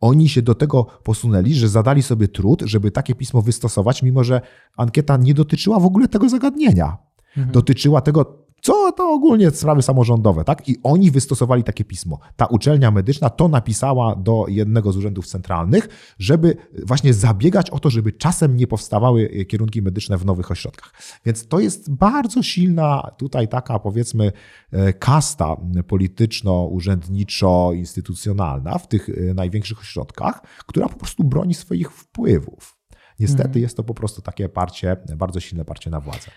Oni 0.02 0.30
się 0.30 0.42
do 0.42 0.56
tego 0.56 0.86
posunęli, 1.04 1.54
że 1.54 1.70
zadali 1.70 2.04
sobie 2.04 2.28
trud, 2.28 2.62
żeby 2.66 2.92
takie 2.92 3.16
pismo 3.16 3.42
wystosować, 3.42 4.04
mimo 4.04 4.24
że 4.24 4.42
ankieta 4.78 5.18
nie 5.18 5.34
dotyczyła 5.34 5.80
w 5.80 5.86
ogóle 5.86 6.08
tego 6.08 6.30
zagadnienia 6.30 6.98
mhm. 7.38 7.54
dotyczyła 7.54 8.02
tego, 8.02 8.41
co 8.62 8.92
to 8.92 9.14
ogólnie 9.14 9.52
sprawy 9.52 9.82
samorządowe, 9.82 10.44
tak? 10.44 10.70
I 10.70 10.78
oni 10.84 11.12
wystosowali 11.12 11.64
takie 11.64 11.86
pismo. 11.86 12.20
Ta 12.36 12.46
uczelnia 12.46 12.92
medyczna 12.92 13.30
to 13.30 13.48
napisała 13.48 14.16
do 14.16 14.46
jednego 14.48 14.92
z 14.92 14.98
urzędów 14.98 15.28
centralnych, 15.28 15.90
żeby 16.20 16.58
właśnie 16.86 17.14
zabiegać 17.14 17.70
o 17.70 17.80
to, 17.80 17.90
żeby 17.90 18.12
czasem 18.12 18.58
nie 18.58 18.68
powstawały 18.68 19.46
kierunki 19.48 19.82
medyczne 19.82 20.18
w 20.18 20.26
nowych 20.26 20.52
ośrodkach. 20.52 20.94
Więc 21.26 21.48
to 21.48 21.60
jest 21.60 21.96
bardzo 21.96 22.44
silna 22.44 23.12
tutaj 23.18 23.48
taka 23.48 23.80
powiedzmy 23.80 24.32
e, 24.72 24.94
kasta 24.94 25.56
polityczno-urzędniczo-instytucjonalna 25.88 28.78
w 28.78 28.88
tych 28.88 29.10
e, 29.10 29.34
największych 29.34 29.80
ośrodkach, 29.80 30.42
która 30.68 30.90
po 30.90 30.98
prostu 30.98 31.24
broni 31.24 31.54
swoich 31.54 31.92
wpływów. 31.92 32.81
Niestety 33.22 33.48
mhm. 33.48 33.62
jest 33.62 33.78
to 33.78 33.84
po 33.84 33.94
prostu 33.94 34.22
takie 34.22 34.50
parcie, 34.50 34.98
bardzo 35.16 35.40
silne 35.40 35.66
parcie 35.66 35.90
na 35.90 36.00
władzę. 36.00 36.32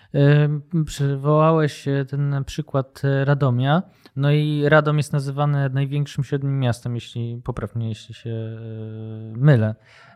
Przywołałeś 0.85 1.87
e, 1.87 2.05
ten 2.05 2.43
przykład 2.45 3.01
e, 3.05 3.25
Radomia. 3.25 3.83
No 4.15 4.31
i 4.31 4.63
Radom 4.69 4.97
jest 4.97 5.13
nazywany 5.13 5.69
największym 5.69 6.23
średnim 6.23 6.59
miastem, 6.59 6.95
jeśli 6.95 7.41
poprawnie, 7.43 7.89
jeśli 7.89 8.15
się 8.15 8.29
e, 8.29 8.57
mylę. 9.37 9.75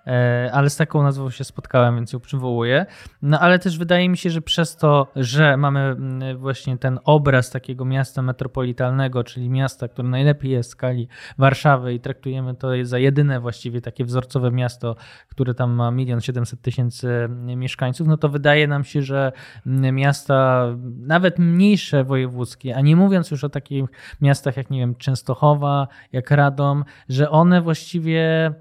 E, 0.09 0.49
ale 0.53 0.69
z 0.69 0.75
taką 0.75 1.03
nazwą 1.03 1.29
się 1.29 1.43
spotkałem, 1.43 1.95
więc 1.95 2.13
ją 2.13 2.19
przywołuję. 2.19 2.85
No 3.21 3.39
ale 3.39 3.59
też 3.59 3.77
wydaje 3.77 4.09
mi 4.09 4.17
się, 4.17 4.29
że 4.29 4.41
przez 4.41 4.75
to, 4.75 5.07
że 5.15 5.57
mamy 5.57 5.79
mm, 5.79 6.37
właśnie 6.37 6.77
ten 6.77 6.99
obraz 7.03 7.49
takiego 7.49 7.85
miasta 7.85 8.21
metropolitalnego, 8.21 9.23
czyli 9.23 9.49
miasta, 9.49 9.87
które 9.87 10.07
najlepiej 10.07 10.51
jest 10.51 10.69
w 10.69 10.71
skali 10.71 11.07
Warszawy 11.37 11.93
i 11.93 11.99
traktujemy 11.99 12.55
to 12.55 12.67
za 12.83 12.99
jedyne 12.99 13.39
właściwie 13.39 13.81
takie 13.81 14.05
wzorcowe 14.05 14.51
miasto, 14.51 14.95
które 15.27 15.53
tam 15.53 15.71
ma 15.71 15.91
milion 15.91 16.21
siedemset 16.21 16.61
tysięcy 16.61 17.09
mm, 17.09 17.59
mieszkańców, 17.59 18.07
no 18.07 18.17
to 18.17 18.29
wydaje 18.29 18.67
nam 18.67 18.83
się, 18.83 19.01
że 19.01 19.31
mm, 19.65 19.95
miasta 19.95 20.67
nawet 20.97 21.39
mniejsze 21.39 22.03
wojewódzkie, 22.03 22.75
a 22.75 22.81
nie 22.81 22.95
mówiąc 22.95 23.31
już 23.31 23.43
o 23.43 23.49
takich 23.49 23.85
miastach 24.21 24.57
jak 24.57 24.69
nie 24.69 24.79
wiem 24.79 24.95
Częstochowa, 24.95 25.87
jak 26.11 26.31
Radom, 26.31 26.85
że 27.09 27.29
one 27.29 27.61
właściwie 27.61 28.53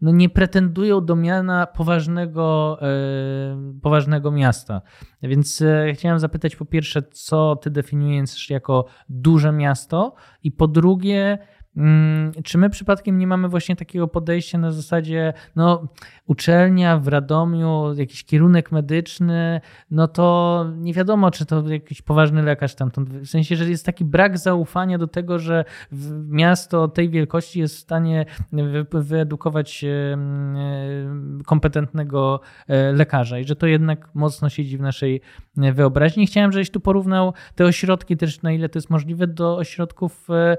no 0.00 0.10
nie 0.10 0.28
pretendują 0.28 1.04
do 1.04 1.16
miana 1.16 1.66
poważnego, 1.66 2.78
e, 2.82 3.80
poważnego 3.82 4.30
miasta. 4.30 4.82
Więc 5.22 5.62
e, 5.62 5.92
chciałem 5.94 6.18
zapytać 6.18 6.56
po 6.56 6.64
pierwsze, 6.64 7.02
co 7.02 7.56
ty 7.56 7.70
definiujesz 7.70 8.50
jako 8.50 8.86
duże 9.08 9.52
miasto 9.52 10.14
i 10.42 10.52
po 10.52 10.68
drugie, 10.68 11.38
czy 12.44 12.58
my 12.58 12.70
przypadkiem 12.70 13.18
nie 13.18 13.26
mamy 13.26 13.48
właśnie 13.48 13.76
takiego 13.76 14.08
podejścia 14.08 14.58
na 14.58 14.72
zasadzie, 14.72 15.32
no 15.56 15.88
uczelnia 16.26 16.98
w 16.98 17.08
Radomiu, 17.08 17.94
jakiś 17.96 18.24
kierunek 18.24 18.72
medyczny, 18.72 19.60
no 19.90 20.08
to 20.08 20.66
nie 20.76 20.94
wiadomo, 20.94 21.30
czy 21.30 21.46
to 21.46 21.68
jakiś 21.68 22.02
poważny 22.02 22.42
lekarz 22.42 22.74
tamtąd. 22.74 23.08
W 23.10 23.26
sensie, 23.26 23.56
że 23.56 23.70
jest 23.70 23.86
taki 23.86 24.04
brak 24.04 24.38
zaufania 24.38 24.98
do 24.98 25.06
tego, 25.06 25.38
że 25.38 25.64
miasto 26.28 26.88
tej 26.88 27.10
wielkości 27.10 27.60
jest 27.60 27.76
w 27.76 27.78
stanie 27.78 28.26
wyedukować 28.92 29.84
kompetentnego 31.46 32.40
e, 32.68 32.92
lekarza 32.92 33.38
i 33.38 33.44
że 33.44 33.56
to 33.56 33.66
jednak 33.66 34.08
mocno 34.14 34.48
siedzi 34.48 34.78
w 34.78 34.80
naszej 34.80 35.20
wyobraźni. 35.56 36.26
Chciałem, 36.26 36.52
żebyś 36.52 36.70
tu 36.70 36.80
porównał 36.80 37.32
te 37.54 37.64
ośrodki 37.64 38.16
też, 38.16 38.42
na 38.42 38.52
ile 38.52 38.68
to 38.68 38.78
jest 38.78 38.90
możliwe, 38.90 39.26
do 39.26 39.56
ośrodków 39.56 40.28
e, 40.30 40.56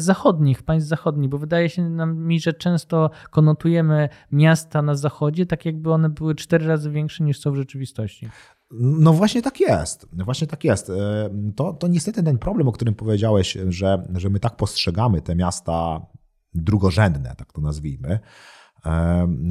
zachodnich, 0.00 0.62
państw 0.62 0.88
zachodnich, 0.88 1.30
bo 1.30 1.38
wydaje 1.38 1.68
się 1.68 1.90
nam 1.90 2.18
mi, 2.18 2.40
że 2.40 2.52
często 2.52 3.10
konotujemy 3.30 4.08
miasta 4.32 4.82
na 4.82 4.94
zachodzie, 4.94 5.46
tak 5.46 5.64
jakby 5.64 5.92
one 5.92 6.08
były 6.08 6.34
cztery 6.34 6.66
razy 6.66 6.90
większe 6.90 7.24
niż 7.24 7.40
są 7.40 7.52
w 7.52 7.56
rzeczywistości. 7.56 8.28
No 8.70 9.12
właśnie 9.12 9.42
tak 9.42 9.60
jest. 9.60 10.08
Właśnie 10.12 10.46
tak 10.46 10.64
jest. 10.64 10.92
To, 11.56 11.72
to 11.72 11.88
niestety 11.88 12.22
ten 12.22 12.38
problem, 12.38 12.68
o 12.68 12.72
którym 12.72 12.94
powiedziałeś, 12.94 13.58
że, 13.68 14.06
że 14.14 14.30
my 14.30 14.40
tak 14.40 14.56
postrzegamy 14.56 15.22
te 15.22 15.36
miasta 15.36 16.06
drugorzędne, 16.54 17.34
tak 17.36 17.52
to 17.52 17.60
nazwijmy, 17.60 18.18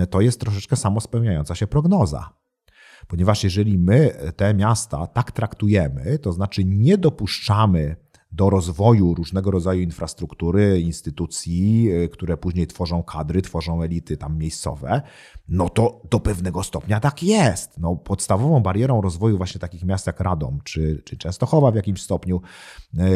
to 0.09 0.21
jest 0.21 0.39
troszeczkę 0.39 0.75
samospełniająca 0.75 1.55
się 1.55 1.67
prognoza. 1.67 2.29
Ponieważ 3.07 3.43
jeżeli 3.43 3.77
my 3.77 4.11
te 4.35 4.53
miasta 4.53 5.07
tak 5.07 5.31
traktujemy, 5.31 6.19
to 6.19 6.31
znaczy 6.31 6.65
nie 6.65 6.97
dopuszczamy 6.97 7.95
do 8.31 8.49
rozwoju 8.49 9.13
różnego 9.13 9.51
rodzaju 9.51 9.81
infrastruktury, 9.81 10.81
instytucji, 10.81 11.91
y, 11.91 12.09
które 12.09 12.37
później 12.37 12.67
tworzą 12.67 13.03
kadry, 13.03 13.41
tworzą 13.41 13.81
elity 13.81 14.17
tam 14.17 14.37
miejscowe, 14.37 15.01
no 15.47 15.69
to 15.69 16.01
do 16.09 16.19
pewnego 16.19 16.63
stopnia 16.63 16.99
tak 16.99 17.23
jest. 17.23 17.77
No, 17.77 17.95
podstawową 17.95 18.59
barierą 18.59 19.01
rozwoju 19.01 19.37
właśnie 19.37 19.59
takich 19.59 19.83
miast 19.83 20.07
jak 20.07 20.19
Radom 20.19 20.59
czy, 20.63 21.01
czy 21.05 21.17
Częstochowa 21.17 21.71
w 21.71 21.75
jakimś 21.75 22.01
stopniu, 22.01 22.41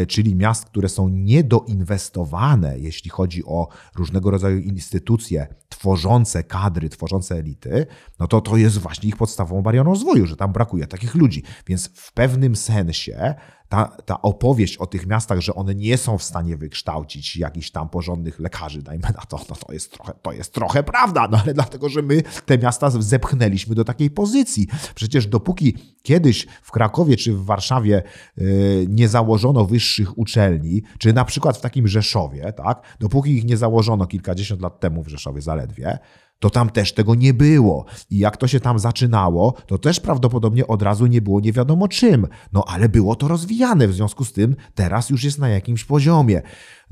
y, 0.02 0.06
czyli 0.06 0.36
miast, 0.36 0.66
które 0.66 0.90
są 0.90 1.10
niedoinwestowane, 1.10 2.80
jeśli 2.80 3.10
chodzi 3.10 3.46
o 3.46 3.68
różnego 3.96 4.32
rodzaju 4.32 4.60
instytucje 4.60 5.48
tworzące 5.70 6.44
kadry, 6.44 6.90
tworzące 6.90 7.36
elity, 7.36 7.86
no 8.20 8.28
to 8.28 8.42
to 8.42 8.58
jest 8.58 8.78
właśnie 8.78 9.10
ich 9.10 9.18
podstawową 9.18 9.62
barierą 9.62 9.84
rozwoju, 9.84 10.26
że 10.26 10.36
tam 10.36 10.54
brakuje 10.54 10.88
takich 10.88 11.16
ludzi. 11.16 11.44
Więc 11.68 11.88
w 11.88 12.14
pewnym 12.14 12.56
sensie 12.56 13.36
ta, 13.74 13.98
ta 14.06 14.22
opowieść 14.22 14.78
o 14.78 14.88
tych 14.88 15.08
miastach, 15.08 15.40
że 15.40 15.56
one 15.56 15.76
nie 15.76 15.98
są 15.98 16.18
w 16.18 16.24
stanie 16.24 16.58
wykształcić 16.58 17.38
jakichś 17.38 17.72
tam 17.72 17.90
porządnych 17.90 18.40
lekarzy, 18.40 18.82
dajmy 18.82 19.04
na 19.04 19.26
to, 19.26 19.40
no 19.50 19.56
to 19.56 19.74
jest 19.74 19.92
trochę, 19.92 20.14
to 20.22 20.32
jest 20.32 20.54
trochę 20.54 20.84
prawda, 20.84 21.28
no 21.32 21.40
ale 21.44 21.54
dlatego, 21.54 21.90
że 21.90 22.02
my 22.02 22.22
te 22.46 22.58
miasta 22.58 22.90
zepchnęliśmy 22.90 23.76
do 23.76 23.84
takiej 23.84 24.10
pozycji. 24.10 24.68
Przecież 24.96 25.28
dopóki 25.28 25.78
kiedyś 26.04 26.48
w 26.64 26.72
Krakowie 26.72 27.18
czy 27.18 27.34
w 27.34 27.46
Warszawie 27.46 28.04
yy, 28.38 28.86
nie 28.90 29.08
założono 29.08 29.66
wyższych 29.66 30.18
uczelni, 30.18 30.82
czy 30.98 31.14
na 31.14 31.26
przykład 31.26 31.58
w 31.58 31.62
takim 31.62 31.88
Rzeszowie, 31.88 32.54
tak, 32.54 32.82
dopóki 33.00 33.32
ich 33.32 33.46
nie 33.46 33.58
założono 33.58 34.08
kilkadziesiąt 34.08 34.62
lat 34.62 34.80
temu 34.80 35.04
w 35.04 35.08
Rzeszowie 35.08 35.42
zaledwie, 35.42 36.00
to 36.40 36.50
tam 36.50 36.70
też 36.70 36.94
tego 36.94 37.16
nie 37.16 37.34
było. 37.34 37.86
I 38.10 38.18
jak 38.18 38.38
to 38.38 38.48
się 38.48 38.60
tam 38.60 38.80
zaczynało, 38.80 39.54
to 39.68 39.78
też 39.78 40.00
prawdopodobnie 40.00 40.68
od 40.68 40.82
razu 40.82 41.06
nie 41.06 41.22
było 41.22 41.40
nie 41.40 41.54
wiadomo 41.54 41.88
czym. 41.88 42.28
No 42.54 42.64
ale 42.68 42.90
było 42.90 43.16
to 43.16 43.28
rozwijane, 43.28 43.88
w 43.88 43.94
związku 43.94 44.26
z 44.26 44.34
tym 44.34 44.56
teraz 44.76 45.10
już 45.10 45.24
jest 45.24 45.40
na 45.40 45.50
jakimś 45.50 45.84
poziomie. 45.84 46.42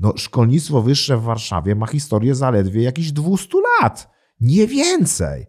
No, 0.00 0.12
szkolnictwo 0.16 0.82
wyższe 0.82 1.16
w 1.16 1.22
Warszawie 1.22 1.74
ma 1.74 1.86
historię 1.86 2.34
zaledwie 2.34 2.82
jakichś 2.82 3.10
200 3.10 3.48
lat. 3.80 4.10
Nie 4.40 4.66
więcej. 4.66 5.46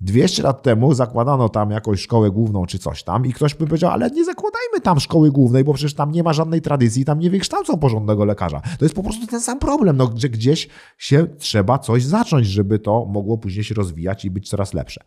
200 0.00 0.42
lat 0.42 0.62
temu 0.62 0.94
zakładano 0.94 1.48
tam 1.48 1.70
jakąś 1.70 2.00
szkołę 2.00 2.30
główną 2.30 2.66
czy 2.66 2.78
coś 2.78 3.02
tam 3.02 3.26
i 3.26 3.32
ktoś 3.32 3.54
by 3.54 3.66
powiedział, 3.66 3.90
ale 3.90 4.10
nie 4.10 4.24
zakładajmy 4.24 4.80
tam 4.82 5.00
szkoły 5.00 5.30
głównej, 5.30 5.64
bo 5.64 5.74
przecież 5.74 5.94
tam 5.94 6.12
nie 6.12 6.22
ma 6.22 6.32
żadnej 6.32 6.62
tradycji, 6.62 7.04
tam 7.04 7.18
nie 7.18 7.30
wykształcą 7.30 7.78
porządnego 7.78 8.24
lekarza. 8.24 8.60
To 8.78 8.84
jest 8.84 8.94
po 8.94 9.02
prostu 9.02 9.26
ten 9.26 9.40
sam 9.40 9.58
problem, 9.58 9.96
no, 9.96 10.10
że 10.14 10.28
gdzieś 10.28 10.68
się 10.98 11.26
trzeba 11.38 11.78
coś 11.78 12.04
zacząć, 12.04 12.46
żeby 12.46 12.78
to 12.78 13.04
mogło 13.04 13.38
później 13.38 13.64
się 13.64 13.74
rozwijać 13.74 14.24
i 14.24 14.30
być 14.30 14.48
coraz 14.48 14.74
lepsze. 14.74 15.04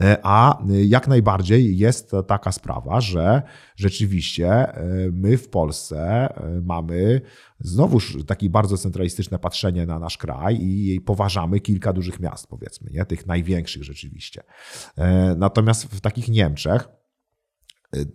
E, 0.00 0.16
a 0.22 0.58
jak 0.68 1.08
najbardziej 1.08 1.78
jest 1.78 2.12
taka 2.26 2.52
sprawa, 2.52 3.00
że 3.00 3.42
rzeczywiście 3.82 4.48
e, 4.48 4.74
my 5.12 5.36
w 5.36 5.48
Polsce 5.48 5.98
e, 6.36 6.60
mamy 6.64 7.20
znowuż 7.60 8.18
takie 8.26 8.50
bardzo 8.50 8.78
centralistyczne 8.78 9.38
patrzenie 9.38 9.86
na 9.86 9.98
nasz 9.98 10.18
kraj 10.18 10.58
i 10.60 11.00
poważamy 11.00 11.60
kilka 11.60 11.92
dużych 11.92 12.20
miast, 12.20 12.46
powiedzmy, 12.46 12.90
nie? 12.90 13.04
tych 13.04 13.26
największych 13.26 13.84
rzeczywiście. 13.84 14.42
E, 14.96 15.34
natomiast 15.38 15.84
w 15.84 16.00
takich 16.00 16.28
Niemczech 16.28 16.88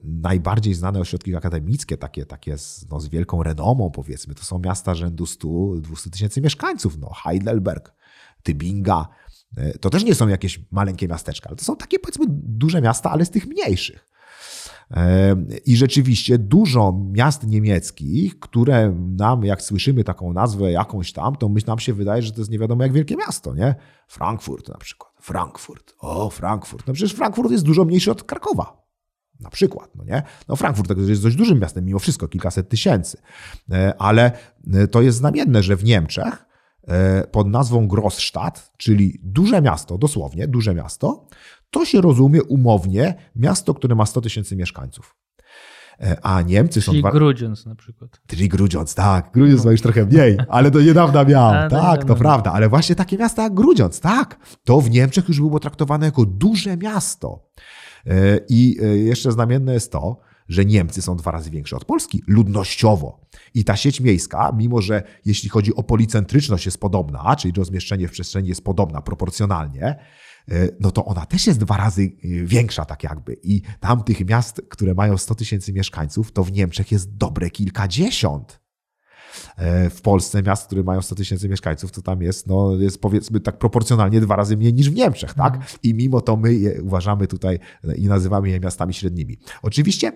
najbardziej 0.03 0.73
znane 0.73 0.99
ośrodki 0.99 1.35
akademickie, 1.35 1.97
takie, 1.97 2.25
takie 2.25 2.57
z, 2.57 2.85
no, 2.89 2.99
z 2.99 3.07
wielką 3.07 3.43
renomą, 3.43 3.91
powiedzmy, 3.91 4.35
to 4.35 4.43
są 4.43 4.59
miasta 4.59 4.95
rzędu 4.95 5.23
100-200 5.23 6.09
tysięcy 6.09 6.41
mieszkańców. 6.41 6.97
No, 6.97 7.13
Heidelberg, 7.23 7.93
Tybinga. 8.43 9.07
To 9.81 9.89
też 9.89 10.03
nie 10.03 10.15
są 10.15 10.27
jakieś 10.27 10.59
maleńkie 10.71 11.07
miasteczka, 11.07 11.49
ale 11.49 11.57
to 11.57 11.65
są 11.65 11.75
takie, 11.75 11.99
powiedzmy, 11.99 12.25
duże 12.29 12.81
miasta, 12.81 13.11
ale 13.11 13.25
z 13.25 13.29
tych 13.29 13.47
mniejszych. 13.47 14.16
I 15.65 15.77
rzeczywiście 15.77 16.37
dużo 16.37 16.99
miast 17.11 17.47
niemieckich, 17.47 18.39
które 18.39 18.95
nam, 19.17 19.45
jak 19.45 19.61
słyszymy 19.61 20.03
taką 20.03 20.33
nazwę 20.33 20.71
jakąś 20.71 21.13
tam, 21.13 21.35
to 21.35 21.49
my, 21.49 21.59
nam 21.67 21.79
się 21.79 21.93
wydaje, 21.93 22.21
że 22.21 22.31
to 22.31 22.41
jest 22.41 22.51
nie 22.51 22.59
wiadomo 22.59 22.83
jak 22.83 22.93
wielkie 22.93 23.15
miasto, 23.15 23.55
nie? 23.55 23.75
Frankfurt 24.07 24.69
na 24.69 24.77
przykład. 24.77 25.13
Frankfurt. 25.21 25.95
O, 25.99 26.29
Frankfurt. 26.29 26.87
No 26.87 26.93
przecież 26.93 27.13
Frankfurt 27.13 27.51
jest 27.51 27.63
dużo 27.63 27.85
mniejszy 27.85 28.11
od 28.11 28.23
Krakowa. 28.23 28.87
Na 29.39 29.49
przykład, 29.49 29.95
no 29.95 30.03
nie? 30.03 30.23
No 30.47 30.55
Frankfurt 30.55 30.97
jest 30.97 31.23
dość 31.23 31.35
dużym 31.35 31.59
miastem, 31.59 31.85
mimo 31.85 31.99
wszystko, 31.99 32.27
kilkaset 32.27 32.69
tysięcy. 32.69 33.17
E, 33.71 33.93
ale 33.99 34.31
e, 34.73 34.87
to 34.87 35.01
jest 35.01 35.17
znamienne, 35.17 35.63
że 35.63 35.75
w 35.75 35.83
Niemczech 35.83 36.45
e, 36.87 37.27
pod 37.27 37.47
nazwą 37.47 37.87
Grossstadt, 37.87 38.71
czyli 38.77 39.19
duże 39.23 39.61
miasto, 39.61 39.97
dosłownie 39.97 40.47
duże 40.47 40.75
miasto, 40.75 41.27
to 41.71 41.85
się 41.85 42.01
rozumie 42.01 42.43
umownie 42.43 43.15
miasto, 43.35 43.73
które 43.73 43.95
ma 43.95 44.05
100 44.05 44.21
tysięcy 44.21 44.55
mieszkańców. 44.55 45.15
E, 46.01 46.17
a 46.21 46.41
Niemcy 46.41 46.81
Czyli 46.81 46.95
są... 46.95 47.01
Dwa... 47.01 47.11
Grudziądz 47.11 47.65
na 47.65 47.75
przykład. 47.75 48.21
Czyli 48.27 48.49
Grudziądz, 48.49 48.95
tak. 48.95 49.31
Grudziądz 49.33 49.65
ma 49.65 49.71
już 49.71 49.81
trochę 49.81 50.05
mniej, 50.05 50.37
ale 50.49 50.71
do 50.71 50.81
niedawna 50.81 51.23
miał. 51.23 51.53
A, 51.53 51.69
tak, 51.69 52.05
to 52.05 52.15
prawda. 52.15 52.53
Ale 52.53 52.69
właśnie 52.69 52.95
takie 52.95 53.17
miasta 53.17 53.43
jak 53.43 53.53
Grudziądz, 53.53 53.99
tak. 53.99 54.39
To 54.63 54.81
w 54.81 54.89
Niemczech 54.89 55.27
już 55.27 55.39
było 55.39 55.59
traktowane 55.59 56.05
jako 56.05 56.25
duże 56.25 56.77
miasto. 56.77 57.49
E, 58.05 58.39
I 58.49 58.77
e, 58.81 58.97
jeszcze 58.97 59.31
znamienne 59.31 59.73
jest 59.73 59.91
to, 59.91 60.19
że 60.49 60.65
Niemcy 60.65 61.01
są 61.01 61.15
dwa 61.15 61.31
razy 61.31 61.49
większe 61.49 61.75
od 61.75 61.85
Polski 61.85 62.23
ludnościowo. 62.27 63.19
I 63.53 63.63
ta 63.63 63.75
sieć 63.75 64.01
miejska, 64.01 64.51
mimo 64.57 64.81
że 64.81 65.03
jeśli 65.25 65.49
chodzi 65.49 65.75
o 65.75 65.83
policentryczność 65.83 66.65
jest 66.65 66.79
podobna, 66.79 67.35
czyli 67.35 67.53
rozmieszczenie 67.57 68.07
w 68.07 68.11
przestrzeni 68.11 68.49
jest 68.49 68.63
podobna 68.63 69.01
proporcjonalnie, 69.01 69.95
no 70.79 70.91
to 70.91 71.05
ona 71.05 71.25
też 71.25 71.47
jest 71.47 71.59
dwa 71.59 71.77
razy 71.77 72.01
e, 72.03 72.27
większa 72.45 72.85
tak 72.85 73.03
jakby. 73.03 73.37
I 73.43 73.61
tam 73.79 74.03
tych 74.03 74.25
miast, 74.25 74.61
które 74.69 74.93
mają 74.93 75.17
100 75.17 75.35
tysięcy 75.35 75.73
mieszkańców, 75.73 76.31
to 76.31 76.43
w 76.43 76.51
Niemczech 76.51 76.91
jest 76.91 77.15
dobre 77.15 77.49
kilkadziesiąt. 77.49 78.59
E, 79.57 79.89
w 79.89 80.01
Polsce 80.01 80.43
miast, 80.43 80.65
które 80.65 80.83
mają 80.83 81.01
100 81.01 81.15
tysięcy 81.15 81.49
mieszkańców, 81.49 81.91
to 81.91 82.01
tam 82.01 82.21
jest, 82.21 82.47
no, 82.47 82.75
jest 82.75 83.01
powiedzmy 83.01 83.39
tak 83.39 83.57
proporcjonalnie 83.57 84.21
dwa 84.21 84.35
razy 84.35 84.57
mniej 84.57 84.73
niż 84.73 84.89
w 84.89 84.95
Niemczech, 84.95 85.33
tak? 85.33 85.55
Mhm. 85.55 85.79
I 85.83 85.93
mimo 85.93 86.21
to 86.21 86.37
my 86.37 86.53
je 86.53 86.81
uważamy 86.83 87.27
tutaj 87.27 87.59
i 87.95 88.07
nazywamy 88.07 88.49
je 88.49 88.59
miastami 88.59 88.93
średnimi. 88.93 89.37
Oczywiście 89.61 90.11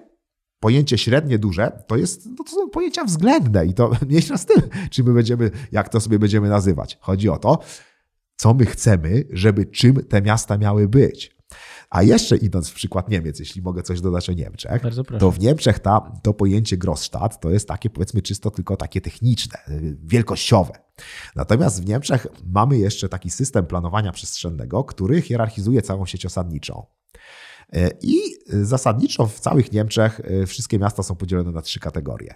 pojęcie 0.59 0.97
średnie, 0.97 1.39
duże, 1.39 1.84
to, 1.88 1.97
jest, 1.97 2.25
no 2.25 2.43
to 2.43 2.51
są 2.51 2.69
pojęcia 2.69 3.03
względne 3.03 3.65
i 3.65 3.73
to 3.73 3.91
mniejsza 4.07 4.38
z 4.38 4.45
tym, 4.45 4.61
czy 4.89 5.03
my 5.03 5.13
będziemy, 5.13 5.51
jak 5.71 5.89
to 5.89 5.99
sobie 5.99 6.19
będziemy 6.19 6.49
nazywać. 6.49 6.97
Chodzi 7.01 7.29
o 7.29 7.38
to, 7.38 7.59
co 8.42 8.54
my 8.54 8.66
chcemy, 8.66 9.24
żeby 9.32 9.66
czym 9.66 9.96
te 9.96 10.22
miasta 10.22 10.58
miały 10.58 10.88
być. 10.88 11.38
A 11.89 12.04
jeszcze 12.04 12.38
idąc 12.38 12.70
w 12.70 12.74
przykład 12.74 13.10
Niemiec, 13.10 13.39
jeśli 13.39 13.62
mogę 13.62 13.84
coś 13.84 14.02
dodać 14.02 14.30
o 14.30 14.34
Niemczech, 14.34 14.82
to 15.20 15.32
w 15.32 15.39
Niemczech 15.39 15.80
ta, 15.80 16.12
to 16.24 16.34
pojęcie 16.34 16.78
Grossstadt 16.78 17.39
to 17.39 17.50
jest 17.50 17.68
takie 17.68 17.89
powiedzmy 17.89 18.22
czysto 18.22 18.52
tylko 18.52 18.78
takie 18.78 19.02
techniczne, 19.02 19.60
wielkościowe. 20.04 20.74
Natomiast 21.36 21.84
w 21.84 21.86
Niemczech 21.86 22.28
mamy 22.46 22.78
jeszcze 22.78 23.10
taki 23.10 23.30
system 23.30 23.66
planowania 23.66 24.12
przestrzennego, 24.12 24.84
który 24.84 25.22
hierarchizuje 25.22 25.82
całą 25.82 26.06
sieć 26.06 26.26
osadniczą. 26.26 26.86
I 28.02 28.20
zasadniczo 28.48 29.28
w 29.28 29.39
całych 29.39 29.72
Niemczech 29.72 30.22
e, 30.24 30.46
wszystkie 30.46 30.80
miasta 30.80 31.04
są 31.04 31.16
podzielone 31.16 31.52
na 31.52 31.62
trzy 31.62 31.80
kategorie. 31.80 32.36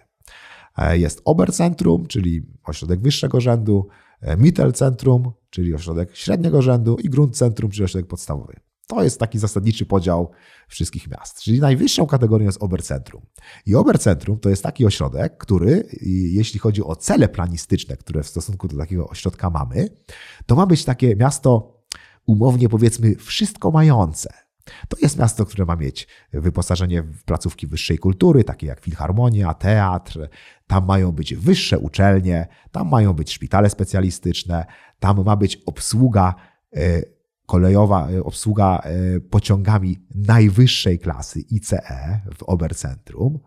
E, 0.77 0.97
jest 0.97 1.21
Obercentrum, 1.25 2.07
czyli 2.07 2.41
ośrodek 2.63 3.01
wyższego 3.01 3.41
rzędu, 3.41 3.87
E, 4.21 4.37
Mittelcentrum, 4.37 5.31
czyli 5.49 5.73
ośrodek 5.73 6.15
średniego 6.15 6.61
rzędu 6.61 6.97
i 7.03 7.09
Grundcentrum, 7.09 7.71
czyli 7.71 7.83
ośrodek 7.83 8.07
podstawowy. 8.07 8.59
To 8.87 9.03
jest 9.03 9.19
taki 9.19 9.39
zasadniczy 9.39 9.85
podział 9.85 10.31
wszystkich 10.67 11.07
miast. 11.07 11.41
Czyli 11.41 11.59
najwyższą 11.59 12.05
kategorią 12.05 12.45
jest 12.45 12.63
Obercentrum. 12.63 13.21
I 13.65 13.75
Obercentrum 13.75 14.39
to 14.39 14.49
jest 14.49 14.63
taki 14.63 14.85
ośrodek, 14.85 15.37
który, 15.37 15.87
jeśli 16.31 16.59
chodzi 16.59 16.83
o 16.83 16.95
cele 16.95 17.29
planistyczne, 17.29 17.97
które 17.97 18.23
w 18.23 18.27
stosunku 18.27 18.67
do 18.67 18.77
takiego 18.77 19.07
ośrodka 19.07 19.49
mamy, 19.49 19.89
to 20.45 20.55
ma 20.55 20.65
być 20.65 20.85
takie 20.85 21.15
miasto, 21.15 21.81
umownie 22.25 22.69
powiedzmy, 22.69 23.15
wszystko 23.15 23.71
mające. 23.71 24.44
To 24.89 24.97
jest 25.01 25.19
miasto, 25.19 25.45
które 25.45 25.65
ma 25.65 25.75
mieć 25.75 26.07
wyposażenie 26.33 27.03
w 27.03 27.23
placówki 27.23 27.67
wyższej 27.67 27.97
kultury, 27.97 28.43
takie 28.43 28.67
jak 28.67 28.79
filharmonia, 28.79 29.53
teatr. 29.53 30.29
Tam 30.67 30.85
mają 30.85 31.11
być 31.11 31.35
wyższe 31.35 31.79
uczelnie, 31.79 32.47
tam 32.71 32.89
mają 32.89 33.13
być 33.13 33.33
szpitale 33.33 33.69
specjalistyczne, 33.69 34.65
tam 34.99 35.23
ma 35.23 35.35
być 35.35 35.57
obsługa 35.65 36.35
e, 36.75 37.01
kolejowa 37.45 38.09
e, 38.09 38.23
obsługa 38.23 38.79
e, 38.83 39.19
pociągami 39.19 39.99
najwyższej 40.15 40.99
klasy 40.99 41.39
ICE 41.51 42.21
w 42.37 42.43
Obercentrum. 42.43 43.39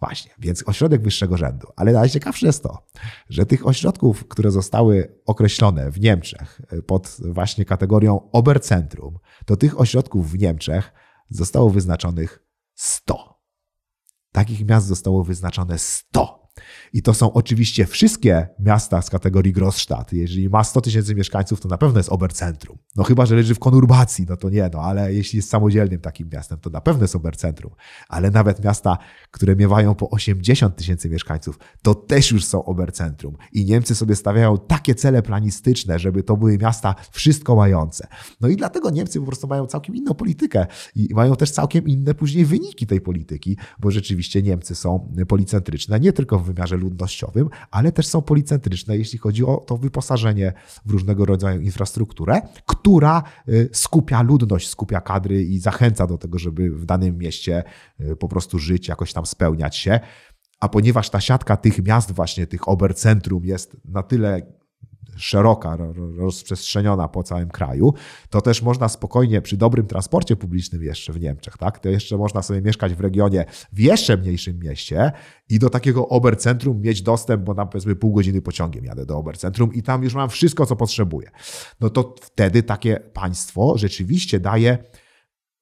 Właśnie, 0.00 0.32
więc 0.38 0.68
ośrodek 0.68 1.02
wyższego 1.02 1.36
rzędu. 1.36 1.66
Ale 1.76 1.92
najciekawsze 1.92 2.46
jest 2.46 2.62
to, 2.62 2.86
że 3.28 3.46
tych 3.46 3.66
ośrodków, 3.66 4.28
które 4.28 4.50
zostały 4.50 5.20
określone 5.26 5.90
w 5.90 6.00
Niemczech 6.00 6.60
e, 6.68 6.82
pod 6.82 7.16
właśnie 7.20 7.64
kategorią 7.64 8.30
Obercentrum, 8.32 9.18
to 9.46 9.56
tych 9.56 9.80
ośrodków 9.80 10.30
w 10.30 10.38
Niemczech 10.38 10.92
zostało 11.30 11.70
wyznaczonych 11.70 12.46
100. 12.74 13.40
Takich 14.32 14.66
miast 14.68 14.86
zostało 14.86 15.24
wyznaczone 15.24 15.78
100. 15.78 16.45
I 16.92 17.02
to 17.02 17.14
są 17.14 17.32
oczywiście 17.32 17.86
wszystkie 17.86 18.48
miasta 18.58 19.02
z 19.02 19.10
kategorii 19.10 19.52
Großstadt. 19.52 20.12
Jeżeli 20.12 20.48
ma 20.48 20.64
100 20.64 20.80
tysięcy 20.80 21.14
mieszkańców, 21.14 21.60
to 21.60 21.68
na 21.68 21.78
pewno 21.78 21.98
jest 21.98 22.12
Obercentrum. 22.12 22.78
No 22.96 23.04
chyba, 23.04 23.26
że 23.26 23.36
leży 23.36 23.54
w 23.54 23.58
konurbacji, 23.58 24.26
no 24.28 24.36
to 24.36 24.50
nie, 24.50 24.70
no 24.72 24.80
ale 24.80 25.14
jeśli 25.14 25.36
jest 25.36 25.50
samodzielnym 25.50 26.00
takim 26.00 26.28
miastem, 26.32 26.58
to 26.58 26.70
na 26.70 26.80
pewno 26.80 27.04
jest 27.04 27.16
Obercentrum. 27.16 27.72
Ale 28.08 28.30
nawet 28.30 28.64
miasta, 28.64 28.98
które 29.30 29.56
miewają 29.56 29.94
po 29.94 30.10
80 30.10 30.76
tysięcy 30.76 31.10
mieszkańców, 31.10 31.58
to 31.82 31.94
też 31.94 32.30
już 32.30 32.44
są 32.44 32.64
Obercentrum. 32.64 33.36
I 33.52 33.64
Niemcy 33.64 33.94
sobie 33.94 34.16
stawiają 34.16 34.58
takie 34.58 34.94
cele 34.94 35.22
planistyczne, 35.22 35.98
żeby 35.98 36.22
to 36.22 36.36
były 36.36 36.58
miasta 36.58 36.94
wszystko 37.10 37.56
mające. 37.56 38.06
No 38.40 38.48
i 38.48 38.56
dlatego 38.56 38.90
Niemcy 38.90 39.20
po 39.20 39.26
prostu 39.26 39.46
mają 39.46 39.66
całkiem 39.66 39.96
inną 39.96 40.14
politykę 40.14 40.66
i 40.94 41.08
mają 41.14 41.36
też 41.36 41.50
całkiem 41.50 41.88
inne 41.88 42.14
później 42.14 42.44
wyniki 42.44 42.86
tej 42.86 43.00
polityki, 43.00 43.56
bo 43.80 43.90
rzeczywiście 43.90 44.42
Niemcy 44.42 44.74
są 44.74 45.14
policentryczne, 45.28 46.00
nie 46.00 46.12
tylko 46.12 46.38
w 46.38 46.45
wymiarze 46.46 46.76
ludnościowym, 46.76 47.48
ale 47.70 47.92
też 47.92 48.06
są 48.06 48.22
policentryczne, 48.22 48.96
jeśli 48.96 49.18
chodzi 49.18 49.44
o 49.44 49.56
to 49.56 49.76
wyposażenie 49.76 50.52
w 50.86 50.90
różnego 50.90 51.24
rodzaju 51.24 51.60
infrastrukturę, 51.60 52.40
która 52.66 53.22
y, 53.48 53.68
skupia 53.72 54.22
ludność, 54.22 54.68
skupia 54.68 55.00
kadry 55.00 55.42
i 55.42 55.58
zachęca 55.58 56.06
do 56.06 56.18
tego, 56.18 56.38
żeby 56.38 56.70
w 56.70 56.84
danym 56.84 57.18
mieście 57.18 57.64
y, 58.00 58.16
po 58.16 58.28
prostu 58.28 58.58
żyć, 58.58 58.88
jakoś 58.88 59.12
tam 59.12 59.26
spełniać 59.26 59.76
się. 59.76 60.00
A 60.60 60.68
ponieważ 60.68 61.10
ta 61.10 61.20
siatka 61.20 61.56
tych 61.56 61.84
miast, 61.84 62.12
właśnie 62.12 62.46
tych 62.46 62.68
obercentrum 62.68 63.44
jest 63.44 63.76
na 63.84 64.02
tyle 64.02 64.55
szeroka, 65.16 65.76
rozprzestrzeniona 66.18 67.08
po 67.08 67.22
całym 67.22 67.48
kraju, 67.48 67.94
to 68.30 68.40
też 68.40 68.62
można 68.62 68.88
spokojnie 68.88 69.42
przy 69.42 69.56
dobrym 69.56 69.86
transporcie 69.86 70.36
publicznym 70.36 70.82
jeszcze 70.82 71.12
w 71.12 71.20
Niemczech, 71.20 71.58
tak? 71.58 71.78
To 71.78 71.88
jeszcze 71.88 72.16
można 72.16 72.42
sobie 72.42 72.62
mieszkać 72.62 72.94
w 72.94 73.00
regionie 73.00 73.44
w 73.72 73.80
jeszcze 73.80 74.16
mniejszym 74.16 74.58
mieście 74.58 75.12
i 75.48 75.58
do 75.58 75.70
takiego 75.70 76.08
Obercentrum 76.08 76.80
mieć 76.80 77.02
dostęp, 77.02 77.42
bo 77.42 77.54
na 77.54 77.66
powiedzmy 77.66 77.96
pół 77.96 78.12
godziny 78.12 78.42
pociągiem 78.42 78.84
jadę 78.84 79.06
do 79.06 79.18
Obercentrum 79.18 79.74
i 79.74 79.82
tam 79.82 80.02
już 80.04 80.14
mam 80.14 80.28
wszystko, 80.28 80.66
co 80.66 80.76
potrzebuję. 80.76 81.30
No 81.80 81.90
to 81.90 82.14
wtedy 82.22 82.62
takie 82.62 83.00
państwo 83.12 83.78
rzeczywiście 83.78 84.40
daje 84.40 84.78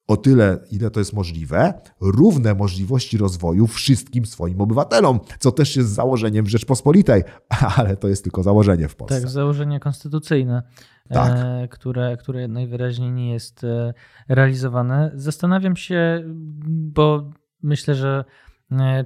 o 0.07 0.17
tyle, 0.17 0.59
ile 0.71 0.91
to 0.91 0.99
jest 0.99 1.13
możliwe, 1.13 1.73
równe 2.01 2.53
możliwości 2.53 3.17
rozwoju 3.17 3.67
wszystkim 3.67 4.25
swoim 4.25 4.61
obywatelom, 4.61 5.19
co 5.39 5.51
też 5.51 5.75
jest 5.75 5.89
założeniem 5.89 6.47
Rzeczpospolitej, 6.47 7.23
ale 7.77 7.97
to 7.97 8.07
jest 8.07 8.23
tylko 8.23 8.43
założenie 8.43 8.87
w 8.87 8.95
Polsce. 8.95 9.21
Tak, 9.21 9.29
założenie 9.29 9.79
konstytucyjne, 9.79 10.63
tak. 11.09 11.31
E, 11.35 11.67
które, 11.67 12.17
które 12.17 12.47
najwyraźniej 12.47 13.11
nie 13.11 13.33
jest 13.33 13.63
e, 13.63 13.93
realizowane. 14.29 15.11
Zastanawiam 15.15 15.75
się, 15.75 16.23
bo 16.67 17.31
myślę, 17.63 17.95
że 17.95 18.25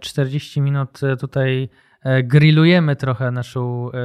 40 0.01 0.59
e, 0.59 0.63
minut 0.63 0.99
tutaj 1.19 1.69
grillujemy 2.23 2.95
trochę 2.95 3.31
naszą 3.31 3.91
e, 3.91 3.95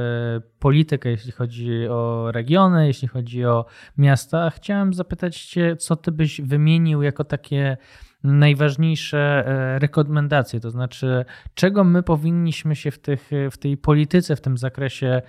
politykę, 0.59 1.09
jeśli 1.09 1.31
chodzi 1.31 1.87
o 1.87 2.31
regiony, 2.31 2.87
jeśli 2.87 3.07
chodzi 3.07 3.45
o 3.45 3.65
miasta. 3.97 4.49
Chciałem 4.49 4.93
zapytać 4.93 5.41
Cię, 5.41 5.75
co 5.75 5.95
Ty 5.95 6.11
byś 6.11 6.41
wymienił 6.41 7.01
jako 7.01 7.23
takie 7.23 7.77
najważniejsze 8.25 9.17
e, 9.47 9.79
rekomendacje, 9.79 10.59
to 10.59 10.71
znaczy 10.71 11.25
czego 11.53 11.83
my 11.83 12.03
powinniśmy 12.03 12.75
się 12.75 12.91
w, 12.91 12.99
tych, 12.99 13.31
w 13.51 13.57
tej 13.57 13.77
polityce, 13.77 14.35
w 14.35 14.41
tym 14.41 14.57
zakresie 14.57 15.21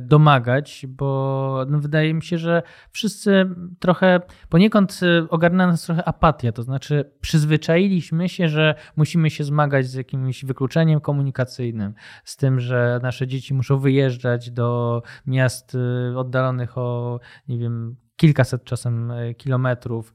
domagać, 0.00 0.86
bo 0.88 1.66
no 1.68 1.78
wydaje 1.78 2.14
mi 2.14 2.22
się, 2.22 2.38
że 2.38 2.62
wszyscy 2.90 3.50
trochę 3.78 4.20
poniekąd 4.48 5.00
e, 5.02 5.28
ogarnia 5.28 5.66
nas 5.66 5.82
trochę 5.82 6.04
apatia, 6.04 6.52
to 6.52 6.62
znaczy 6.62 7.10
przyzwyczailiśmy 7.20 8.28
się, 8.28 8.48
że 8.48 8.74
musimy 8.96 9.30
się 9.30 9.44
zmagać 9.44 9.86
z 9.86 9.94
jakimś 9.94 10.44
wykluczeniem 10.44 11.00
komunikacyjnym, 11.00 11.94
z 12.24 12.36
tym, 12.36 12.60
że 12.60 13.00
nasze 13.02 13.26
dzieci 13.26 13.54
muszą 13.54 13.78
wyjeżdżać 13.78 14.50
do 14.50 15.02
miast 15.26 15.76
e, 16.12 16.18
oddalonych 16.18 16.78
o, 16.78 17.20
nie 17.48 17.58
wiem, 17.58 17.96
kilkaset 18.16 18.64
czasem 18.64 19.10
e, 19.10 19.34
kilometrów, 19.34 20.14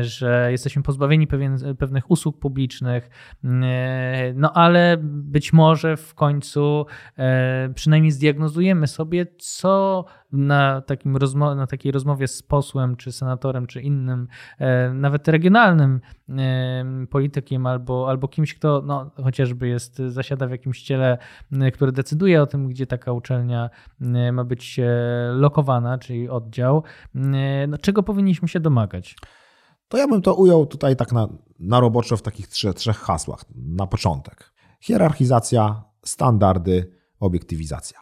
że 0.00 0.48
jesteśmy 0.50 0.82
pozbawieni 0.82 1.26
pewien, 1.26 1.76
pewnych 1.78 2.10
usług 2.10 2.38
publicznych, 2.38 3.10
no 4.34 4.52
ale 4.52 4.96
być 5.02 5.52
może 5.52 5.96
w 5.96 6.14
końcu 6.14 6.86
e, 7.18 7.70
przynajmniej 7.74 8.12
zdiagnozujemy 8.12 8.86
sobie, 8.86 9.26
co 9.38 10.04
na, 10.32 10.80
takim 10.80 11.16
rozmo- 11.16 11.56
na 11.56 11.66
takiej 11.66 11.92
rozmowie 11.92 12.28
z 12.28 12.42
posłem, 12.42 12.96
czy 12.96 13.12
senatorem, 13.12 13.66
czy 13.66 13.80
innym, 13.80 14.28
e, 14.58 14.92
nawet 14.92 15.28
regionalnym 15.28 16.00
politykiem 17.10 17.66
albo, 17.66 18.08
albo 18.08 18.28
kimś, 18.28 18.54
kto 18.54 18.82
no, 18.86 19.10
chociażby 19.24 19.68
jest, 19.68 19.98
zasiada 19.98 20.46
w 20.46 20.50
jakimś 20.50 20.82
ciele, 20.82 21.18
który 21.74 21.92
decyduje 21.92 22.42
o 22.42 22.46
tym, 22.46 22.68
gdzie 22.68 22.86
taka 22.86 23.12
uczelnia 23.12 23.70
ma 24.32 24.44
być 24.44 24.80
lokowana, 25.32 25.98
czyli 25.98 26.28
oddział, 26.28 26.82
no, 27.68 27.78
czego 27.78 28.02
powinniśmy 28.02 28.48
się 28.48 28.60
domagać? 28.60 29.16
To 29.88 29.96
ja 29.96 30.08
bym 30.08 30.22
to 30.22 30.34
ujął 30.34 30.66
tutaj 30.66 30.96
tak 30.96 31.12
na, 31.12 31.28
na 31.58 31.80
roboczo 31.80 32.16
w 32.16 32.22
takich 32.22 32.48
trzech, 32.48 32.74
trzech 32.74 32.96
hasłach. 32.96 33.44
Na 33.54 33.86
początek. 33.86 34.52
Hierarchizacja, 34.80 35.84
standardy, 36.04 36.92
obiektywizacja. 37.20 37.98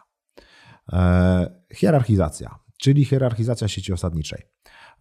E, 0.93 1.63
hierarchizacja, 1.73 2.59
czyli 2.77 3.05
hierarchizacja 3.05 3.67
sieci 3.67 3.93
osadniczej. 3.93 4.41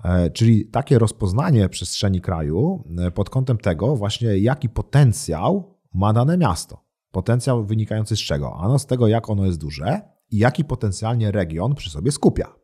E, 0.04 0.30
czyli 0.30 0.66
takie 0.66 0.98
rozpoznanie 0.98 1.68
przestrzeni 1.68 2.20
kraju 2.20 2.84
e, 2.98 3.10
pod 3.10 3.30
kątem 3.30 3.58
tego 3.58 3.96
właśnie, 3.96 4.38
jaki 4.38 4.68
potencjał 4.68 5.76
ma 5.94 6.12
dane 6.12 6.38
miasto. 6.38 6.84
Potencjał 7.10 7.66
wynikający 7.66 8.16
z 8.16 8.20
czego? 8.20 8.56
Ano 8.56 8.78
z 8.78 8.86
tego, 8.86 9.08
jak 9.08 9.30
ono 9.30 9.46
jest 9.46 9.58
duże 9.58 10.00
i 10.30 10.38
jaki 10.38 10.64
potencjalnie 10.64 11.32
region 11.32 11.74
przy 11.74 11.90
sobie 11.90 12.12
skupia. 12.12 12.54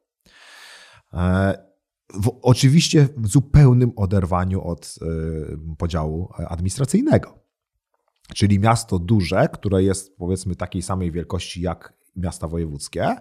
E, 1.12 1.72
w, 2.14 2.38
oczywiście 2.42 3.08
w 3.16 3.28
zupełnym 3.28 3.92
oderwaniu 3.96 4.64
od 4.64 4.94
y, 5.02 5.76
podziału 5.78 6.28
administracyjnego. 6.48 7.38
Czyli 8.34 8.58
miasto 8.58 8.98
duże, 8.98 9.48
które 9.52 9.82
jest 9.82 10.16
powiedzmy 10.16 10.56
takiej 10.56 10.82
samej 10.82 11.12
wielkości 11.12 11.62
jak 11.62 11.94
miasta 12.16 12.48
wojewódzkie 12.48 13.16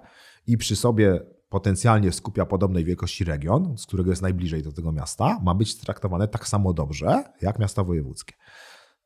i 0.47 0.57
przy 0.57 0.75
sobie 0.75 1.19
potencjalnie 1.51 2.11
skupia 2.11 2.45
podobnej 2.45 2.83
wielkości 2.85 3.23
region, 3.23 3.77
z 3.77 3.85
którego 3.85 4.09
jest 4.09 4.21
najbliżej 4.21 4.63
do 4.63 4.71
tego 4.71 4.91
miasta, 4.91 5.39
ma 5.43 5.55
być 5.55 5.75
traktowane 5.75 6.27
tak 6.27 6.47
samo 6.47 6.73
dobrze 6.73 7.23
jak 7.41 7.59
miasta 7.59 7.83
wojewódzkie. 7.83 8.33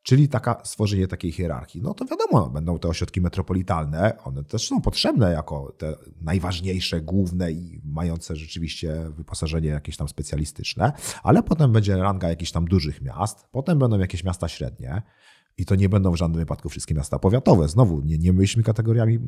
Czyli 0.02 0.28
taka, 0.28 0.60
stworzenie 0.64 1.08
takiej 1.08 1.32
hierarchii. 1.32 1.82
No 1.82 1.94
to 1.94 2.04
wiadomo, 2.04 2.50
będą 2.50 2.78
te 2.78 2.88
ośrodki 2.88 3.20
metropolitalne, 3.20 4.18
one 4.24 4.44
też 4.44 4.68
są 4.68 4.80
potrzebne 4.80 5.32
jako 5.32 5.72
te 5.78 5.94
najważniejsze, 6.20 7.00
główne 7.00 7.52
i 7.52 7.80
mające 7.84 8.36
rzeczywiście 8.36 9.10
wyposażenie 9.16 9.68
jakieś 9.68 9.96
tam 9.96 10.08
specjalistyczne, 10.08 10.92
ale 11.22 11.42
potem 11.42 11.72
będzie 11.72 11.96
ranga 11.96 12.28
jakichś 12.28 12.52
tam 12.52 12.64
dużych 12.64 13.02
miast, 13.02 13.46
potem 13.52 13.78
będą 13.78 13.98
jakieś 13.98 14.24
miasta 14.24 14.48
średnie, 14.48 15.02
i 15.58 15.64
to 15.64 15.74
nie 15.74 15.88
będą 15.88 16.12
w 16.12 16.16
żadnym 16.16 16.38
wypadku 16.38 16.68
wszystkie 16.68 16.94
miasta 16.94 17.18
powiatowe. 17.18 17.68
Znowu, 17.68 18.02
nie, 18.02 18.18
nie 18.18 18.32
myślmy 18.32 18.62
kategoriami 18.62 19.18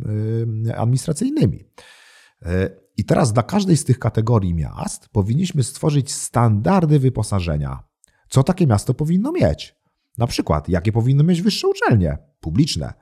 y, 0.67 0.77
administracyjnymi. 0.77 1.65
Y, 2.47 2.81
I 2.97 3.05
teraz 3.05 3.33
dla 3.33 3.43
każdej 3.43 3.77
z 3.77 3.85
tych 3.85 3.99
kategorii 3.99 4.55
miast 4.55 5.09
powinniśmy 5.09 5.63
stworzyć 5.63 6.13
standardy 6.13 6.99
wyposażenia. 6.99 7.83
Co 8.29 8.43
takie 8.43 8.67
miasto 8.67 8.95
powinno 8.95 9.33
mieć? 9.33 9.77
Na 10.19 10.27
przykład, 10.27 10.69
jakie 10.69 10.93
powinno 10.93 11.25
mieć 11.25 11.43
wyższe 11.43 11.69
uczelnie 11.69 12.19
publiczne? 12.41 12.93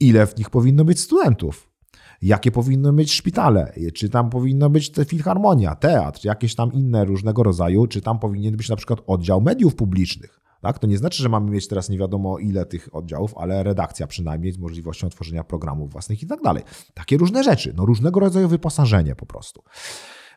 Ile 0.00 0.26
w 0.26 0.38
nich 0.38 0.50
powinno 0.50 0.84
być 0.84 1.00
studentów? 1.00 1.76
jakie 2.22 2.52
powinny 2.52 2.92
być 2.92 3.12
szpitale, 3.12 3.72
czy 3.94 4.08
tam 4.08 4.30
powinno 4.30 4.70
być 4.70 4.90
te 4.90 5.04
filharmonia, 5.04 5.74
teatr, 5.74 6.24
jakieś 6.24 6.54
tam 6.54 6.72
inne 6.72 7.04
różnego 7.04 7.42
rodzaju, 7.42 7.86
czy 7.86 8.00
tam 8.00 8.18
powinien 8.18 8.56
być 8.56 8.68
na 8.68 8.76
przykład 8.76 9.00
oddział 9.06 9.40
mediów 9.40 9.74
publicznych. 9.74 10.40
Tak? 10.66 10.78
To 10.78 10.86
nie 10.86 10.98
znaczy, 10.98 11.22
że 11.22 11.28
mamy 11.28 11.50
mieć 11.50 11.68
teraz 11.68 11.88
nie 11.88 11.98
wiadomo 11.98 12.38
ile 12.38 12.66
tych 12.66 12.94
oddziałów, 12.94 13.34
ale 13.36 13.62
redakcja 13.62 14.06
przynajmniej 14.06 14.52
z 14.52 14.58
możliwością 14.58 15.08
tworzenia 15.08 15.44
programów 15.44 15.92
własnych 15.92 16.22
i 16.22 16.26
tak 16.26 16.42
dalej. 16.42 16.62
Takie 16.94 17.16
różne 17.16 17.44
rzeczy, 17.44 17.74
no 17.76 17.86
różnego 17.86 18.20
rodzaju 18.20 18.48
wyposażenie 18.48 19.14
po 19.14 19.26
prostu. 19.26 19.62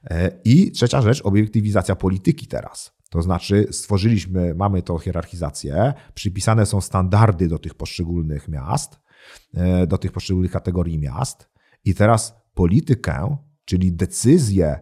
E, 0.03 0.31
I 0.45 0.71
trzecia 0.71 1.01
rzecz, 1.01 1.21
obiektywizacja 1.25 1.95
polityki 1.95 2.47
teraz. 2.47 2.91
To 3.09 3.21
znaczy, 3.21 3.67
stworzyliśmy, 3.71 4.55
mamy 4.55 4.81
tą 4.81 4.97
hierarchizację, 4.97 5.93
przypisane 6.13 6.65
są 6.65 6.81
standardy 6.81 7.47
do 7.47 7.59
tych 7.59 7.73
poszczególnych 7.73 8.47
miast, 8.47 8.99
e, 9.53 9.87
do 9.87 9.97
tych 9.97 10.11
poszczególnych 10.11 10.51
kategorii 10.51 10.99
miast, 10.99 11.49
i 11.85 11.95
teraz 11.95 12.35
politykę, 12.53 13.37
czyli 13.65 13.93
decyzje 13.93 14.79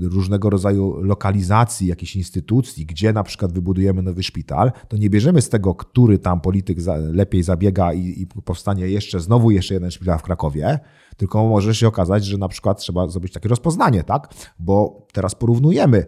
różnego 0.00 0.50
rodzaju 0.50 1.02
lokalizacji 1.02 1.86
jakiejś 1.86 2.16
instytucji, 2.16 2.86
gdzie 2.86 3.12
na 3.12 3.22
przykład 3.22 3.52
wybudujemy 3.52 4.02
nowy 4.02 4.22
szpital, 4.22 4.72
to 4.88 4.96
nie 4.96 5.10
bierzemy 5.10 5.42
z 5.42 5.48
tego, 5.48 5.74
który 5.74 6.18
tam 6.18 6.40
polityk 6.40 6.78
lepiej 7.12 7.42
zabiega 7.42 7.92
i, 7.92 8.22
i 8.22 8.26
powstanie 8.26 8.88
jeszcze 8.88 9.20
znowu 9.20 9.50
jeszcze 9.50 9.74
jeden 9.74 9.90
szpital 9.90 10.18
w 10.18 10.22
Krakowie, 10.22 10.78
tylko 11.16 11.48
może 11.48 11.74
się 11.74 11.88
okazać, 11.88 12.24
że 12.24 12.38
na 12.38 12.48
przykład 12.48 12.78
trzeba 12.78 13.08
zrobić 13.08 13.32
takie 13.32 13.48
rozpoznanie, 13.48 14.02
tak? 14.04 14.34
Bo 14.58 15.06
teraz 15.12 15.34
porównujemy 15.34 16.06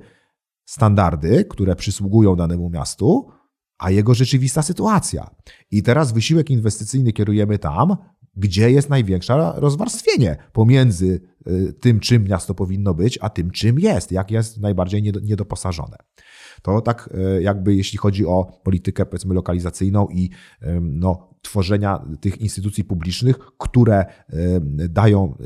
standardy, 0.64 1.44
które 1.44 1.76
przysługują 1.76 2.36
danemu 2.36 2.70
miastu, 2.70 3.30
a 3.78 3.90
jego 3.90 4.14
rzeczywista 4.14 4.62
sytuacja. 4.62 5.30
I 5.70 5.82
teraz 5.82 6.12
wysiłek 6.12 6.50
inwestycyjny 6.50 7.12
kierujemy 7.12 7.58
tam, 7.58 7.96
gdzie 8.36 8.70
jest 8.70 8.90
największe 8.90 9.52
rozwarstwienie 9.56 10.36
pomiędzy 10.52 11.20
y, 11.46 11.72
tym, 11.72 12.00
czym 12.00 12.24
miasto 12.24 12.54
powinno 12.54 12.94
być, 12.94 13.18
a 13.22 13.30
tym, 13.30 13.50
czym 13.50 13.78
jest, 13.78 14.12
jak 14.12 14.30
jest 14.30 14.60
najbardziej 14.60 15.02
niedoposażone. 15.02 15.96
To 16.62 16.80
tak 16.80 17.10
y, 17.38 17.42
jakby 17.42 17.74
jeśli 17.74 17.98
chodzi 17.98 18.26
o 18.26 18.60
politykę 18.62 19.06
powiedzmy 19.06 19.34
lokalizacyjną 19.34 20.08
i 20.08 20.30
no, 20.80 21.30
tworzenia 21.42 22.06
tych 22.20 22.40
instytucji 22.40 22.84
publicznych, 22.84 23.38
które 23.58 24.04
dają, 24.88 25.36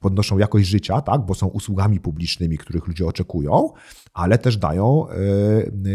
podnoszą 0.00 0.38
jakość 0.38 0.68
życia, 0.68 1.00
tak, 1.00 1.26
bo 1.26 1.34
są 1.34 1.46
usługami 1.46 2.00
publicznymi, 2.00 2.58
których 2.58 2.86
ludzie 2.86 3.06
oczekują, 3.06 3.68
ale 4.12 4.38
też 4.38 4.56
dają, 4.56 5.06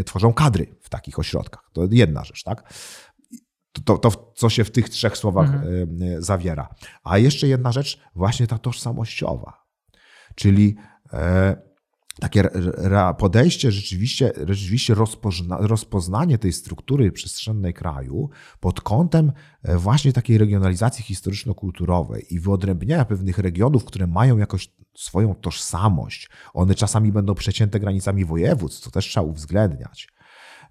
tworzą 0.05 0.33
kadry 0.33 0.65
w 0.79 0.89
takich 0.89 1.19
ośrodkach. 1.19 1.69
To 1.73 1.87
jedna 1.91 2.23
rzecz, 2.23 2.43
tak 2.43 2.73
to, 3.85 3.97
to, 3.97 4.33
co 4.35 4.49
się 4.49 4.63
w 4.63 4.71
tych 4.71 4.89
trzech 4.89 5.17
słowach 5.17 5.53
mhm. 5.53 6.03
E, 6.17 6.21
zawiera. 6.21 6.69
A 7.03 7.17
jeszcze 7.17 7.47
jedna 7.47 7.71
rzecz, 7.71 7.99
właśnie 8.15 8.47
ta 8.47 8.57
tożsamościowa, 8.57 9.65
czyli 10.35 10.75
e, 11.13 11.69
takie 12.19 12.43
podejście, 13.17 13.71
rzeczywiście, 13.71 14.31
rzeczywiście 14.47 14.93
rozpozna, 14.93 15.57
rozpoznanie 15.59 16.37
tej 16.37 16.53
struktury 16.53 17.11
przestrzennej 17.11 17.73
kraju 17.73 18.29
pod 18.59 18.81
kątem 18.81 19.31
e, 19.63 19.77
właśnie 19.77 20.13
takiej 20.13 20.37
regionalizacji 20.37 21.03
historyczno-kulturowej 21.03 22.33
i 22.33 22.39
wyodrębniania 22.39 23.05
pewnych 23.05 23.37
regionów, 23.37 23.85
które 23.85 24.07
mają 24.07 24.37
jakoś 24.37 24.73
swoją 24.97 25.35
tożsamość. 25.35 26.29
One 26.53 26.75
czasami 26.75 27.11
będą 27.11 27.35
przecięte 27.35 27.79
granicami 27.79 28.25
województw, 28.25 28.79
co 28.79 28.91
też 28.91 29.05
trzeba 29.05 29.25
uwzględniać. 29.25 30.07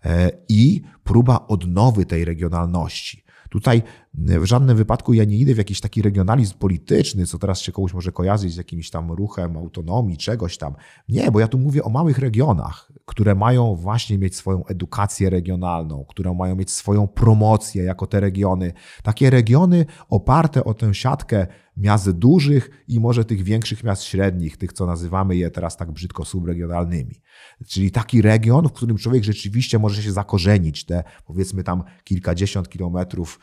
E, 0.05 0.31
i 0.49 0.83
próba 1.05 1.47
odnowy 1.47 2.07
tej 2.07 2.25
regionalności. 2.25 3.25
Tutaj 3.51 3.83
w 4.15 4.45
żadnym 4.45 4.77
wypadku 4.77 5.15
ja 5.15 5.25
nie 5.25 5.37
idę 5.37 5.55
w 5.55 5.59
jakiś 5.59 5.81
taki 5.81 6.03
regionalizm 6.03 6.59
polityczny, 6.59 7.27
co 7.27 7.39
teraz 7.39 7.61
się 7.61 7.73
komuś 7.73 7.95
może 7.95 8.13
kojarzyć 8.13 8.53
z 8.53 8.57
jakimś 8.57 8.91
tam 8.91 9.13
ruchem 9.13 9.57
autonomii, 9.57 10.17
czegoś 10.17 10.59
tam. 10.59 10.75
Nie, 11.09 11.31
bo 11.31 11.41
ja 11.41 11.49
tu 11.49 11.59
mówię 11.59 11.85
o 11.85 11.91
małych 11.91 12.19
regionach, 12.19 12.93
które 13.07 13.35
mają 13.35 13.75
właśnie 13.75 14.19
mieć 14.19 14.37
swoją 14.37 14.67
edukację 14.67 15.31
regionalną, 15.31 16.05
które 16.09 16.35
mają 16.35 16.57
mieć 16.57 16.71
swoją 16.71 17.07
promocję 17.07 17.85
jako 17.85 18.07
te 18.07 18.21
regiony. 18.21 18.73
Takie 19.03 19.31
regiony 19.31 19.87
oparte 20.09 20.65
o 20.65 20.75
tę 20.75 20.95
siatkę 20.95 21.47
miast 21.79 22.11
dużych 22.11 22.71
i 22.89 23.01
może 23.01 23.25
tych 23.25 23.43
większych 23.43 23.85
miast 23.85 24.03
średnich, 24.03 24.57
tych 24.57 24.73
co 24.73 24.87
nazywamy 24.87 25.37
je 25.37 25.51
teraz 25.51 25.77
tak 25.77 25.93
brzydko 25.93 26.25
subregionalnymi. 26.25 27.23
Czyli 27.67 27.91
taki 27.91 28.23
region, 28.23 28.69
w 28.69 28.73
którym 28.73 28.97
człowiek 28.97 29.25
rzeczywiście 29.25 29.79
może 29.79 30.03
się 30.03 30.13
zakorzenić, 30.13 30.85
te 30.85 31.05
powiedzmy 31.27 31.65
tam 31.65 31.85
kilkadziesiąt 32.05 32.69
kilometrów 32.69 33.39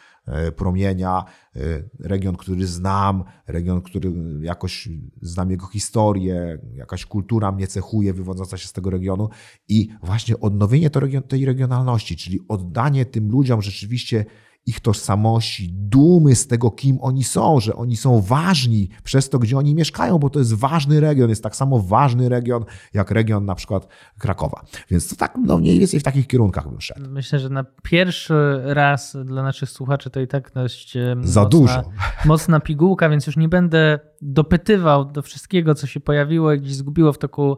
promienia, 0.52 1.24
e, 1.56 1.60
region, 2.00 2.36
który 2.36 2.68
znam, 2.68 3.24
region, 3.48 3.82
który 3.82 4.14
jakoś 4.42 4.90
znam 5.22 5.52
jego 5.52 5.68
historię, 5.68 6.58
jakaś 6.74 7.06
kultura 7.06 7.52
mnie 7.52 7.68
cechuje, 7.68 8.14
wywodząca 8.14 8.58
się 8.58 8.68
z 8.68 8.74
tego 8.74 8.90
regionu. 8.90 9.30
I 9.68 9.90
właśnie 10.04 10.40
odnowienie 10.40 10.90
tej 11.28 11.46
regionalności, 11.46 12.16
czyli 12.16 12.40
oddanie 12.48 13.06
tym 13.06 13.32
ludziom 13.32 13.62
rzeczywiście 13.62 14.26
ich 14.66 14.80
tożsamości, 14.80 15.70
dumy 15.74 16.36
z 16.36 16.48
tego, 16.48 16.72
kim 16.72 16.98
oni 17.02 17.24
są, 17.24 17.60
że 17.60 17.76
oni 17.76 17.98
są 17.98 18.22
ważni 18.22 18.90
przez 19.04 19.30
to, 19.30 19.40
gdzie 19.40 19.58
oni 19.58 19.76
mieszkają, 19.76 20.20
bo 20.20 20.30
to 20.30 20.40
jest 20.40 20.54
ważny 20.54 21.00
region, 21.00 21.30
jest 21.30 21.44
tak 21.44 21.56
samo 21.56 21.80
ważny 21.80 22.30
region, 22.30 22.66
jak 22.94 23.12
region 23.12 23.46
na 23.46 23.56
przykład 23.56 23.88
Krakowa. 24.20 24.66
Więc 24.92 25.08
to 25.10 25.16
tak 25.16 25.38
no, 25.46 25.58
mniej 25.58 25.80
więcej 25.80 26.00
w 26.00 26.04
takich 26.04 26.28
kierunkach 26.28 26.70
bym 26.70 26.82
szedł. 26.82 27.10
Myślę, 27.10 27.40
że 27.40 27.50
na 27.50 27.66
pierwszy 27.84 28.62
raz 28.64 29.18
dla 29.26 29.44
naszych 29.44 29.70
słuchaczy 29.70 30.10
to 30.10 30.20
i 30.20 30.28
tak 30.28 30.52
dość 30.56 30.94
Za 31.22 31.42
mocna, 31.42 31.46
dużo. 31.46 31.84
mocna 32.26 32.60
pigułka, 32.60 33.10
więc 33.10 33.28
już 33.28 33.38
nie 33.38 33.50
będę 33.50 34.00
dopytywał 34.26 35.06
do 35.06 35.22
wszystkiego, 35.22 35.76
co 35.76 35.88
się 35.88 36.00
pojawiło 36.00 36.54
i 36.54 36.60
gdzieś 36.60 36.76
zgubiło 36.76 37.14
w 37.14 37.18
toku, 37.18 37.58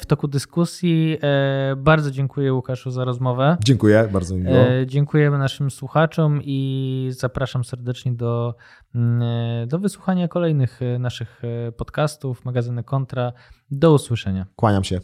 w 0.00 0.06
toku 0.06 0.28
dyskusji. 0.28 1.18
E, 1.22 1.76
bardzo 1.76 2.10
dziękuję 2.10 2.52
Łukaszu 2.52 2.90
za 2.90 3.04
rozmowę. 3.04 3.56
Dziękuję, 3.64 4.08
bardzo 4.12 4.36
mi 4.36 4.42
miło. 4.42 4.56
E, 4.56 4.86
dziękujemy 4.86 5.38
naszym 5.38 5.70
słuchaczom 5.70 6.40
i 6.44 7.08
zapraszam 7.12 7.64
serdecznie 7.64 8.12
do, 8.12 8.54
mm, 8.94 9.68
do 9.68 9.78
wysłuchania 9.78 10.28
kolejnych 10.28 10.82
e, 10.82 10.98
naszych 10.98 11.42
podcastów, 11.76 12.44
magazyny 12.44 12.84
Kontra. 12.84 13.32
Do 13.70 13.92
usłyszenia. 13.92 14.46
Kłaniam 14.56 14.84
się. 14.84 15.00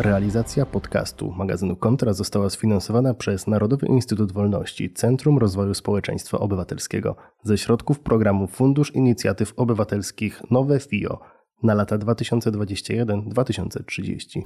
Realizacja 0.00 0.66
podcastu 0.66 1.32
magazynu 1.32 1.76
Kontra 1.76 2.12
została 2.12 2.50
sfinansowana 2.50 3.14
przez 3.14 3.46
Narodowy 3.46 3.86
Instytut 3.86 4.32
Wolności 4.32 4.94
Centrum 4.94 5.38
Rozwoju 5.38 5.74
Społeczeństwa 5.74 6.38
Obywatelskiego 6.38 7.16
ze 7.42 7.58
środków 7.58 8.00
programu 8.00 8.46
Fundusz 8.46 8.94
Inicjatyw 8.94 9.52
Obywatelskich 9.56 10.42
Nowe 10.50 10.80
FIO 10.80 11.20
na 11.62 11.74
lata 11.74 11.98
2021-2030. 11.98 14.42